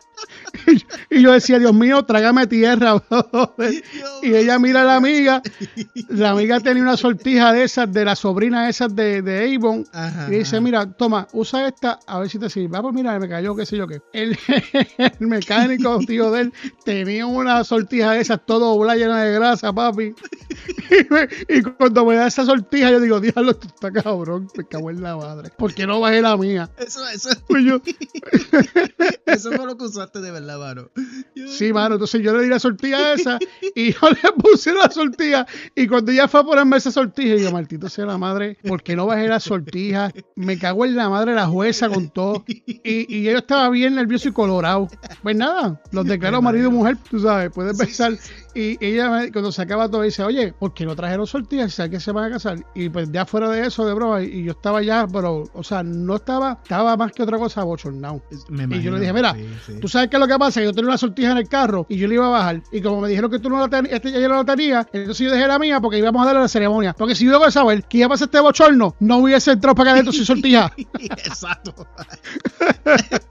y, 1.10 1.20
yo 1.20 1.32
decía, 1.32 1.58
Dios 1.58 1.74
mío, 1.74 2.02
trágame 2.06 2.46
tierra, 2.46 2.94
y 4.22 4.34
ella 4.34 4.58
mira 4.58 4.80
a 4.80 4.84
la 4.84 4.96
amiga, 4.96 5.42
la 6.08 6.30
amiga 6.30 6.58
tenía 6.60 6.82
una 6.82 6.96
sortija 6.96 7.52
de 7.52 7.64
esas, 7.64 7.92
de 7.92 8.02
la 8.02 8.16
sobrina 8.16 8.66
esas 8.70 8.96
de, 8.96 9.20
de 9.20 9.54
Avon, 9.54 9.84
ajá, 9.92 10.28
y 10.30 10.38
dice, 10.38 10.58
mira, 10.62 10.90
toma, 10.90 11.28
usa 11.34 11.68
esta, 11.68 11.98
a 12.06 12.20
ver 12.20 12.30
si 12.30 12.38
te 12.38 12.48
sirve. 12.48 12.78
Ah, 12.78 12.80
pues 12.80 12.94
mira, 12.94 13.18
me 13.18 13.28
cayó, 13.28 13.54
qué 13.54 13.66
sé 13.66 13.76
yo 13.76 13.86
qué. 13.86 14.00
El, 14.14 14.38
el 14.96 15.26
mecánico, 15.26 15.98
tío 15.98 16.30
de 16.30 16.40
él, 16.40 16.52
tenía 16.86 17.26
una 17.26 17.62
sortija 17.62 18.12
de 18.12 18.20
esas, 18.20 18.40
todo 18.46 18.74
doblada, 18.74 18.96
llena 18.96 19.22
de 19.22 19.34
grasa, 19.34 19.70
papi. 19.70 20.14
Y, 21.48 21.62
cuando 21.62 22.04
me 22.04 22.16
da 22.16 22.26
esa 22.26 22.44
sortija, 22.44 22.90
yo 22.90 23.00
digo, 23.00 23.20
diablo, 23.20 23.52
esto 23.52 23.68
está 23.68 23.90
cabrón, 23.90 24.48
me 24.56 24.64
cago 24.64 24.90
en 24.90 25.02
la 25.02 25.16
madre. 25.16 25.50
¿Por 25.56 25.74
qué 25.74 25.86
no 25.86 26.00
bajé 26.00 26.22
la 26.22 26.36
mía? 26.36 26.70
Eso, 26.78 27.06
eso. 27.08 27.30
Pues 27.48 27.64
yo, 27.64 27.80
eso 29.26 29.52
fue 29.52 29.66
lo 29.66 29.76
que 29.76 29.84
usaste 29.84 30.20
de 30.20 30.30
verdad, 30.30 30.58
mano. 30.58 30.90
Sí, 31.48 31.72
mano, 31.72 31.94
entonces 31.94 32.22
yo 32.22 32.36
le 32.36 32.44
di 32.44 32.48
la 32.48 32.58
sortija 32.58 33.12
esa 33.14 33.38
y 33.74 33.92
yo 33.92 34.10
le 34.10 34.32
puse 34.42 34.72
la 34.72 34.90
sortija. 34.90 35.46
Y 35.74 35.86
cuando 35.86 36.12
ella 36.12 36.28
fue 36.28 36.40
a 36.40 36.44
ponerme 36.44 36.76
esa 36.76 36.90
sortija, 36.90 37.36
yo, 37.36 37.52
maldito 37.52 37.88
sea 37.88 38.06
la 38.06 38.18
madre, 38.18 38.58
¿por 38.66 38.82
qué 38.82 38.96
no 38.96 39.06
bajé 39.06 39.28
la 39.28 39.40
sortija? 39.40 40.12
Me 40.36 40.58
cago 40.58 40.84
en 40.84 40.96
la 40.96 41.08
madre 41.08 41.34
la 41.34 41.46
jueza 41.46 41.88
con 41.88 42.10
todo. 42.10 42.44
Y, 42.46 42.80
y 42.84 43.22
yo 43.22 43.38
estaba 43.38 43.68
bien 43.70 43.94
nervioso 43.94 44.28
y 44.28 44.32
colorado. 44.32 44.88
Pues 45.22 45.36
nada, 45.36 45.80
los 45.92 46.06
declaró 46.06 46.40
marido 46.42 46.68
y 46.68 46.72
mujer, 46.72 46.96
tú 47.10 47.20
sabes, 47.20 47.50
puedes 47.52 47.76
pensar. 47.76 48.12
Y 48.54 48.84
ella 48.84 49.30
cuando 49.32 49.52
se 49.52 49.62
acaba 49.62 49.88
todo 49.88 50.02
dice, 50.02 50.22
oye, 50.22 50.52
¿por 50.52 50.74
qué 50.74 50.84
no 50.84 50.96
trajeron 50.96 51.26
sortijas 51.26 51.70
si 51.70 51.76
saben 51.76 51.92
que 51.92 52.00
se 52.00 52.12
van 52.12 52.24
a 52.24 52.30
casar? 52.30 52.64
Y 52.74 52.88
pues 52.88 53.10
ya 53.12 53.26
fuera 53.26 53.48
de 53.48 53.66
eso, 53.66 53.86
de 53.86 53.94
broma, 53.94 54.22
y 54.22 54.44
yo 54.44 54.52
estaba 54.52 54.82
ya, 54.82 55.06
pero, 55.06 55.44
o 55.52 55.62
sea, 55.62 55.82
no 55.82 56.16
estaba, 56.16 56.58
estaba 56.62 56.96
más 56.96 57.12
que 57.12 57.22
otra 57.22 57.38
cosa 57.38 57.64
bochornado. 57.64 58.22
Y 58.30 58.80
yo 58.80 58.90
le 58.92 59.00
dije, 59.00 59.12
mira, 59.12 59.34
sí, 59.34 59.48
sí. 59.66 59.80
tú 59.80 59.88
sabes 59.88 60.08
qué 60.08 60.16
es 60.16 60.20
lo 60.20 60.26
que 60.26 60.38
pasa, 60.38 60.62
yo 60.62 60.72
tenía 60.72 60.88
una 60.88 60.98
sortija 60.98 61.32
en 61.32 61.38
el 61.38 61.48
carro 61.48 61.86
y 61.88 61.96
yo 61.96 62.08
le 62.08 62.14
iba 62.14 62.26
a 62.26 62.30
bajar. 62.30 62.62
Y 62.72 62.80
como 62.80 63.00
me 63.00 63.08
dijeron 63.08 63.30
que 63.30 63.38
tú 63.38 63.50
no 63.50 63.58
la 63.58 63.68
tenías, 63.68 63.94
este, 63.94 64.08
ella 64.10 64.28
no 64.28 64.34
la 64.36 64.44
tenía, 64.44 64.86
entonces 64.92 65.26
yo 65.26 65.32
dejé 65.32 65.46
la 65.46 65.58
mía 65.58 65.80
porque 65.80 65.98
íbamos 65.98 66.22
a 66.22 66.26
darle 66.26 66.40
la 66.42 66.48
ceremonia. 66.48 66.94
Porque 66.96 67.14
si 67.14 67.24
yo 67.24 67.32
debo 67.32 67.50
saber 67.50 67.84
que 67.84 67.98
iba 67.98 68.06
a 68.06 68.10
pasar 68.10 68.26
este 68.26 68.40
bochorno, 68.40 68.96
no 69.00 69.18
hubiese 69.18 69.52
entrado 69.52 69.74
para 69.74 69.90
acá 69.90 69.94
adentro 69.94 70.12
sin 70.12 70.24
sortija. 70.24 70.72
Exacto. 71.00 71.74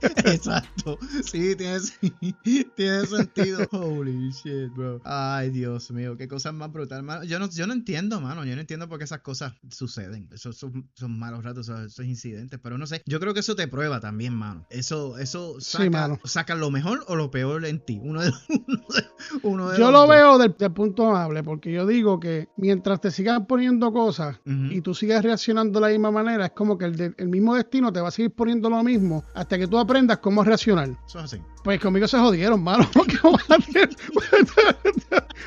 Exacto. 0.24 0.98
Sí, 1.24 1.56
tiene, 1.56 1.78
tiene 2.76 3.06
sentido. 3.06 3.66
Holy 3.72 4.30
shit, 4.30 4.72
bro. 4.74 5.00
Ay, 5.12 5.50
Dios 5.50 5.90
mío, 5.90 6.16
qué 6.16 6.28
cosas 6.28 6.54
más 6.54 6.72
brutales, 6.72 7.02
mano. 7.02 7.24
Yo 7.24 7.40
no, 7.40 7.50
yo 7.50 7.66
no 7.66 7.72
entiendo, 7.72 8.20
mano. 8.20 8.44
Yo 8.44 8.54
no 8.54 8.60
entiendo 8.60 8.88
por 8.88 8.98
qué 8.98 9.04
esas 9.04 9.22
cosas 9.22 9.54
suceden. 9.68 10.28
Esos 10.32 10.56
son, 10.56 10.88
son 10.94 11.18
malos 11.18 11.42
ratos, 11.42 11.68
esos, 11.68 12.06
incidentes. 12.06 12.60
Pero 12.62 12.78
no 12.78 12.86
sé. 12.86 13.02
Yo 13.06 13.18
creo 13.18 13.34
que 13.34 13.40
eso 13.40 13.56
te 13.56 13.66
prueba 13.66 13.98
también, 13.98 14.34
mano. 14.34 14.64
Eso, 14.70 15.18
eso 15.18 15.60
saca, 15.60 15.82
sí, 15.82 15.90
mano. 15.90 16.20
saca 16.22 16.54
lo 16.54 16.70
mejor 16.70 17.02
o 17.08 17.16
lo 17.16 17.32
peor 17.32 17.64
en 17.64 17.84
ti. 17.84 17.98
Uno 18.00 18.22
de, 18.22 18.32
uno 18.68 18.84
de, 18.94 19.04
uno 19.42 19.68
de 19.70 19.78
Yo 19.80 19.90
lo 19.90 20.02
dos. 20.02 20.10
veo 20.10 20.38
del, 20.38 20.54
del, 20.56 20.70
punto 20.70 21.08
amable, 21.08 21.42
porque 21.42 21.72
yo 21.72 21.86
digo 21.86 22.20
que 22.20 22.48
mientras 22.56 23.00
te 23.00 23.10
sigan 23.10 23.46
poniendo 23.46 23.92
cosas 23.92 24.36
uh 24.46 24.50
-huh. 24.50 24.76
y 24.76 24.80
tú 24.80 24.94
sigas 24.94 25.24
reaccionando 25.24 25.80
de 25.80 25.86
la 25.86 25.90
misma 25.90 26.12
manera, 26.12 26.46
es 26.46 26.52
como 26.52 26.78
que 26.78 26.84
el, 26.84 26.94
de, 26.94 27.14
el, 27.18 27.28
mismo 27.28 27.56
destino 27.56 27.92
te 27.92 28.00
va 28.00 28.08
a 28.08 28.12
seguir 28.12 28.30
poniendo 28.30 28.70
lo 28.70 28.80
mismo 28.84 29.24
hasta 29.34 29.58
que 29.58 29.66
tú 29.66 29.76
aprendas 29.76 30.18
cómo 30.18 30.44
reaccionar. 30.44 30.88
Eso 31.04 31.18
es 31.18 31.24
así. 31.24 31.42
Pues 31.64 31.80
conmigo 31.80 32.06
se 32.06 32.16
jodieron, 32.16 32.62
mano. 32.62 32.88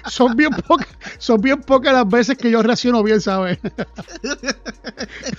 son 0.07 0.35
bien 0.35 0.51
pocas, 0.67 0.87
son 1.17 1.41
bien 1.41 1.61
pocas 1.61 1.93
las 1.93 2.07
veces 2.07 2.37
que 2.37 2.51
yo 2.51 2.61
reacciono 2.61 3.03
bien, 3.03 3.21
¿sabes? 3.21 3.59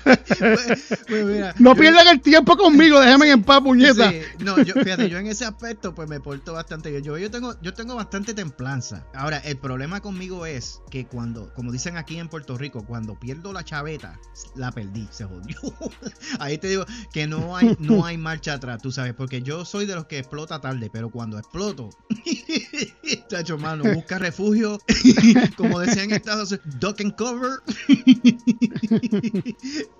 pues, 0.04 1.04
pues 1.06 1.24
mira, 1.24 1.54
no 1.58 1.74
yo, 1.74 1.80
pierdan 1.80 2.08
el 2.08 2.20
tiempo 2.20 2.56
conmigo, 2.56 3.00
déjenme 3.00 3.30
en 3.30 3.42
paz, 3.42 3.60
puñeta. 3.60 4.10
Sí, 4.10 4.20
no, 4.40 4.60
yo, 4.62 4.74
fíjate, 4.74 5.08
yo 5.08 5.18
en 5.18 5.26
ese 5.26 5.44
aspecto 5.44 5.94
pues 5.94 6.08
me 6.08 6.20
porto 6.20 6.52
bastante 6.52 6.90
bien. 6.90 7.02
Yo, 7.02 7.18
yo 7.18 7.30
tengo, 7.30 7.54
yo 7.60 7.74
tengo 7.74 7.94
bastante 7.94 8.34
templanza. 8.34 9.06
Ahora, 9.14 9.38
el 9.38 9.56
problema 9.56 10.00
conmigo 10.00 10.46
es 10.46 10.80
que 10.90 11.06
cuando, 11.06 11.52
como 11.54 11.72
dicen 11.72 11.96
aquí 11.96 12.18
en 12.18 12.28
Puerto 12.28 12.56
Rico, 12.56 12.84
cuando 12.86 13.18
pierdo 13.18 13.52
la 13.52 13.64
chaveta, 13.64 14.18
la 14.54 14.72
perdí, 14.72 15.06
se 15.10 15.24
jodió. 15.24 15.56
Ahí 16.38 16.58
te 16.58 16.68
digo 16.68 16.84
que 17.12 17.26
no 17.26 17.56
hay, 17.56 17.76
no 17.78 18.04
hay 18.04 18.16
marcha 18.16 18.54
atrás, 18.54 18.80
tú 18.82 18.92
sabes, 18.92 19.14
porque 19.14 19.42
yo 19.42 19.64
soy 19.64 19.86
de 19.86 19.94
los 19.94 20.06
que 20.06 20.18
explota 20.18 20.60
tarde, 20.60 20.90
pero 20.92 21.10
cuando 21.10 21.38
exploto, 21.38 21.90
chacho, 23.28 23.58
mano, 23.58 23.84
busca 24.04 24.18
refugio 24.18 24.78
como 25.56 25.80
decían 25.80 26.10
en 26.10 26.16
Estados 26.16 26.52
Unidos, 26.52 26.80
duck 26.80 27.00
and 27.00 27.14
cover. 27.16 27.60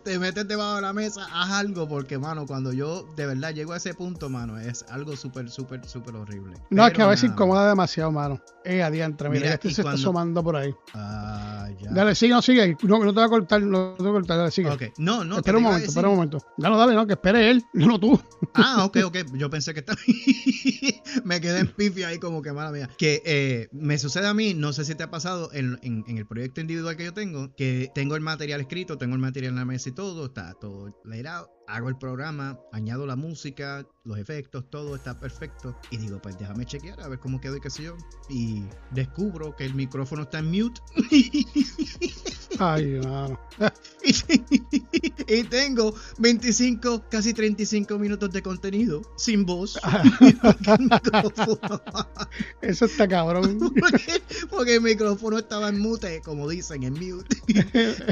te 0.05 0.19
metes 0.19 0.47
debajo 0.47 0.77
de 0.77 0.83
la 0.83 0.93
mesa, 0.93 1.27
haz 1.33 1.51
algo, 1.53 1.89
porque, 1.89 2.19
mano, 2.19 2.47
cuando 2.47 2.73
yo 2.73 3.09
de 3.17 3.27
verdad 3.27 3.55
llego 3.55 3.73
a 3.73 3.79
ese 3.79 3.95
punto, 3.95 4.29
mano, 4.29 4.59
es 4.59 4.85
algo 4.91 5.17
súper, 5.17 5.51
súper, 5.51 5.87
súper 5.87 6.17
horrible. 6.17 6.57
No, 6.71 6.87
es 6.87 6.93
que 6.93 7.03
a 7.03 7.07
veces 7.07 7.31
incomoda 7.31 7.69
demasiado, 7.69 8.13
mano. 8.13 8.41
Eh, 8.65 8.83
adiante, 8.83 9.25
mira, 9.25 9.41
mira 9.41 9.55
este 9.55 9.71
se 9.71 9.83
está 9.83 9.93
asomando 9.93 10.43
por 10.43 10.57
ahí. 10.57 10.75
Ah, 10.95 11.69
ya. 11.81 11.91
Dale, 11.91 12.15
sigue, 12.15 12.33
no 12.33 12.43
sigue. 12.43 12.77
No, 12.83 12.99
no 12.99 13.13
te 13.13 13.21
voy 13.21 13.25
a 13.25 13.29
cortar, 13.29 13.63
no 13.63 13.95
te 13.97 14.03
voy 14.03 14.11
a 14.11 14.15
cortar, 14.15 14.39
dale, 14.39 14.51
sigue. 14.51 14.71
Ok, 14.71 14.83
no, 14.99 15.25
no. 15.25 15.37
Espera 15.37 15.59
un 15.59 15.65
momento, 15.65 15.89
espera 15.89 16.09
un 16.09 16.15
momento. 16.15 16.39
Dale, 16.57 16.77
dale, 16.77 16.95
no, 16.95 17.07
que 17.07 17.15
espere 17.15 17.51
él, 17.51 17.65
no 17.73 17.99
tú. 17.99 18.21
Ah, 18.55 18.85
ok, 18.85 18.99
ok. 19.05 19.17
Yo 19.35 19.51
pensé 19.51 19.75
que 19.75 19.81
estaba. 19.81 19.99
me 21.25 21.41
quedé 21.41 21.61
en 21.61 21.69
pifi 21.69 22.05
ahí 22.05 22.19
como 22.19 22.43
que 22.43 22.53
mala 22.53 22.71
mía. 22.71 22.89
Que 22.97 23.23
eh, 23.25 23.69
me 23.73 23.94
sucede 23.99 24.27
a 24.27 24.35
mí, 24.35 24.55
no 24.55 24.73
sé 24.73 24.85
si 24.85 24.95
te 24.95 25.03
ha 25.03 25.11
pasado 25.11 25.51
en, 25.53 25.79
en, 25.83 26.05
en, 26.07 26.19
el 26.19 26.27
proyecto 26.27 26.61
individual 26.61 26.97
que 26.97 27.05
yo 27.05 27.15
tengo, 27.15 27.55
que 27.55 27.91
tengo 27.95 28.17
el 28.17 28.23
material 28.23 28.61
escrito, 28.61 28.99
tengo 28.99 29.15
el 29.15 29.21
material 29.21 29.53
en 29.53 29.59
la 29.59 29.65
mesa 29.65 29.89
y 29.89 29.93
todo, 29.93 30.27
está 30.27 30.55
todo 30.55 31.01
leído 31.05 31.51
hago 31.67 31.89
el 31.89 31.97
programa, 31.97 32.59
añado 32.73 33.07
la 33.07 33.17
música, 33.17 33.87
los 34.05 34.19
efectos, 34.19 34.69
todo 34.71 34.95
está 34.95 35.19
perfecto. 35.19 35.77
Y 35.91 35.97
digo, 35.97 36.21
pues 36.21 36.39
déjame 36.39 36.67
chequear 36.67 37.01
a 37.01 37.09
ver 37.09 37.19
cómo 37.19 37.41
quedó 37.41 37.57
y 37.57 37.61
qué 37.61 37.71
sé 37.71 37.85
yo. 37.85 37.97
Y 38.29 38.65
descubro 38.91 39.55
que 39.57 39.65
el 39.65 39.75
micrófono 39.75 40.23
está 40.23 40.39
en 40.39 40.51
mute. 40.51 40.81
Ay, 42.59 43.01
no. 43.03 43.39
y 45.29 45.45
tengo 45.45 45.95
25, 46.19 47.05
casi 47.09 47.33
35 47.33 47.99
minutos 47.99 48.31
de 48.33 48.43
contenido 48.43 49.03
sin 49.17 49.47
voz. 49.47 49.79
Eso 52.63 52.85
está 52.85 53.09
cabrón. 53.09 53.59
porque, 53.81 54.23
porque, 54.51 54.75
el 54.77 54.83
micrófono 54.83 55.39
estaba 55.39 55.69
en 55.69 55.79
mute, 55.79 56.21
como 56.25 56.49
dicen, 56.49 56.83
en 56.83 56.95
mute. 56.95 57.37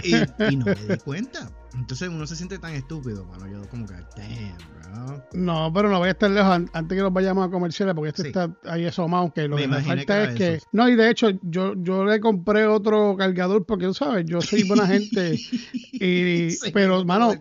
y, 0.02 0.14
y 0.52 0.56
no 0.56 0.66
me 0.66 0.74
di 0.74 0.96
cuenta. 0.98 1.50
Entonces 1.74 2.08
uno 2.08 2.26
se 2.26 2.36
siente 2.36 2.58
tan 2.58 2.74
estúpido, 2.74 3.24
mano. 3.24 3.46
Yo 3.46 3.68
como 3.68 3.86
que, 3.86 3.94
damn, 3.94 4.56
bro. 4.74 5.24
No, 5.32 5.72
pero 5.72 5.88
no 5.88 5.98
voy 5.98 6.08
a 6.08 6.12
estar 6.12 6.30
lejos 6.30 6.50
antes 6.72 6.96
que 6.96 7.02
nos 7.02 7.12
vayamos 7.12 7.46
a 7.46 7.50
comerciales 7.50 7.94
porque 7.94 8.10
este 8.10 8.28
está 8.28 8.50
ahí 8.64 8.86
asomado. 8.86 9.32
Que 9.32 9.48
lo 9.48 9.56
que 9.56 9.68
me 9.68 9.80
falta 9.80 10.24
es 10.24 10.34
que. 10.34 10.60
No, 10.72 10.88
y 10.88 10.96
de 10.96 11.10
hecho, 11.10 11.30
yo, 11.42 11.74
yo 11.76 12.04
le 12.04 12.20
compré 12.20 12.66
otro 12.66 13.16
cargador 13.16 13.64
porque 13.64 13.86
tú 13.86 13.94
sabes, 13.94 14.26
yo 14.26 14.40
soy 14.40 14.64
buena 14.64 14.86
gente. 14.86 15.38
y, 15.92 16.56
pero, 16.72 17.04
mano, 17.04 17.34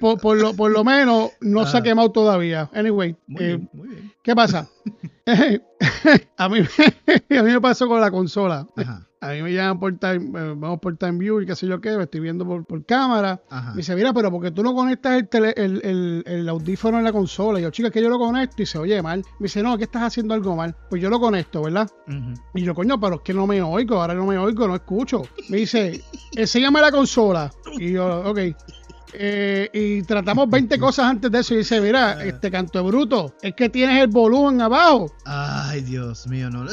por, 0.00 0.20
por, 0.20 0.36
lo, 0.36 0.54
por 0.54 0.70
lo 0.70 0.84
menos 0.84 1.30
no 1.40 1.66
se 1.66 1.76
ha 1.76 1.82
quemado 1.82 2.10
todavía. 2.12 2.70
Anyway, 2.72 3.16
muy, 3.26 3.42
eh, 3.42 3.46
bien, 3.56 3.70
muy 3.72 3.88
bien. 3.88 4.12
¿qué 4.22 4.34
pasa? 4.34 4.68
a, 6.36 6.48
mí, 6.48 6.60
a 6.60 7.42
mí 7.42 7.52
me 7.52 7.60
pasó 7.60 7.88
con 7.88 8.00
la 8.00 8.10
consola. 8.10 8.66
Ajá. 8.76 9.09
A 9.22 9.32
mí 9.32 9.42
me 9.42 9.52
llaman 9.52 9.78
por 9.78 9.98
time, 9.98 10.54
vamos 10.54 10.78
por 10.80 10.96
time 10.96 11.18
view 11.18 11.42
y 11.42 11.46
qué 11.46 11.54
sé 11.54 11.66
yo 11.66 11.78
qué, 11.78 11.94
me 11.94 12.04
estoy 12.04 12.20
viendo 12.20 12.46
por, 12.46 12.64
por 12.64 12.86
cámara. 12.86 13.42
Ajá. 13.50 13.72
Me 13.72 13.78
dice, 13.78 13.94
mira, 13.94 14.14
pero 14.14 14.30
porque 14.30 14.50
tú 14.50 14.62
no 14.62 14.74
conectas 14.74 15.18
el, 15.18 15.28
tele, 15.28 15.52
el, 15.58 15.82
el, 15.84 16.24
el, 16.26 16.48
audífono 16.48 16.96
en 16.96 17.04
la 17.04 17.12
consola. 17.12 17.58
Y 17.58 17.62
yo, 17.62 17.70
chica, 17.70 17.90
que 17.90 18.00
yo 18.00 18.08
lo 18.08 18.18
conecto 18.18 18.62
y 18.62 18.66
se 18.66 18.78
oye 18.78 19.02
mal. 19.02 19.22
Me 19.38 19.44
dice, 19.44 19.62
no, 19.62 19.76
que 19.76 19.84
estás 19.84 20.04
haciendo 20.04 20.32
algo 20.32 20.56
mal. 20.56 20.74
Pues 20.88 21.02
yo 21.02 21.10
lo 21.10 21.20
conecto, 21.20 21.62
¿verdad? 21.62 21.90
Uh-huh. 22.08 22.32
Y 22.54 22.62
yo, 22.62 22.74
coño, 22.74 22.98
pero 22.98 23.16
es 23.16 23.20
que 23.20 23.34
no 23.34 23.46
me 23.46 23.60
oigo, 23.60 24.00
ahora 24.00 24.14
no 24.14 24.24
me 24.24 24.38
oigo, 24.38 24.66
no 24.66 24.74
escucho. 24.74 25.22
Me 25.50 25.58
dice, 25.58 26.02
enséñame 26.34 26.80
la 26.80 26.90
consola. 26.90 27.50
Y 27.78 27.92
yo, 27.92 28.22
ok. 28.22 28.38
Eh, 29.12 29.68
y 29.72 30.02
tratamos 30.02 30.48
20 30.48 30.78
cosas 30.78 31.06
antes 31.06 31.30
de 31.30 31.40
eso 31.40 31.54
y 31.54 31.58
dice, 31.58 31.80
mira, 31.80 32.24
este 32.24 32.50
canto 32.50 32.82
de 32.82 32.84
bruto, 32.90 33.34
es 33.42 33.54
que 33.54 33.68
tienes 33.68 34.02
el 34.02 34.08
volumen 34.08 34.60
abajo. 34.60 35.10
Ay, 35.24 35.80
Dios 35.82 36.26
mío, 36.26 36.50
no 36.50 36.64
lo 36.64 36.70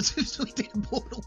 volumen. 0.89 1.23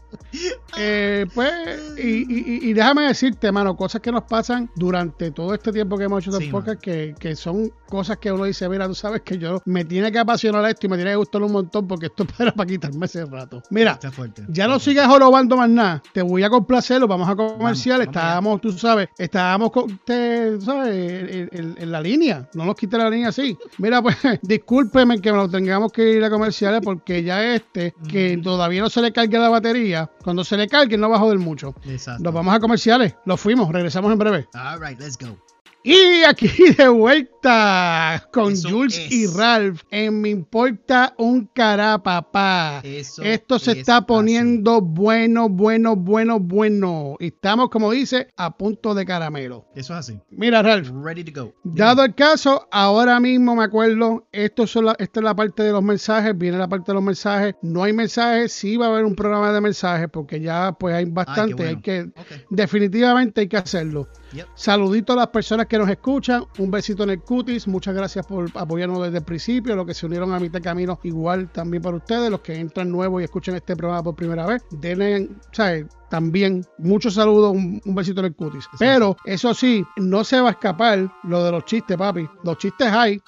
Eh, 0.77 1.25
pues, 1.33 1.51
y, 1.97 2.21
y, 2.21 2.69
y, 2.69 2.73
déjame 2.73 3.03
decirte, 3.03 3.51
mano, 3.51 3.75
cosas 3.75 4.01
que 4.01 4.11
nos 4.11 4.23
pasan 4.23 4.69
durante 4.75 5.31
todo 5.31 5.53
este 5.53 5.71
tiempo 5.71 5.97
que 5.97 6.05
hemos 6.05 6.25
hecho 6.25 6.37
sí, 6.37 6.47
podcast, 6.47 6.81
que, 6.81 7.13
que, 7.19 7.35
son 7.35 7.71
cosas 7.89 8.17
que 8.17 8.31
uno 8.31 8.45
dice, 8.45 8.69
mira, 8.69 8.87
tú 8.87 8.95
sabes 8.95 9.21
que 9.21 9.37
yo 9.37 9.61
me 9.65 9.83
tiene 9.83 10.11
que 10.11 10.19
apasionar 10.19 10.63
esto 10.69 10.87
y 10.87 10.89
me 10.89 10.95
tiene 10.95 11.11
que 11.11 11.17
gustar 11.17 11.43
un 11.43 11.51
montón 11.51 11.87
porque 11.87 12.05
esto 12.07 12.25
era 12.39 12.53
para 12.53 12.67
quitarme 12.67 13.05
ese 13.05 13.25
rato. 13.25 13.61
Mira, 13.69 13.99
ya 14.47 14.67
no 14.67 14.79
sigas 14.79 15.07
jorobando 15.07 15.57
más 15.57 15.69
nada, 15.69 16.01
te 16.13 16.21
voy 16.21 16.43
a 16.43 16.49
complacerlo, 16.49 17.07
vamos 17.07 17.27
a 17.27 17.35
comercial, 17.35 17.99
vamos, 17.99 18.15
estábamos, 18.15 18.61
tú 18.61 18.71
sabes, 18.71 19.09
estábamos, 19.17 19.71
con, 19.71 19.97
te, 20.05 20.59
¿sabes? 20.61 21.00
En, 21.01 21.49
en, 21.51 21.75
en, 21.77 21.91
la 21.91 22.01
línea, 22.01 22.49
no 22.53 22.65
nos 22.65 22.75
quite 22.75 22.97
la 22.97 23.09
línea 23.09 23.29
así. 23.29 23.57
Mira, 23.77 24.01
pues, 24.01 24.17
discúlpeme 24.41 25.19
que 25.21 25.31
nos 25.31 25.51
tengamos 25.51 25.91
que 25.91 26.13
ir 26.13 26.23
a 26.23 26.29
comerciales 26.29 26.81
porque 26.83 27.23
ya 27.23 27.53
este, 27.55 27.93
que 28.07 28.39
todavía 28.41 28.81
no 28.81 28.89
se 28.89 29.01
le 29.01 29.11
cargue 29.11 29.37
la 29.39 29.49
batería, 29.49 30.09
cuando 30.23 30.43
se 30.43 30.57
le 30.57 30.67
cargue 30.67 30.97
no 30.97 31.09
va 31.09 31.17
a 31.17 31.19
joder 31.19 31.39
mucho. 31.39 31.75
Exacto. 31.85 32.23
Nos 32.23 32.33
vamos 32.33 32.53
a 32.55 32.59
comerciales, 32.59 33.15
los 33.25 33.39
fuimos, 33.39 33.71
regresamos 33.71 34.11
en 34.11 34.19
breve. 34.19 34.47
All 34.53 34.79
right, 34.79 34.99
let's 34.99 35.17
go. 35.17 35.37
Y 35.83 36.23
aquí 36.23 36.47
de 36.77 36.87
vuelta 36.87 38.27
con 38.31 38.53
Eso 38.53 38.69
Jules 38.69 38.97
es. 38.99 39.11
y 39.11 39.25
Ralph 39.27 39.81
en 39.89 40.21
Me 40.21 40.29
Importa 40.29 41.15
un 41.17 41.47
Cara 41.47 41.97
Papá. 42.01 42.81
Eso 42.83 43.23
Esto 43.23 43.57
se 43.57 43.71
está 43.71 44.05
poniendo 44.05 44.75
así. 44.75 44.85
bueno, 44.85 45.49
bueno, 45.49 45.95
bueno, 45.95 46.39
bueno. 46.39 47.15
Estamos, 47.19 47.69
como 47.69 47.91
dice, 47.91 48.27
a 48.37 48.55
punto 48.55 48.93
de 48.93 49.05
caramelo. 49.05 49.65
Eso 49.75 49.93
es 49.93 49.99
así. 49.99 50.19
Mira, 50.29 50.61
Ralph. 50.61 50.91
Ready 51.03 51.23
to 51.23 51.43
go. 51.43 51.53
Dado 51.63 52.03
el 52.03 52.13
caso, 52.13 52.67
ahora 52.71 53.19
mismo 53.19 53.55
me 53.55 53.63
acuerdo, 53.63 54.27
esto 54.31 54.67
son 54.67 54.85
la, 54.85 54.95
esta 54.99 55.19
es 55.19 55.23
la 55.23 55.35
parte 55.35 55.63
de 55.63 55.71
los 55.71 55.83
mensajes, 55.83 56.37
viene 56.37 56.57
la 56.57 56.69
parte 56.69 56.91
de 56.91 56.93
los 56.95 57.03
mensajes. 57.03 57.55
No 57.63 57.83
hay 57.83 57.93
mensajes, 57.93 58.51
sí 58.53 58.77
va 58.77 58.85
a 58.85 58.89
haber 58.89 59.05
un 59.05 59.15
programa 59.15 59.51
de 59.51 59.61
mensajes 59.61 60.07
porque 60.11 60.39
ya 60.39 60.73
pues 60.73 60.93
hay 60.93 61.05
bastante. 61.05 61.41
Ay, 61.41 61.53
bueno. 61.53 61.69
Hay 61.69 61.81
que, 61.81 62.01
okay. 62.21 62.45
definitivamente 62.51 63.41
hay 63.41 63.47
que 63.47 63.57
hacerlo. 63.57 64.07
Yep. 64.33 64.47
Saludito 64.55 65.13
a 65.13 65.15
las 65.15 65.27
personas 65.27 65.67
que 65.67 65.77
nos 65.77 65.89
escuchan. 65.89 66.45
Un 66.59 66.71
besito 66.71 67.03
en 67.03 67.11
el 67.11 67.21
cutis. 67.21 67.67
Muchas 67.67 67.95
gracias 67.95 68.25
por 68.25 68.49
apoyarnos 68.55 69.03
desde 69.03 69.19
el 69.19 69.23
principio. 69.23 69.75
Los 69.75 69.85
que 69.85 69.93
se 69.93 70.05
unieron 70.05 70.33
a 70.33 70.39
mitad 70.39 70.61
camino, 70.61 70.99
igual 71.03 71.49
también 71.51 71.83
para 71.83 71.97
ustedes. 71.97 72.29
Los 72.29 72.41
que 72.41 72.55
entran 72.55 72.89
nuevos 72.91 73.21
y 73.21 73.25
escuchan 73.25 73.55
este 73.55 73.75
programa 73.75 74.03
por 74.03 74.15
primera 74.15 74.45
vez. 74.45 74.63
Denle, 74.71 75.29
¿sabes? 75.51 75.85
También 76.09 76.65
muchos 76.77 77.13
saludos, 77.13 77.53
un, 77.53 77.81
un, 77.85 77.95
besito 77.95 78.19
en 78.19 78.27
el 78.27 78.35
cutis. 78.35 78.65
Pero 78.79 79.15
eso 79.25 79.53
sí, 79.53 79.85
no 79.97 80.23
se 80.23 80.41
va 80.41 80.49
a 80.49 80.51
escapar 80.51 81.11
lo 81.23 81.43
de 81.43 81.51
los 81.51 81.65
chistes, 81.65 81.97
papi. 81.97 82.27
Los 82.43 82.57
chistes 82.57 82.87
hay. 82.87 83.21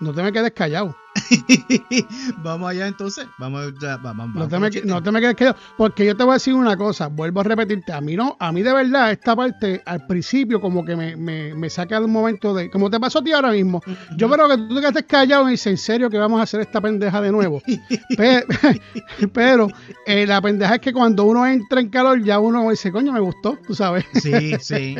No 0.00 0.14
te 0.14 0.22
me 0.22 0.32
quedes 0.32 0.52
callado. 0.52 0.96
vamos 2.42 2.70
allá 2.70 2.86
entonces. 2.86 3.26
Vamos, 3.38 3.72
ya, 3.80 3.96
vamos, 3.96 4.32
vamos 4.32 4.34
no, 4.34 4.48
te 4.48 4.58
me, 4.58 4.70
no, 4.84 5.02
te 5.02 5.10
me, 5.10 5.20
quedes 5.20 5.34
quedado. 5.34 5.56
Porque 5.76 6.06
yo 6.06 6.16
te 6.16 6.22
voy 6.22 6.32
a 6.32 6.34
decir 6.34 6.54
una 6.54 6.76
cosa. 6.76 7.08
Vuelvo 7.08 7.40
a 7.40 7.44
repetirte. 7.44 7.92
A 7.92 8.00
mí 8.00 8.16
no, 8.16 8.36
a 8.38 8.52
mí 8.52 8.62
de 8.62 8.72
verdad, 8.72 9.10
esta 9.10 9.34
parte 9.34 9.82
al 9.84 10.06
principio, 10.06 10.60
como 10.60 10.84
que 10.84 10.96
me, 10.96 11.16
me, 11.16 11.54
me 11.54 11.68
saca 11.70 11.98
de 11.98 12.06
un 12.06 12.12
momento 12.12 12.54
de. 12.54 12.70
Como 12.70 12.90
te 12.90 13.00
pasó 13.00 13.18
a 13.18 13.24
ti 13.24 13.32
ahora 13.32 13.50
mismo. 13.50 13.82
Uh 13.86 13.90
-huh. 13.90 14.16
Yo 14.16 14.30
creo 14.30 14.48
que 14.48 14.56
tú 14.56 14.74
te 14.74 14.80
quedaste 14.80 15.04
callado 15.04 15.48
y 15.48 15.52
dices, 15.52 15.66
¿en 15.66 15.78
serio 15.78 16.10
que 16.10 16.18
vamos 16.18 16.38
a 16.40 16.44
hacer 16.44 16.60
esta 16.60 16.80
pendeja 16.80 17.20
de 17.20 17.32
nuevo? 17.32 17.62
pero, 18.16 18.46
pero 19.32 19.68
eh, 20.06 20.26
la 20.26 20.40
pendeja 20.40 20.76
es 20.76 20.80
que 20.80 20.92
cuando 20.92 21.24
uno 21.24 21.46
entra 21.46 21.80
en 21.80 21.88
calor, 21.88 22.22
ya 22.22 22.38
uno 22.38 22.70
dice, 22.70 22.92
coño, 22.92 23.12
me 23.12 23.20
gustó, 23.20 23.58
tú 23.66 23.74
sabes. 23.74 24.04
Sí, 24.14 24.54
sí. 24.60 24.96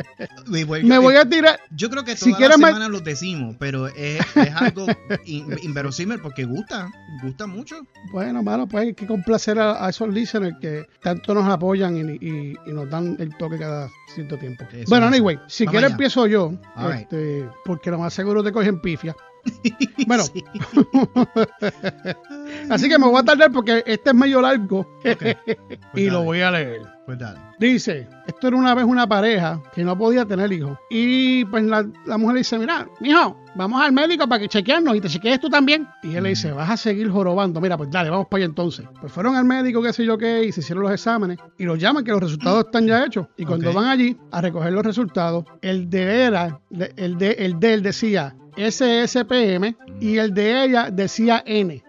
Voy, 0.67 0.83
me 0.83 0.99
voy 0.99 1.17
a 1.17 1.29
tirar. 1.29 1.61
Yo 1.71 1.89
creo 1.89 2.05
que 2.05 2.15
toda 2.15 2.37
si 2.37 2.43
la 2.43 2.53
semana 2.53 2.79
más... 2.81 2.91
lo 2.91 3.01
decimos, 3.01 3.57
pero 3.59 3.87
es, 3.89 4.21
es 4.37 4.55
algo 4.57 4.87
inverosímil 5.25 6.00
porque 6.23 6.45
gusta, 6.45 6.91
gusta 7.23 7.47
mucho. 7.47 7.77
Bueno, 8.13 8.43
mano, 8.43 8.67
pues 8.67 8.87
hay 8.87 8.95
que 8.95 9.07
complacer 9.07 9.59
a, 9.59 9.85
a 9.85 9.91
esos 9.91 10.09
listeners 10.09 10.57
que 10.61 10.87
tanto 11.03 11.35
nos 11.35 11.49
apoyan 11.49 11.97
y, 11.97 12.01
y, 12.01 12.55
y, 12.67 12.73
nos 12.73 12.89
dan 12.89 13.17
el 13.19 13.37
toque 13.37 13.59
cada 13.59 13.89
cierto 14.15 14.39
tiempo. 14.39 14.65
Eso 14.73 14.85
bueno, 14.89 15.07
anyway, 15.07 15.39
si 15.47 15.67
quieres 15.67 15.91
empiezo 15.91 16.27
yo, 16.27 16.53
este, 16.93 17.43
right. 17.43 17.51
porque 17.65 17.91
lo 17.91 17.99
más 17.99 18.15
seguro 18.15 18.43
te 18.43 18.53
cogen 18.53 18.81
pifia. 18.81 19.15
Bueno. 20.07 20.25
así 22.69 22.89
que 22.89 22.99
me 22.99 23.07
voy 23.07 23.21
a 23.21 23.25
tardar 23.25 23.51
porque 23.53 23.83
este 23.87 24.11
es 24.11 24.15
medio 24.15 24.41
largo 24.41 24.87
okay. 24.99 25.37
pues 25.45 25.57
y 25.95 26.07
dale. 26.07 26.11
lo 26.11 26.23
voy 26.23 26.41
a 26.41 26.51
leer. 26.51 26.83
Pues 27.07 27.19
dale. 27.19 27.41
Dice, 27.59 28.09
esto 28.27 28.49
era 28.49 28.57
una 28.57 28.75
vez 28.75 28.85
una 28.85 29.07
pareja 29.07 29.61
que 29.75 29.83
no 29.83 29.99
podía 29.99 30.25
tener 30.25 30.53
hijos. 30.53 30.79
Y 30.89 31.45
pues 31.47 31.65
la, 31.65 31.85
la 32.07 32.17
mujer 32.17 32.37
dice, 32.37 32.59
mira, 32.59 32.89
mijo, 33.01 33.37
vamos 33.55 33.83
al 33.83 33.93
médico 33.93 34.29
para 34.29 34.41
que 34.41 34.49
chequearnos 34.49 34.95
y 34.97 35.01
te 35.01 35.09
chequees 35.09 35.41
tú 35.41 35.51
también. 35.51 35.89
Y 36.03 36.15
él 36.15 36.23
le 36.23 36.31
dice, 36.31 36.53
vas 36.53 36.71
a 36.71 36.77
seguir 36.77 37.11
jorobando. 37.11 37.61
Mira, 37.61 37.77
pues 37.77 37.91
dale, 37.91 38.11
vamos 38.11 38.29
para 38.29 38.43
allá 38.43 38.47
entonces. 38.47 38.87
Pues 39.01 39.13
fueron 39.13 39.35
al 39.35 39.45
médico, 39.45 39.83
qué 39.83 39.93
sé 39.93 40.05
yo 40.05 40.17
qué, 40.17 40.45
y 40.45 40.53
se 40.53 40.61
hicieron 40.61 40.85
los 40.85 40.93
exámenes. 40.93 41.39
Y 41.59 41.65
los 41.65 41.79
llaman 41.79 42.05
que 42.05 42.13
los 42.13 42.21
resultados 42.21 42.67
están 42.67 42.87
ya 42.87 43.05
hechos. 43.05 43.27
Y 43.37 43.45
cuando 43.45 43.71
okay. 43.71 43.83
van 43.83 43.91
allí 43.91 44.17
a 44.31 44.41
recoger 44.41 44.73
los 44.73 44.85
resultados, 44.85 45.45
el 45.63 45.91
de 45.91 46.23
era, 46.23 46.61
el 46.71 47.19
de, 47.19 47.31
el 47.33 47.59
de 47.59 47.75
él 47.75 47.83
decía 47.83 48.37
SSPM 48.57 49.77
y 50.01 50.19
el 50.19 50.35
de 50.35 50.65
ella 50.65 50.91
decía 50.91 51.43
N. 51.47 51.83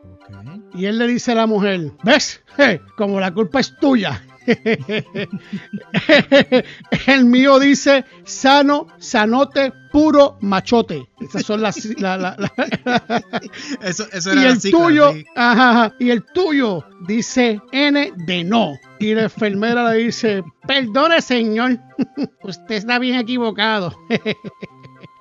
Y 0.73 0.85
él 0.85 0.97
le 0.97 1.07
dice 1.07 1.31
a 1.33 1.35
la 1.35 1.47
mujer, 1.47 1.91
¿ves? 2.03 2.41
Como 2.97 3.19
la 3.19 3.33
culpa 3.33 3.59
es 3.59 3.75
tuya. 3.79 4.23
El 7.07 7.25
mío 7.25 7.59
dice 7.59 8.05
sano, 8.23 8.87
sanote, 8.97 9.71
puro 9.91 10.37
machote. 10.41 11.07
Esas 11.19 11.43
son 11.45 11.61
las. 11.61 11.85
la- 11.99 12.17
la- 12.17 12.35
la- 12.37 12.51
Eso, 13.81 14.05
eso 14.11 14.33
y 14.33 14.37
era 14.39 14.49
el 14.51 14.61
tuyo, 14.61 15.13
ajá, 15.35 15.93
y 15.99 16.09
el 16.09 16.23
tuyo 16.33 16.83
dice 17.07 17.61
N 17.71 18.13
de 18.15 18.43
no. 18.43 18.73
Y 18.99 19.13
la 19.13 19.23
enfermera 19.23 19.91
le 19.91 19.97
dice, 20.05 20.43
perdone 20.67 21.21
señor, 21.21 21.79
usted 22.43 22.75
está 22.75 22.99
bien 22.99 23.19
equivocado. 23.19 23.95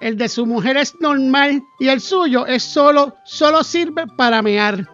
El 0.01 0.17
de 0.17 0.29
su 0.29 0.47
mujer 0.47 0.77
es 0.79 0.95
normal 1.01 1.63
y 1.79 1.89
el 1.89 2.01
suyo 2.01 2.47
es 2.47 2.63
solo, 2.63 3.17
solo 3.25 3.63
sirve 3.65 4.07
para 4.17 4.41
mear. 4.43 4.89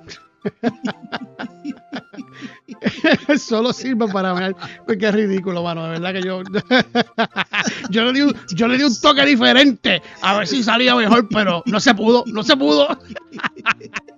solo 3.38 3.72
sirve 3.72 4.06
para 4.09 4.35
mear. 4.35 4.54
Pues 4.85 4.98
qué 4.98 5.11
ridículo, 5.11 5.62
mano. 5.62 5.85
De 5.85 5.98
verdad 5.98 6.12
que 6.12 6.22
yo. 6.22 6.42
yo, 7.90 8.04
le 8.04 8.12
di 8.12 8.20
un, 8.22 8.35
yo 8.54 8.68
le 8.68 8.78
di 8.78 8.85
un 8.85 9.00
toque 9.00 9.24
diferente. 9.24 10.02
A 10.22 10.38
ver 10.38 10.46
si 10.46 10.62
salía 10.62 10.94
mejor, 10.94 11.28
pero 11.28 11.62
no 11.66 11.80
se 11.80 11.94
pudo, 11.94 12.24
no 12.26 12.42
se 12.42 12.56
pudo. 12.56 12.88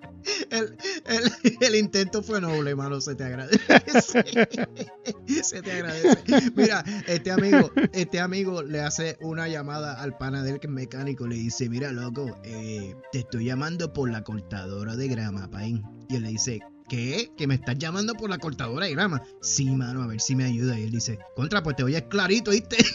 El, 0.50 0.76
el- 1.60 1.74
intento 1.74 2.22
fue 2.22 2.40
noble, 2.40 2.74
mano. 2.74 3.00
Se 3.00 3.14
te 3.14 3.24
agradece. 3.24 3.60
se 5.42 5.62
te 5.62 5.72
agradece. 5.72 6.18
Mira, 6.54 6.84
este 7.06 7.30
amigo, 7.30 7.70
este 7.92 8.20
amigo 8.20 8.62
le 8.62 8.80
hace 8.80 9.16
una 9.20 9.48
llamada 9.48 10.00
al 10.00 10.16
pana 10.16 10.42
del 10.42 10.60
mecánico. 10.68 11.26
Le 11.26 11.36
dice: 11.36 11.68
Mira, 11.68 11.92
loco, 11.92 12.38
eh, 12.44 12.94
te 13.12 13.20
estoy 13.20 13.44
llamando 13.46 13.92
por 13.92 14.10
la 14.10 14.22
cortadora 14.22 14.96
de 14.96 15.08
grama, 15.08 15.50
paín. 15.50 15.82
Y 16.08 16.16
él 16.16 16.22
le 16.22 16.28
dice: 16.30 16.60
¿Qué? 16.88 17.30
¿Que 17.36 17.46
me 17.46 17.54
estás 17.54 17.76
llamando 17.78 18.14
por 18.14 18.30
la 18.30 18.38
cortadora 18.38 18.86
de 18.86 18.92
grama? 18.92 19.22
Sí, 19.42 19.66
mano, 19.66 20.02
a 20.02 20.06
ver 20.06 20.20
si 20.20 20.34
me 20.34 20.44
ayuda. 20.44 20.78
Y 20.78 20.84
él 20.84 20.90
dice: 20.90 21.18
Contra, 21.36 21.62
pues 21.62 21.76
te 21.76 21.82
oyes 21.84 22.04
clarito, 22.08 22.50
¿viste? 22.50 22.76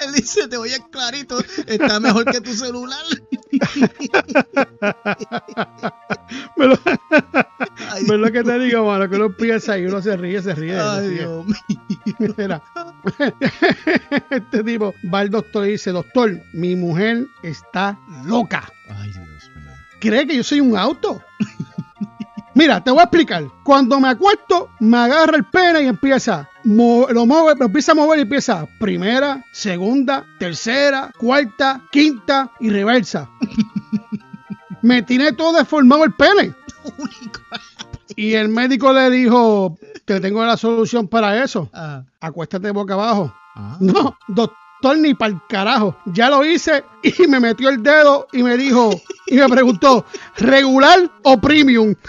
él 0.00 0.12
dice: 0.14 0.48
Te 0.48 0.56
oyes 0.56 0.80
clarito. 0.90 1.38
Está 1.66 2.00
mejor 2.00 2.24
que 2.30 2.40
tu 2.40 2.52
celular. 2.54 3.04
Me 6.56 6.66
lo- 6.66 6.78
Ay, 7.90 8.04
¿Ves 8.08 8.18
lo 8.18 8.32
que 8.32 8.42
te 8.44 8.58
digo, 8.58 8.86
mano? 8.86 9.08
Que 9.08 9.16
uno 9.16 9.30
piensa 9.32 9.78
y 9.78 9.86
uno 9.86 10.00
se 10.02 10.16
ríe, 10.16 10.40
se 10.42 10.54
ríe. 10.54 10.78
Ay. 10.78 11.08
Dios 11.10 11.46
mío. 11.46 11.54
Mira, 12.36 12.62
este 14.30 14.62
tipo 14.64 14.94
va 15.12 15.20
al 15.20 15.30
doctor 15.30 15.66
y 15.66 15.72
dice, 15.72 15.90
doctor, 15.90 16.40
mi 16.52 16.76
mujer 16.76 17.26
está 17.42 17.98
loca. 18.24 18.70
Ay, 18.88 19.10
Dios 19.12 19.24
mío. 19.54 19.70
Cree 20.00 20.26
que 20.26 20.36
yo 20.36 20.44
soy 20.44 20.60
un 20.60 20.76
auto. 20.76 21.20
Mira, 22.54 22.82
te 22.82 22.90
voy 22.90 23.00
a 23.00 23.04
explicar. 23.04 23.44
Cuando 23.64 23.98
me 24.00 24.08
acuesto, 24.08 24.70
me 24.80 24.96
agarra 24.98 25.36
el 25.36 25.44
pene 25.44 25.82
y 25.82 25.86
empieza, 25.86 26.48
lo, 26.64 27.26
mueve, 27.26 27.54
lo 27.58 27.66
empieza 27.66 27.92
a 27.92 27.94
mover 27.94 28.18
y 28.18 28.22
empieza 28.22 28.66
primera, 28.78 29.44
segunda, 29.52 30.24
tercera, 30.38 31.12
cuarta, 31.18 31.82
quinta 31.90 32.50
y 32.60 32.70
reversa. 32.70 33.28
me 34.82 35.02
tiene 35.02 35.32
todo 35.32 35.52
deformado 35.56 36.04
el 36.04 36.12
pene. 36.14 36.54
Y 38.16 38.34
el 38.34 38.48
médico 38.48 38.92
le 38.92 39.10
dijo, 39.10 39.76
te 40.04 40.20
tengo 40.20 40.44
la 40.44 40.56
solución 40.56 41.08
para 41.08 41.42
eso. 41.42 41.68
Ah, 41.72 42.02
Acuéstate 42.20 42.70
boca 42.70 42.94
abajo. 42.94 43.34
ah. 43.56 43.76
No, 43.80 44.16
doctor, 44.28 44.98
ni 44.98 45.14
para 45.14 45.32
el 45.32 45.40
carajo. 45.48 45.96
Ya 46.06 46.28
lo 46.30 46.44
hice 46.44 46.84
y 47.02 47.26
me 47.26 47.40
metió 47.40 47.68
el 47.70 47.82
dedo 47.82 48.28
y 48.32 48.42
me 48.42 48.56
dijo, 48.56 48.90
y 49.26 49.36
me 49.36 49.48
preguntó, 49.48 50.04
¿regular 50.36 51.10
o 51.22 51.40
premium? 51.40 51.94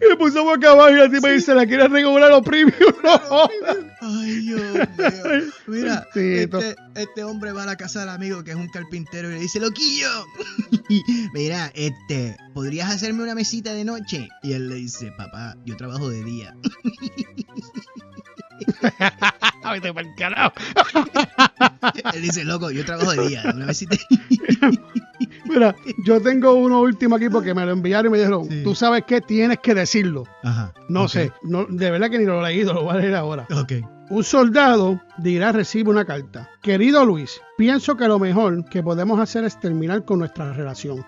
Me 0.00 0.16
puso 0.16 0.44
boca 0.44 0.70
abajo 0.70 0.96
y 0.96 1.00
así 1.00 1.20
me 1.20 1.32
dice, 1.32 1.54
¿la 1.54 1.66
quieres 1.66 1.90
regular 1.90 2.32
o 2.32 2.42
premium? 2.42 2.94
No. 3.02 3.48
Ay, 4.00 4.36
Dios 4.40 4.60
mío. 4.60 5.52
Mira, 5.66 6.06
este, 6.14 6.76
este 6.94 7.24
hombre 7.24 7.52
va 7.52 7.62
a 7.62 7.66
la 7.66 7.76
casa 7.76 8.00
del 8.00 8.10
amigo 8.10 8.44
que 8.44 8.50
es 8.50 8.56
un 8.56 8.68
carpintero 8.68 9.30
y 9.30 9.34
le 9.34 9.40
dice, 9.40 9.60
loquillo, 9.60 10.26
mira, 11.34 11.70
este, 11.74 12.36
¿podrías 12.52 12.90
hacerme 12.90 13.22
una 13.22 13.34
mesita 13.34 13.72
de 13.72 13.84
noche? 13.84 14.28
Y 14.42 14.52
él 14.52 14.68
le 14.68 14.76
dice, 14.76 15.12
papá, 15.16 15.56
yo 15.64 15.76
trabajo 15.76 16.08
de 16.08 16.22
día. 16.24 16.56
Ay, 19.64 19.80
te 19.80 19.92
pa'l 19.92 20.06
carajo. 20.16 20.52
Él 22.14 22.22
dice, 22.22 22.44
loco, 22.44 22.70
yo 22.70 22.84
trabajo 22.84 23.12
de 23.12 23.28
día, 23.28 23.42
una 23.54 23.66
mesita. 23.66 23.96
Mira, 25.46 25.74
yo 26.04 26.20
tengo 26.20 26.54
uno 26.54 26.80
último 26.80 27.16
aquí 27.16 27.28
porque 27.28 27.54
me 27.54 27.64
lo 27.66 27.72
enviaron 27.72 28.06
y 28.06 28.12
me 28.12 28.18
dijeron, 28.18 28.46
Sí. 28.48 28.62
tú 28.64 28.74
sabes 28.74 29.04
qué, 29.06 29.20
tienes 29.20 29.58
que 29.58 29.74
decirlo. 29.74 30.24
Ajá. 30.42 30.72
No 30.88 31.08
sé, 31.08 31.32
no, 31.42 31.64
de 31.66 31.90
verdad 31.90 32.10
que 32.10 32.18
ni 32.18 32.24
lo 32.24 32.44
he 32.44 32.50
leído, 32.50 32.72
lo 32.74 32.84
voy 32.84 32.94
a 32.96 32.98
leer 33.00 33.14
ahora. 33.14 33.46
Ok. 33.54 33.72
Un 34.10 34.22
soldado 34.22 35.00
dirá 35.18 35.50
recibe 35.52 35.90
una 35.90 36.04
carta. 36.04 36.48
Querido 36.60 37.04
Luis, 37.06 37.40
pienso 37.56 37.96
que 37.96 38.06
lo 38.06 38.18
mejor 38.18 38.64
que 38.66 38.82
podemos 38.82 39.18
hacer 39.18 39.44
es 39.44 39.58
terminar 39.58 40.04
con 40.04 40.18
nuestra 40.18 40.52
relación. 40.52 41.04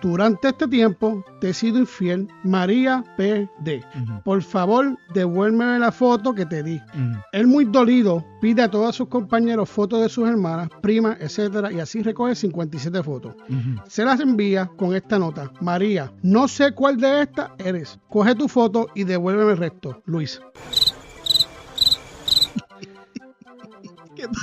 Durante 0.00 0.48
este 0.48 0.68
tiempo 0.68 1.24
te 1.40 1.50
he 1.50 1.54
sido 1.54 1.78
infiel, 1.78 2.28
María 2.44 3.04
P.D. 3.16 3.82
Ujú, 4.02 4.22
Por 4.24 4.42
favor, 4.42 4.96
devuélveme 5.12 5.78
la 5.78 5.90
foto 5.92 6.32
que 6.34 6.46
te 6.46 6.62
di. 6.62 6.76
ujú. 6.76 7.18
Él 7.32 7.46
muy 7.46 7.64
dolido 7.64 8.24
pide 8.40 8.62
a 8.62 8.70
todos 8.70 8.94
sus 8.96 9.08
compañeros 9.08 9.68
fotos 9.68 10.00
de 10.00 10.08
sus 10.08 10.28
hermanas, 10.28 10.68
primas, 10.80 11.16
etcétera, 11.20 11.70
y 11.72 11.80
así 11.80 12.02
recoge 12.02 12.34
57 12.34 13.02
fotos. 13.02 13.34
Ujú. 13.48 13.82
Se 13.88 14.04
las 14.04 14.20
envía 14.20 14.66
con 14.76 14.94
esta 14.94 15.18
nota. 15.18 15.50
María, 15.60 16.12
no 16.22 16.46
sé 16.48 16.72
cuál 16.72 16.96
de 16.96 17.22
estas 17.22 17.50
eres. 17.58 17.98
Coge 18.08 18.34
tu 18.34 18.48
foto 18.48 18.86
y 18.94 19.04
devuélveme 19.04 19.52
el 19.52 19.58
resto. 19.58 20.02
Luis. 20.06 20.40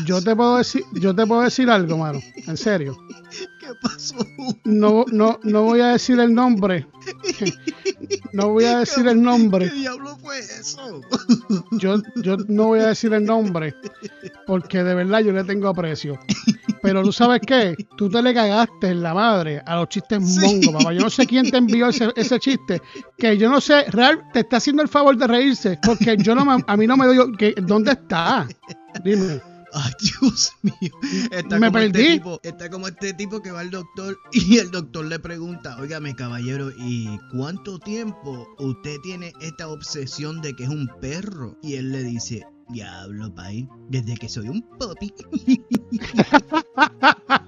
Yo 0.05 0.21
te 0.21 0.35
puedo 0.35 0.57
decir, 0.57 0.83
yo 0.93 1.15
te 1.15 1.25
puedo 1.25 1.41
decir 1.41 1.69
algo, 1.69 1.97
mano. 1.97 2.19
En 2.47 2.57
serio. 2.57 2.97
qué 3.59 3.67
pasó? 3.81 4.15
No, 4.63 5.05
no, 5.11 5.39
no 5.43 5.63
voy 5.63 5.81
a 5.81 5.87
decir 5.89 6.19
el 6.19 6.33
nombre. 6.33 6.87
No 8.33 8.49
voy 8.49 8.65
a 8.65 8.79
decir 8.79 9.07
el 9.07 9.15
¿Qué 9.17 9.21
nombre. 9.21 9.69
diablo 9.69 10.17
fue 10.17 10.39
eso? 10.39 11.01
Yo, 11.71 11.95
yo 12.17 12.37
no 12.47 12.65
voy 12.67 12.79
a 12.79 12.87
decir 12.87 13.13
el 13.13 13.25
nombre. 13.25 13.73
Porque 14.45 14.83
de 14.83 14.93
verdad 14.95 15.19
yo 15.21 15.31
le 15.31 15.43
tengo 15.43 15.67
aprecio. 15.69 16.19
Pero 16.81 17.01
tú 17.03 17.11
sabes 17.11 17.41
qué, 17.45 17.75
tú 17.97 18.07
te 18.09 18.21
le 18.21 18.33
cagaste 18.33 18.89
en 18.89 19.01
la 19.01 19.13
madre 19.13 19.61
a 19.65 19.75
los 19.75 19.89
chistes 19.89 20.23
Sí. 20.35 20.39
mongo, 20.39 20.77
papá. 20.77 20.93
Yo 20.93 21.01
no 21.01 21.09
sé 21.09 21.25
quién 21.25 21.49
te 21.49 21.57
envió 21.57 21.87
ese, 21.89 22.09
ese 22.15 22.39
chiste. 22.39 22.81
Que 23.17 23.37
yo 23.37 23.49
no 23.49 23.59
sé, 23.59 23.83
real, 23.85 24.21
te 24.31 24.41
está 24.41 24.57
haciendo 24.57 24.83
el 24.83 24.87
favor 24.87 25.17
de 25.17 25.27
reírse. 25.27 25.79
Porque 25.83 26.15
yo 26.17 26.35
no 26.35 26.45
me- 26.45 26.63
a 26.65 26.77
mí 26.77 26.87
no 26.87 26.95
me 26.97 27.05
doy. 27.07 27.31
Que, 27.37 27.55
¿Dónde 27.61 27.91
está? 27.91 28.47
Dime. 29.03 29.41
Ay, 29.79 29.91
Dios 29.99 30.51
mío. 30.63 30.91
Está 31.31 31.59
Me 31.59 31.67
como 31.67 31.77
Este 31.79 31.91
perdí. 31.91 32.13
tipo, 32.17 32.39
está 32.43 32.69
como 32.69 32.87
este 32.87 33.13
tipo 33.13 33.41
que 33.41 33.51
va 33.51 33.59
al 33.59 33.69
doctor 33.69 34.17
y 34.31 34.57
el 34.57 34.71
doctor 34.71 35.05
le 35.05 35.19
pregunta, 35.19 35.77
óigame 35.79 36.15
caballero, 36.15 36.71
¿y 36.79 37.19
cuánto 37.31 37.77
tiempo 37.77 38.47
usted 38.57 38.95
tiene 39.03 39.33
esta 39.41 39.67
obsesión 39.67 40.41
de 40.41 40.55
que 40.55 40.63
es 40.63 40.69
un 40.69 40.87
perro? 40.99 41.57
Y 41.61 41.75
él 41.75 41.91
le 41.91 42.01
dice, 42.03 42.43
diablo, 42.69 43.33
pay, 43.35 43.67
desde 43.89 44.15
que 44.17 44.29
soy 44.29 44.49
un 44.49 44.61
puppy. 44.79 45.13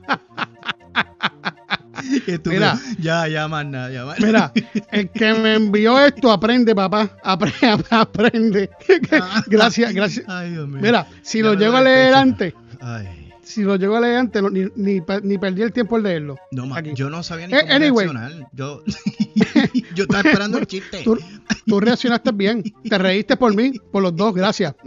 Mira. 2.46 2.80
ya, 3.00 3.28
ya 3.28 3.48
más 3.48 3.66
nada, 3.66 3.92
ya 3.92 4.06
más 4.06 4.20
Mira, 4.20 4.52
el 4.92 5.10
que 5.10 5.34
me 5.34 5.56
envió 5.56 5.98
esto 6.04 6.32
aprende, 6.32 6.76
papá. 6.76 7.10
Apre- 7.24 7.86
aprende. 7.90 8.70
Ah. 9.12 9.44
Gracias, 9.48 9.94
gracias. 9.94 10.26
Ay, 10.28 10.52
Dios 10.52 10.68
mío. 10.68 10.80
Mira, 10.82 11.08
si 11.22 11.40
Ya 11.40 11.46
lo 11.46 11.54
llego 11.56 11.78
a 11.78 11.82
leer 11.82 12.14
antes, 12.14 12.54
Ay, 12.82 13.08
si 13.44 13.64
lo 13.64 13.76
llego 13.78 13.96
a 13.98 14.02
leer 14.02 14.18
antes, 14.18 14.42
ni, 14.52 14.66
ni, 14.76 15.02
pe- 15.02 15.22
ni 15.24 15.38
perdí 15.38 15.64
el 15.64 15.72
tiempo 15.74 15.98
en 15.98 16.04
leerlo. 16.04 16.38
no, 16.52 16.66
ma, 16.68 16.82
yo 16.82 17.10
no 17.10 17.24
sabía 17.24 17.48
ni 17.48 17.54
Eh, 17.56 17.60
cómo 17.62 17.74
anyway. 17.74 18.08
reaccionar. 18.08 18.50
Yo, 18.54 18.84
yo 19.96 20.04
estaba 20.04 20.22
esperando 20.30 20.58
el 20.60 20.68
chiste. 20.68 21.02
Tú, 21.04 21.18
tú 21.66 21.80
reaccionaste 21.80 22.32
bien. 22.32 22.64
Te 22.88 22.98
reíste 22.98 23.36
por 23.38 23.56
mí, 23.56 23.74
por 23.92 24.04
los 24.04 24.16
dos, 24.16 24.34
gracias. 24.36 24.76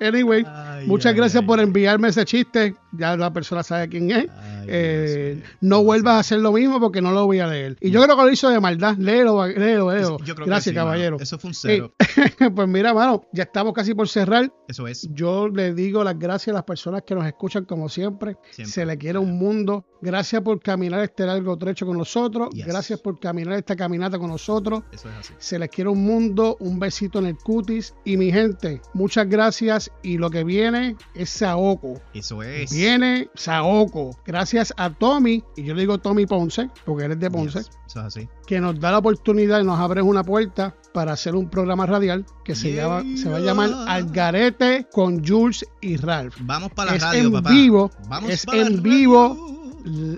anyway, 0.00 0.44
Ay, 0.46 0.86
muchas 0.86 1.12
ay, 1.12 1.18
gracias 1.18 1.42
ay. 1.42 1.46
por 1.46 1.60
enviarme 1.60 2.08
ese 2.08 2.24
chiste. 2.24 2.74
Ya 2.92 3.16
la 3.16 3.32
persona 3.32 3.62
sabe 3.62 3.88
quién 3.88 4.10
es. 4.10 4.26
Eh, 4.68 5.42
no 5.60 5.84
vuelvas 5.84 6.14
a 6.14 6.18
hacer 6.20 6.40
lo 6.40 6.52
mismo 6.52 6.80
porque 6.80 7.02
no 7.02 7.12
lo 7.12 7.26
voy 7.26 7.40
a 7.40 7.46
leer. 7.46 7.76
Y 7.80 7.90
yo 7.90 8.02
creo 8.02 8.16
que 8.16 8.22
lo 8.22 8.30
hizo 8.30 8.48
de 8.48 8.58
maldad. 8.60 8.96
Léelo, 8.96 9.46
léelo, 9.46 9.92
léelo. 9.92 10.16
Gracias, 10.46 10.74
caballero. 10.74 11.18
Eso 11.20 11.38
fue 11.38 11.48
un 11.48 11.54
cero. 11.54 11.92
pues 12.54 12.68
mira, 12.68 12.94
mano, 12.94 13.22
ya 13.32 13.44
estamos 13.44 13.74
casi 13.74 13.94
por 13.94 14.08
cerrar. 14.08 14.52
Eso 14.68 14.86
es. 14.86 15.08
Yo 15.12 15.48
le 15.48 15.74
digo 15.74 16.02
las 16.04 16.18
gracias 16.18 16.48
a 16.48 16.54
las 16.54 16.64
personas 16.64 17.02
que 17.02 17.14
nos 17.14 17.26
escuchan 17.26 17.64
como 17.64 17.88
siempre. 17.88 18.36
Se 18.50 18.86
le 18.86 18.96
quiere 18.96 19.18
un 19.18 19.38
mundo. 19.38 19.84
Gracias 20.00 20.42
por 20.42 20.60
caminar 20.60 21.00
este 21.00 21.26
largo 21.26 21.56
trecho 21.56 21.86
con 21.86 21.98
nosotros. 21.98 22.50
Gracias 22.54 23.00
por 23.00 23.18
caminar 23.20 23.54
esta 23.54 23.76
caminata 23.76 24.18
con 24.18 24.30
nosotros. 24.30 24.82
Eso 24.92 25.08
es 25.08 25.16
así. 25.16 25.34
Se 25.38 25.58
les 25.58 25.68
quiere 25.68 25.90
un 25.90 26.04
mundo, 26.04 26.56
un 26.60 26.78
besito 26.78 27.18
en 27.18 27.26
el 27.26 27.36
cutis. 27.36 27.94
Y 28.04 28.16
mi 28.16 28.32
gente, 28.32 28.80
muchas 28.94 29.28
gracias. 29.28 29.55
Y 30.02 30.18
lo 30.18 30.30
que 30.30 30.44
viene 30.44 30.96
es 31.14 31.30
Saoko. 31.30 32.00
Eso 32.14 32.42
es. 32.42 32.70
Viene 32.72 33.28
Saoko. 33.34 34.16
Gracias 34.24 34.72
a 34.76 34.90
Tommy. 34.90 35.42
Y 35.56 35.64
yo 35.64 35.74
le 35.74 35.82
digo 35.82 35.98
Tommy 35.98 36.26
Ponce, 36.26 36.70
porque 36.84 37.04
él 37.04 37.12
es 37.12 37.20
de 37.20 37.30
Ponce. 37.30 37.60
Eso 37.60 37.70
es 37.86 37.96
así. 37.96 38.28
Que 38.46 38.60
nos 38.60 38.78
da 38.80 38.90
la 38.90 38.98
oportunidad 38.98 39.60
y 39.60 39.64
nos 39.64 39.78
abre 39.78 40.02
una 40.02 40.22
puerta 40.24 40.74
para 40.92 41.12
hacer 41.12 41.34
un 41.34 41.48
programa 41.48 41.86
radial 41.86 42.24
que 42.44 42.54
se, 42.54 42.74
llama, 42.74 43.02
se 43.16 43.28
va 43.28 43.36
a 43.36 43.40
llamar 43.40 43.70
Algarete 43.86 44.86
con 44.92 45.26
Jules 45.26 45.64
y 45.80 45.96
Ralph. 45.96 46.36
Vamos 46.40 46.72
para 46.72 46.92
la 46.92 46.98
radio, 46.98 47.38
en 47.38 47.44
Vivo, 47.44 47.90
es 48.28 48.46
en 48.52 48.82
vivo 48.82 49.65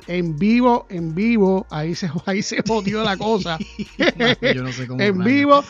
en 0.07 0.37
vivo, 0.37 0.87
en 0.89 1.15
vivo, 1.15 1.67
ahí 1.71 1.95
se, 1.95 2.11
ahí 2.27 2.43
se 2.43 2.63
jodió 2.67 3.03
la 3.03 3.17
cosa. 3.17 3.59
Yo 4.55 4.63
no 4.63 4.73
sé 4.73 4.87
cómo 4.87 5.01
en 5.01 5.19
vivo 5.19 5.63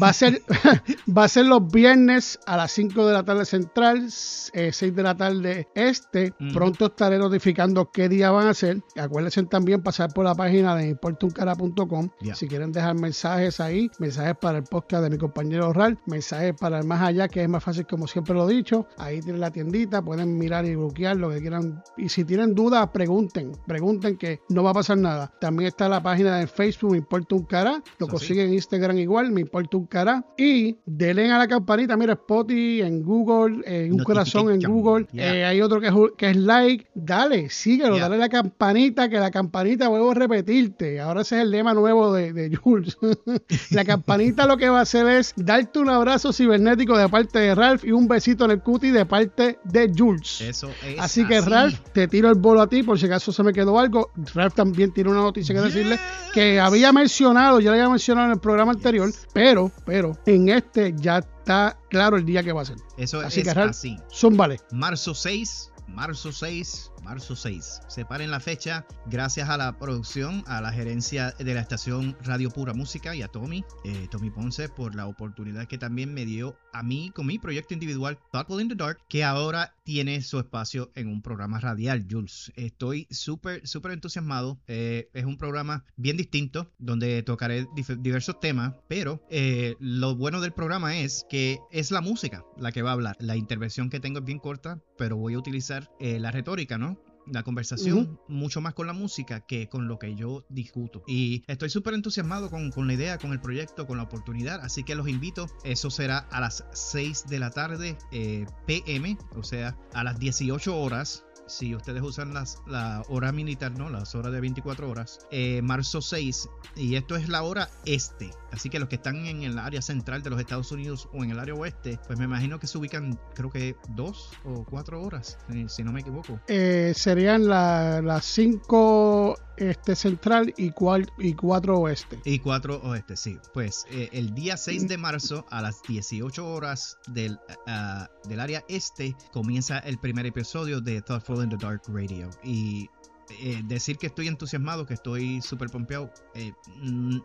va, 0.00 0.08
a 0.08 0.12
ser, 0.12 0.42
va 1.16 1.24
a 1.24 1.28
ser 1.28 1.46
los 1.46 1.70
viernes 1.70 2.38
a 2.46 2.56
las 2.56 2.72
5 2.72 3.06
de 3.06 3.12
la 3.12 3.24
tarde 3.24 3.44
central, 3.44 4.10
6 4.10 4.52
eh, 4.54 4.90
de 4.90 5.02
la 5.02 5.16
tarde 5.16 5.68
este. 5.74 6.32
Pronto 6.52 6.86
estaré 6.86 7.18
notificando 7.18 7.90
qué 7.90 8.08
día 8.08 8.30
van 8.30 8.48
a 8.48 8.54
ser. 8.54 8.82
Acuérdense 8.96 9.42
también 9.44 9.82
pasar 9.82 10.12
por 10.12 10.24
la 10.24 10.34
página 10.34 10.74
de 10.76 10.88
importuncara.com. 10.88 12.08
Si 12.34 12.48
quieren 12.48 12.72
dejar 12.72 12.94
mensajes 12.94 13.60
ahí, 13.60 13.90
mensajes 13.98 14.34
para 14.40 14.58
el 14.58 14.64
podcast 14.64 15.04
de 15.04 15.10
mi 15.10 15.18
compañero 15.18 15.72
Ral, 15.72 15.98
mensajes 16.06 16.54
para 16.58 16.78
el 16.78 16.86
más 16.86 17.02
allá, 17.02 17.28
que 17.28 17.42
es 17.42 17.48
más 17.48 17.62
fácil 17.62 17.86
como 17.86 18.06
siempre 18.06 18.34
lo 18.34 18.48
he 18.48 18.54
dicho. 18.54 18.86
Ahí 18.98 19.20
tienen 19.20 19.40
la 19.40 19.50
tiendita, 19.50 20.02
pueden 20.02 20.38
mirar 20.38 20.64
y 20.64 20.74
bloquear 20.74 21.16
lo 21.16 21.30
que 21.30 21.40
quieran. 21.40 21.82
Y 21.96 22.08
si 22.08 22.24
tienen 22.24 22.54
dudas, 22.54 22.85
pregunten, 22.92 23.52
pregunten 23.66 24.16
que 24.16 24.40
no 24.48 24.62
va 24.62 24.70
a 24.70 24.74
pasar 24.74 24.98
nada. 24.98 25.32
También 25.40 25.68
está 25.68 25.88
la 25.88 26.02
página 26.02 26.38
de 26.38 26.46
Facebook, 26.46 26.92
me 26.92 26.98
importa 26.98 27.34
un 27.34 27.44
cara. 27.44 27.82
Lo 27.98 28.08
consiguen 28.08 28.48
en 28.48 28.54
Instagram 28.54 28.98
igual, 28.98 29.30
me 29.32 29.42
importa 29.42 29.76
un 29.76 29.86
cara. 29.86 30.24
Y 30.36 30.76
denle 30.86 31.30
a 31.30 31.38
la 31.38 31.48
campanita, 31.48 31.96
mira, 31.96 32.14
Spotify 32.14 32.82
en 32.82 33.02
Google, 33.02 33.62
en 33.66 33.92
un 33.92 34.04
corazón 34.04 34.50
en 34.50 34.60
Google. 34.60 35.06
Eh, 35.12 35.44
hay 35.44 35.60
otro 35.60 35.80
que 35.80 35.88
es, 35.88 35.94
que 36.16 36.30
es 36.30 36.36
like. 36.36 36.86
Dale, 36.94 37.50
síguelo, 37.50 37.98
dale 37.98 38.16
a 38.16 38.18
la 38.18 38.28
campanita, 38.28 39.08
que 39.08 39.18
la 39.18 39.30
campanita, 39.30 39.88
vuelvo 39.88 40.10
a 40.10 40.14
repetirte. 40.14 41.00
Ahora 41.00 41.22
ese 41.22 41.36
es 41.36 41.42
el 41.42 41.50
lema 41.50 41.74
nuevo 41.74 42.12
de, 42.12 42.32
de 42.32 42.54
Jules. 42.54 42.98
la 43.70 43.84
campanita 43.84 44.46
lo 44.46 44.56
que 44.56 44.68
va 44.68 44.80
a 44.80 44.82
hacer 44.82 45.06
es 45.06 45.34
darte 45.36 45.78
un 45.78 45.90
abrazo 45.90 46.32
cibernético 46.32 46.96
de 46.96 47.08
parte 47.08 47.38
de 47.38 47.54
Ralph 47.54 47.84
y 47.84 47.92
un 47.92 48.08
besito 48.08 48.44
en 48.44 48.52
el 48.52 48.60
cutie 48.60 48.92
de 48.92 49.06
parte 49.06 49.58
de 49.64 49.92
Jules. 49.96 50.40
Eso 50.40 50.70
es 50.86 50.98
así 50.98 51.26
que 51.26 51.40
Ralph, 51.40 51.80
te 51.92 52.08
tiro 52.08 52.28
el 52.28 52.36
bolo 52.36 52.62
a 52.62 52.65
ti 52.68 52.82
por 52.82 52.98
si 52.98 53.06
acaso 53.06 53.32
se 53.32 53.42
me 53.42 53.52
quedó 53.52 53.78
algo. 53.78 54.10
Ralph 54.34 54.54
también 54.54 54.92
tiene 54.92 55.10
una 55.10 55.20
noticia 55.20 55.54
que 55.54 55.60
decirle 55.60 55.98
que 56.32 56.60
había 56.60 56.92
mencionado, 56.92 57.60
ya 57.60 57.70
le 57.70 57.78
había 57.78 57.90
mencionado 57.90 58.26
en 58.28 58.32
el 58.34 58.40
programa 58.40 58.72
anterior, 58.72 59.10
pero, 59.32 59.70
pero 59.84 60.18
en 60.26 60.48
este 60.48 60.94
ya 60.96 61.18
está 61.18 61.78
claro 61.88 62.16
el 62.16 62.24
día 62.24 62.42
que 62.42 62.52
va 62.52 62.62
a 62.62 62.66
ser. 62.66 62.76
Eso 62.96 63.20
así 63.20 63.40
es 63.40 63.48
que, 63.48 63.54
Ralph, 63.54 63.70
así. 63.70 63.96
Son 64.08 64.36
vale. 64.36 64.60
Marzo 64.72 65.14
6, 65.14 65.72
marzo 65.88 66.32
6 66.32 66.90
marzo 67.06 67.36
6. 67.36 67.82
Separen 67.86 68.32
la 68.32 68.40
fecha 68.40 68.84
gracias 69.06 69.48
a 69.48 69.56
la 69.56 69.78
producción, 69.78 70.42
a 70.48 70.60
la 70.60 70.72
gerencia 70.72 71.30
de 71.38 71.54
la 71.54 71.60
estación 71.60 72.16
Radio 72.24 72.50
Pura 72.50 72.74
Música 72.74 73.14
y 73.14 73.22
a 73.22 73.28
Tommy, 73.28 73.64
eh, 73.84 74.08
Tommy 74.10 74.30
Ponce, 74.30 74.68
por 74.68 74.96
la 74.96 75.06
oportunidad 75.06 75.68
que 75.68 75.78
también 75.78 76.12
me 76.12 76.24
dio 76.24 76.58
a 76.72 76.82
mí 76.82 77.12
con 77.14 77.26
mi 77.26 77.38
proyecto 77.38 77.74
individual 77.74 78.18
Thoughtful 78.32 78.60
in 78.60 78.68
the 78.68 78.74
Dark, 78.74 78.98
que 79.08 79.22
ahora 79.22 79.76
tiene 79.84 80.20
su 80.20 80.40
espacio 80.40 80.90
en 80.96 81.06
un 81.06 81.22
programa 81.22 81.60
radial, 81.60 82.04
Jules. 82.10 82.52
Estoy 82.56 83.06
súper, 83.08 83.64
súper 83.64 83.92
entusiasmado. 83.92 84.58
Eh, 84.66 85.08
es 85.14 85.24
un 85.24 85.38
programa 85.38 85.84
bien 85.96 86.16
distinto 86.16 86.72
donde 86.78 87.22
tocaré 87.22 87.68
diversos 88.00 88.40
temas, 88.40 88.74
pero 88.88 89.24
eh, 89.30 89.76
lo 89.78 90.16
bueno 90.16 90.40
del 90.40 90.52
programa 90.52 90.96
es 90.98 91.24
que 91.30 91.60
es 91.70 91.92
la 91.92 92.00
música 92.00 92.42
la 92.56 92.72
que 92.72 92.82
va 92.82 92.90
a 92.90 92.94
hablar. 92.94 93.16
La 93.20 93.36
intervención 93.36 93.90
que 93.90 94.00
tengo 94.00 94.18
es 94.18 94.24
bien 94.24 94.40
corta, 94.40 94.80
pero 94.98 95.16
voy 95.16 95.34
a 95.34 95.38
utilizar 95.38 95.88
la 96.00 96.32
retórica, 96.32 96.78
¿no? 96.78 96.95
La 97.26 97.42
conversación 97.42 98.20
mucho 98.28 98.60
más 98.60 98.74
con 98.74 98.86
la 98.86 98.92
música 98.92 99.40
que 99.40 99.68
con 99.68 99.88
lo 99.88 99.98
que 99.98 100.14
yo 100.14 100.44
discuto. 100.48 101.02
Y 101.06 101.44
estoy 101.46 101.70
súper 101.70 101.94
entusiasmado 101.94 102.50
con, 102.50 102.70
con, 102.70 102.86
la 102.86 102.94
idea, 102.94 103.18
con 103.18 103.32
el 103.32 103.40
proyecto, 103.40 103.86
con 103.86 103.96
la 103.96 104.04
oportunidad. 104.04 104.60
Así 104.60 104.84
que 104.84 104.94
los 104.94 105.08
invito. 105.08 105.46
Eso 105.64 105.90
será 105.90 106.18
a 106.18 106.40
las 106.40 106.64
6 106.72 107.26
de 107.28 107.38
la 107.38 107.50
tarde 107.50 107.96
eh, 108.12 108.46
PM, 108.66 109.18
o 109.34 109.42
sea, 109.42 109.76
a 109.92 110.04
las 110.04 110.18
18 110.18 110.76
horas 110.76 111.26
si 111.46 111.74
ustedes 111.74 112.02
usan 112.02 112.34
las, 112.34 112.58
la 112.66 113.02
hora 113.08 113.32
militar, 113.32 113.76
¿no? 113.78 113.88
Las 113.88 114.14
horas 114.14 114.32
de 114.32 114.40
24 114.40 114.90
horas, 114.90 115.20
eh, 115.30 115.62
marzo 115.62 116.02
6, 116.02 116.48
y 116.76 116.96
esto 116.96 117.16
es 117.16 117.28
la 117.28 117.42
hora 117.42 117.70
este. 117.84 118.30
Así 118.56 118.70
que 118.70 118.78
los 118.78 118.88
que 118.88 118.96
están 118.96 119.26
en 119.26 119.42
el 119.42 119.58
área 119.58 119.82
central 119.82 120.22
de 120.22 120.30
los 120.30 120.40
Estados 120.40 120.72
Unidos 120.72 121.10
o 121.12 121.22
en 121.22 121.30
el 121.30 121.38
área 121.38 121.54
oeste, 121.54 122.00
pues 122.06 122.18
me 122.18 122.24
imagino 122.24 122.58
que 122.58 122.66
se 122.66 122.78
ubican, 122.78 123.20
creo 123.34 123.50
que 123.50 123.76
dos 123.90 124.30
o 124.46 124.64
cuatro 124.64 125.02
horas, 125.02 125.36
eh, 125.52 125.66
si 125.68 125.84
no 125.84 125.92
me 125.92 126.00
equivoco. 126.00 126.40
Eh, 126.48 126.94
serían 126.96 127.46
las 127.48 128.24
5 128.24 129.36
este 129.58 129.94
central 129.94 130.54
y, 130.56 130.70
cual, 130.70 131.06
y 131.18 131.34
4 131.34 131.78
oeste. 131.78 132.18
Y 132.24 132.38
4 132.38 132.80
oeste, 132.82 133.14
sí. 133.16 133.38
Pues 133.52 133.84
el 133.90 134.34
día 134.34 134.56
6 134.56 134.88
de 134.88 134.96
marzo 134.96 135.44
a 135.50 135.60
las 135.60 135.82
18 135.82 136.48
horas 136.48 136.98
del, 137.08 137.38
ah, 137.66 138.08
del 138.24 138.40
área 138.40 138.64
este 138.68 139.14
comienza 139.32 139.78
el 139.80 139.98
primer 139.98 140.24
episodio 140.24 140.80
de 140.80 141.02
Thoughtful 141.02 141.44
in 141.44 141.50
the 141.50 141.56
Dark 141.58 141.82
Radio. 141.88 142.30
Y 142.42 142.88
eh, 143.30 143.62
decir 143.64 143.98
que 143.98 144.06
estoy 144.06 144.28
entusiasmado, 144.28 144.86
que 144.86 144.94
estoy 144.94 145.40
súper 145.42 145.68
pompeado, 145.70 146.10
eh, 146.34 146.52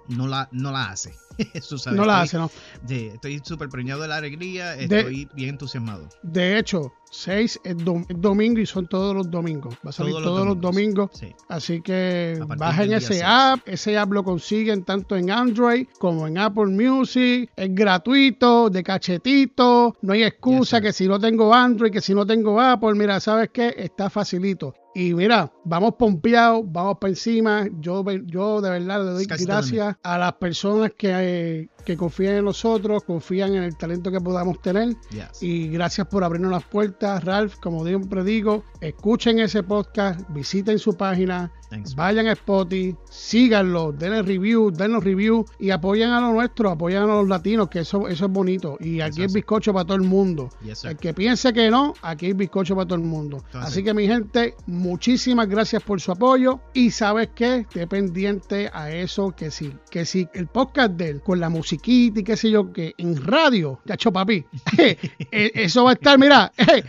no, 0.07 0.27
la, 0.27 0.49
no 0.51 0.71
la 0.71 0.89
hace. 0.89 1.13
no 1.93 2.05
la 2.05 2.21
hace, 2.21 2.37
¿no? 2.37 2.49
estoy 2.87 3.41
súper 3.43 3.69
preñado 3.69 4.01
de 4.01 4.07
la 4.07 4.17
alegría, 4.17 4.75
estoy 4.75 5.29
bien 5.33 5.49
entusiasmado. 5.49 6.07
De 6.23 6.57
hecho, 6.57 6.93
6 7.11 7.59
es, 7.63 7.75
domingo 8.15 8.59
y 8.61 8.65
son 8.65 8.87
todos 8.87 9.13
los 9.13 9.29
domingos. 9.29 9.75
Va 9.85 9.89
a 9.89 9.93
salir 9.93 10.13
todos, 10.15 10.47
los 10.47 10.59
domingos. 10.59 11.11
Así 11.49 11.81
que 11.81 12.39
bajen 12.57 12.93
ese 12.93 13.21
app. 13.23 13.59
Ese 13.65 13.97
app 13.97 14.11
lo 14.13 14.23
consiguen 14.23 14.83
tanto 14.83 15.15
en 15.17 15.29
Android 15.29 15.87
como 15.99 16.25
en 16.25 16.37
Apple 16.37 16.67
Music. 16.67 17.51
Es 17.55 17.75
gratuito, 17.75 18.69
de 18.69 18.81
cachetito. 18.81 19.95
No 20.01 20.13
hay 20.13 20.23
excusa 20.23 20.81
que 20.81 20.93
si 20.93 21.07
no 21.07 21.19
tengo 21.19 21.53
Android, 21.53 21.91
que 21.91 22.01
si 22.01 22.13
no 22.13 22.25
tengo 22.25 22.59
Apple, 22.59 22.93
mira, 22.95 23.19
¿sabes 23.19 23.49
qué? 23.53 23.75
Está 23.77 24.09
facilito. 24.09 24.73
Y 24.93 25.13
mira, 25.13 25.51
vamos 25.63 25.95
pompeados, 25.95 26.63
vamos 26.65 26.97
para 26.99 27.11
encima. 27.11 27.67
Yo, 27.79 28.03
yo 28.25 28.59
de 28.59 28.69
verdad 28.69 29.05
le 29.05 29.11
doy 29.11 29.25
gracias 29.25 29.95
a 30.03 30.17
las 30.17 30.33
personas 30.33 30.91
que, 30.97 31.69
que 31.83 31.97
confían 31.97 32.35
en 32.35 32.45
nosotros, 32.45 33.03
confían 33.03 33.55
en 33.55 33.63
el 33.63 33.77
talento 33.77 34.11
que 34.11 34.21
podamos 34.21 34.61
tener. 34.61 34.95
Y 35.39 35.67
gracias 35.69 36.07
por 36.07 36.23
abrirnos 36.23 36.51
las 36.51 36.63
puertas, 36.63 37.23
Ralph. 37.23 37.55
Como 37.59 37.85
siempre 37.85 38.23
digo, 38.23 38.63
escuchen 38.79 39.39
ese 39.39 39.63
podcast, 39.63 40.21
visiten 40.29 40.79
su 40.79 40.95
página, 40.95 41.51
vayan 41.95 42.27
a 42.27 42.33
Spotify, 42.33 42.95
síganlo, 43.09 43.91
denle 43.91 44.21
review, 44.21 44.71
denle 44.71 44.99
review 44.99 45.45
y 45.59 45.71
apoyen 45.71 46.09
a 46.09 46.19
lo 46.19 46.33
nuestro, 46.33 46.69
apoyen 46.69 47.03
a 47.03 47.05
los 47.05 47.27
latinos, 47.27 47.69
que 47.69 47.79
eso, 47.79 48.07
eso 48.07 48.25
es 48.25 48.31
bonito. 48.31 48.77
Y 48.79 49.01
aquí 49.01 49.23
es 49.23 49.33
bizcocho 49.33 49.73
para 49.73 49.85
todo 49.85 49.95
el 49.95 50.03
mundo. 50.03 50.49
el 50.83 50.97
que 50.97 51.13
piense 51.13 51.53
que 51.53 51.69
no, 51.69 51.93
aquí 52.01 52.27
hay 52.27 52.33
bizcocho 52.33 52.75
para 52.75 52.87
todo 52.87 52.99
el 52.99 53.05
mundo. 53.05 53.43
Así 53.53 53.83
que 53.83 53.93
mi 53.93 54.07
gente, 54.07 54.55
muchísimas 54.67 55.47
gracias 55.47 55.81
por 55.83 56.01
su 56.01 56.11
apoyo. 56.11 56.59
Y 56.73 56.91
sabes 56.91 57.29
que 57.35 57.57
esté 57.57 57.87
pendiente 57.87 58.69
a 58.73 58.91
eso, 58.91 59.31
que 59.31 59.51
sí, 59.51 59.73
que 59.89 60.05
sí, 60.05 60.27
el 60.33 60.47
podcast 60.47 60.91
de 60.91 61.09
él, 61.09 61.21
con 61.21 61.39
la 61.39 61.49
musiquita 61.49 62.19
y 62.19 62.23
qué 62.23 62.37
sé 62.37 62.51
yo, 62.51 62.71
que 62.71 62.93
en 62.97 63.15
radio, 63.15 63.79
chacho 63.87 64.11
papi, 64.11 64.45
eh, 64.77 64.97
eso 65.31 65.83
va 65.85 65.91
a 65.91 65.93
estar, 65.93 66.19
mira, 66.19 66.51
eh, 66.57 66.83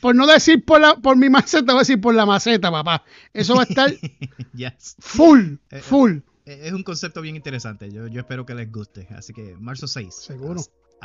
por 0.00 0.14
no 0.14 0.26
decir 0.26 0.64
por, 0.64 0.80
la, 0.80 0.94
por 0.96 1.16
mi 1.16 1.28
maceta, 1.28 1.72
voy 1.72 1.76
a 1.76 1.78
decir 1.80 2.00
por 2.00 2.14
la 2.14 2.26
maceta, 2.26 2.70
papá. 2.70 3.04
Eso 3.32 3.54
va 3.54 3.62
a 3.62 3.64
estar 3.64 3.81
full, 4.98 5.54
eh, 5.70 5.80
full. 5.80 6.18
Es 6.44 6.72
un 6.72 6.82
concepto 6.82 7.20
bien 7.20 7.36
interesante. 7.36 7.90
Yo, 7.90 8.08
yo 8.08 8.20
espero 8.20 8.44
que 8.44 8.54
les 8.54 8.70
guste. 8.70 9.06
Así 9.10 9.32
que 9.32 9.56
marzo 9.58 9.86
6. 9.86 10.14
Seguro. 10.14 10.60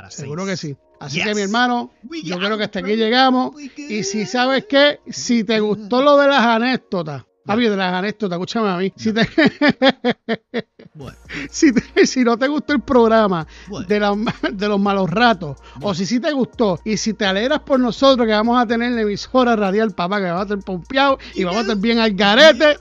Seguro 0.10 0.46
que 0.46 0.58
sí. 0.58 0.78
Así 1.00 1.22
que 1.24 1.34
mi 1.34 1.42
hermano, 1.42 1.92
yo 2.24 2.38
creo 2.38 2.58
que 2.58 2.64
hasta 2.64 2.80
aquí 2.80 2.96
llegamos. 2.96 3.56
Y 3.78 4.04
si 4.04 4.26
sabes 4.26 4.66
que, 4.66 5.00
si 5.08 5.44
te 5.44 5.60
gustó 5.60 6.02
lo 6.02 6.18
de 6.18 6.28
las 6.28 6.42
anécdotas, 6.42 7.26
Papi, 7.46 7.64
de 7.64 7.78
las 7.78 7.94
anécdotas, 7.94 8.36
escúchame 8.36 8.70
a 8.70 8.78
mí. 8.78 8.94
Si 8.96 9.14
te... 9.14 9.22
Bueno, 10.98 11.16
Si, 11.52 11.72
te- 11.72 12.06
si 12.08 12.24
no 12.24 12.38
te 12.38 12.48
gustó 12.48 12.74
el 12.74 12.82
programa 12.82 13.46
Bueno. 13.68 13.88
de, 13.88 14.00
la- 14.00 14.16
de 14.52 14.68
los 14.68 14.80
malos 14.80 15.10
ratos, 15.10 15.58
o 15.82 15.94
si 15.94 16.06
sí 16.06 16.20
te 16.20 16.32
gustó, 16.32 16.80
y 16.84 16.98
si 16.98 17.14
te 17.14 17.26
alegras 17.26 17.60
por 17.60 17.80
nosotros 17.80 18.26
que 18.26 18.34
vamos 18.34 18.60
a 18.62 18.66
tener 18.66 18.92
la 18.94 19.02
emisora 19.02 19.56
radial, 19.56 19.92
papá, 19.92 20.18
que 20.18 20.26
vamos 20.26 20.40
a 20.42 20.44
estar 20.44 20.60
pompeados 20.60 21.20
y 21.36 21.44
vamos 21.44 21.60
a 21.60 21.62
estar 21.62 21.78
bien 21.78 22.00
al 22.00 22.14
garete, 22.14 22.78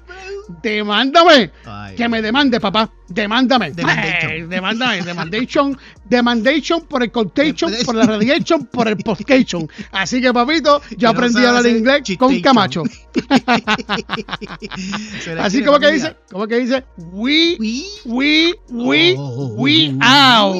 demándame. 0.62 1.50
Ay, 1.64 1.96
Que 1.96 2.09
me 2.09 2.22
demande, 2.22 2.61
papá. 2.61 2.90
Demándame. 3.09 3.71
Demandation. 3.73 4.49
Demándame. 4.49 5.03
Demandation. 5.03 5.79
Demandation 6.05 6.81
por 6.87 7.03
el 7.03 7.11
contation, 7.12 7.73
por 7.85 7.95
la 7.95 8.05
radiation, 8.07 8.66
por 8.66 8.88
el 8.88 8.97
postcation. 8.97 9.69
Así 9.92 10.21
que, 10.21 10.33
papito, 10.33 10.81
no 10.99 11.09
aprendí 11.09 11.45
a 11.45 11.49
hablar 11.49 11.66
inglés 11.66 12.03
con. 12.19 12.40
Camacho. 12.40 12.83
Así 15.40 15.64
como 15.64 15.79
que 15.79 15.90
dice, 15.92 16.16
como 16.31 16.47
que 16.47 16.59
dice, 16.59 16.85
we, 17.12 17.57
We- 17.59 17.85
we, 18.05 18.55
we, 18.71 19.14
Oh. 19.19 19.55
we 19.57 19.97
out. 20.01 20.57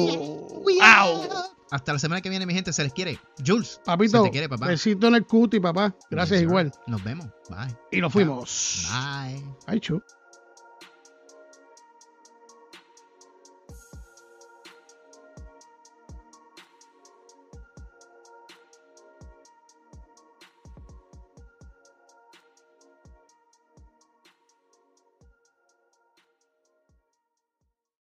We 0.65 0.73
Out. 0.81 1.31
Hasta 1.71 1.93
la 1.93 1.99
semana 1.99 2.21
que 2.21 2.29
viene, 2.29 2.45
mi 2.45 2.53
gente, 2.53 2.71
se 2.71 2.83
les 2.83 2.93
quiere. 2.93 3.19
Jules, 3.45 3.79
Papito, 3.83 4.19
se 4.19 4.23
te 4.25 4.31
quiere, 4.31 4.47
papá. 4.49 4.67
besito 4.67 5.07
en 5.07 5.15
el 5.15 5.25
cuti, 5.25 5.59
papá. 5.59 5.93
Gracias 6.09 6.41
igual. 6.41 6.71
Nos 6.87 7.03
vemos. 7.03 7.27
Bye. 7.49 7.75
Y 7.91 7.99
nos 8.01 8.11
fuimos. 8.13 8.87
Bye. 8.89 9.43
Ay, 9.65 9.79
chu. 9.81 10.01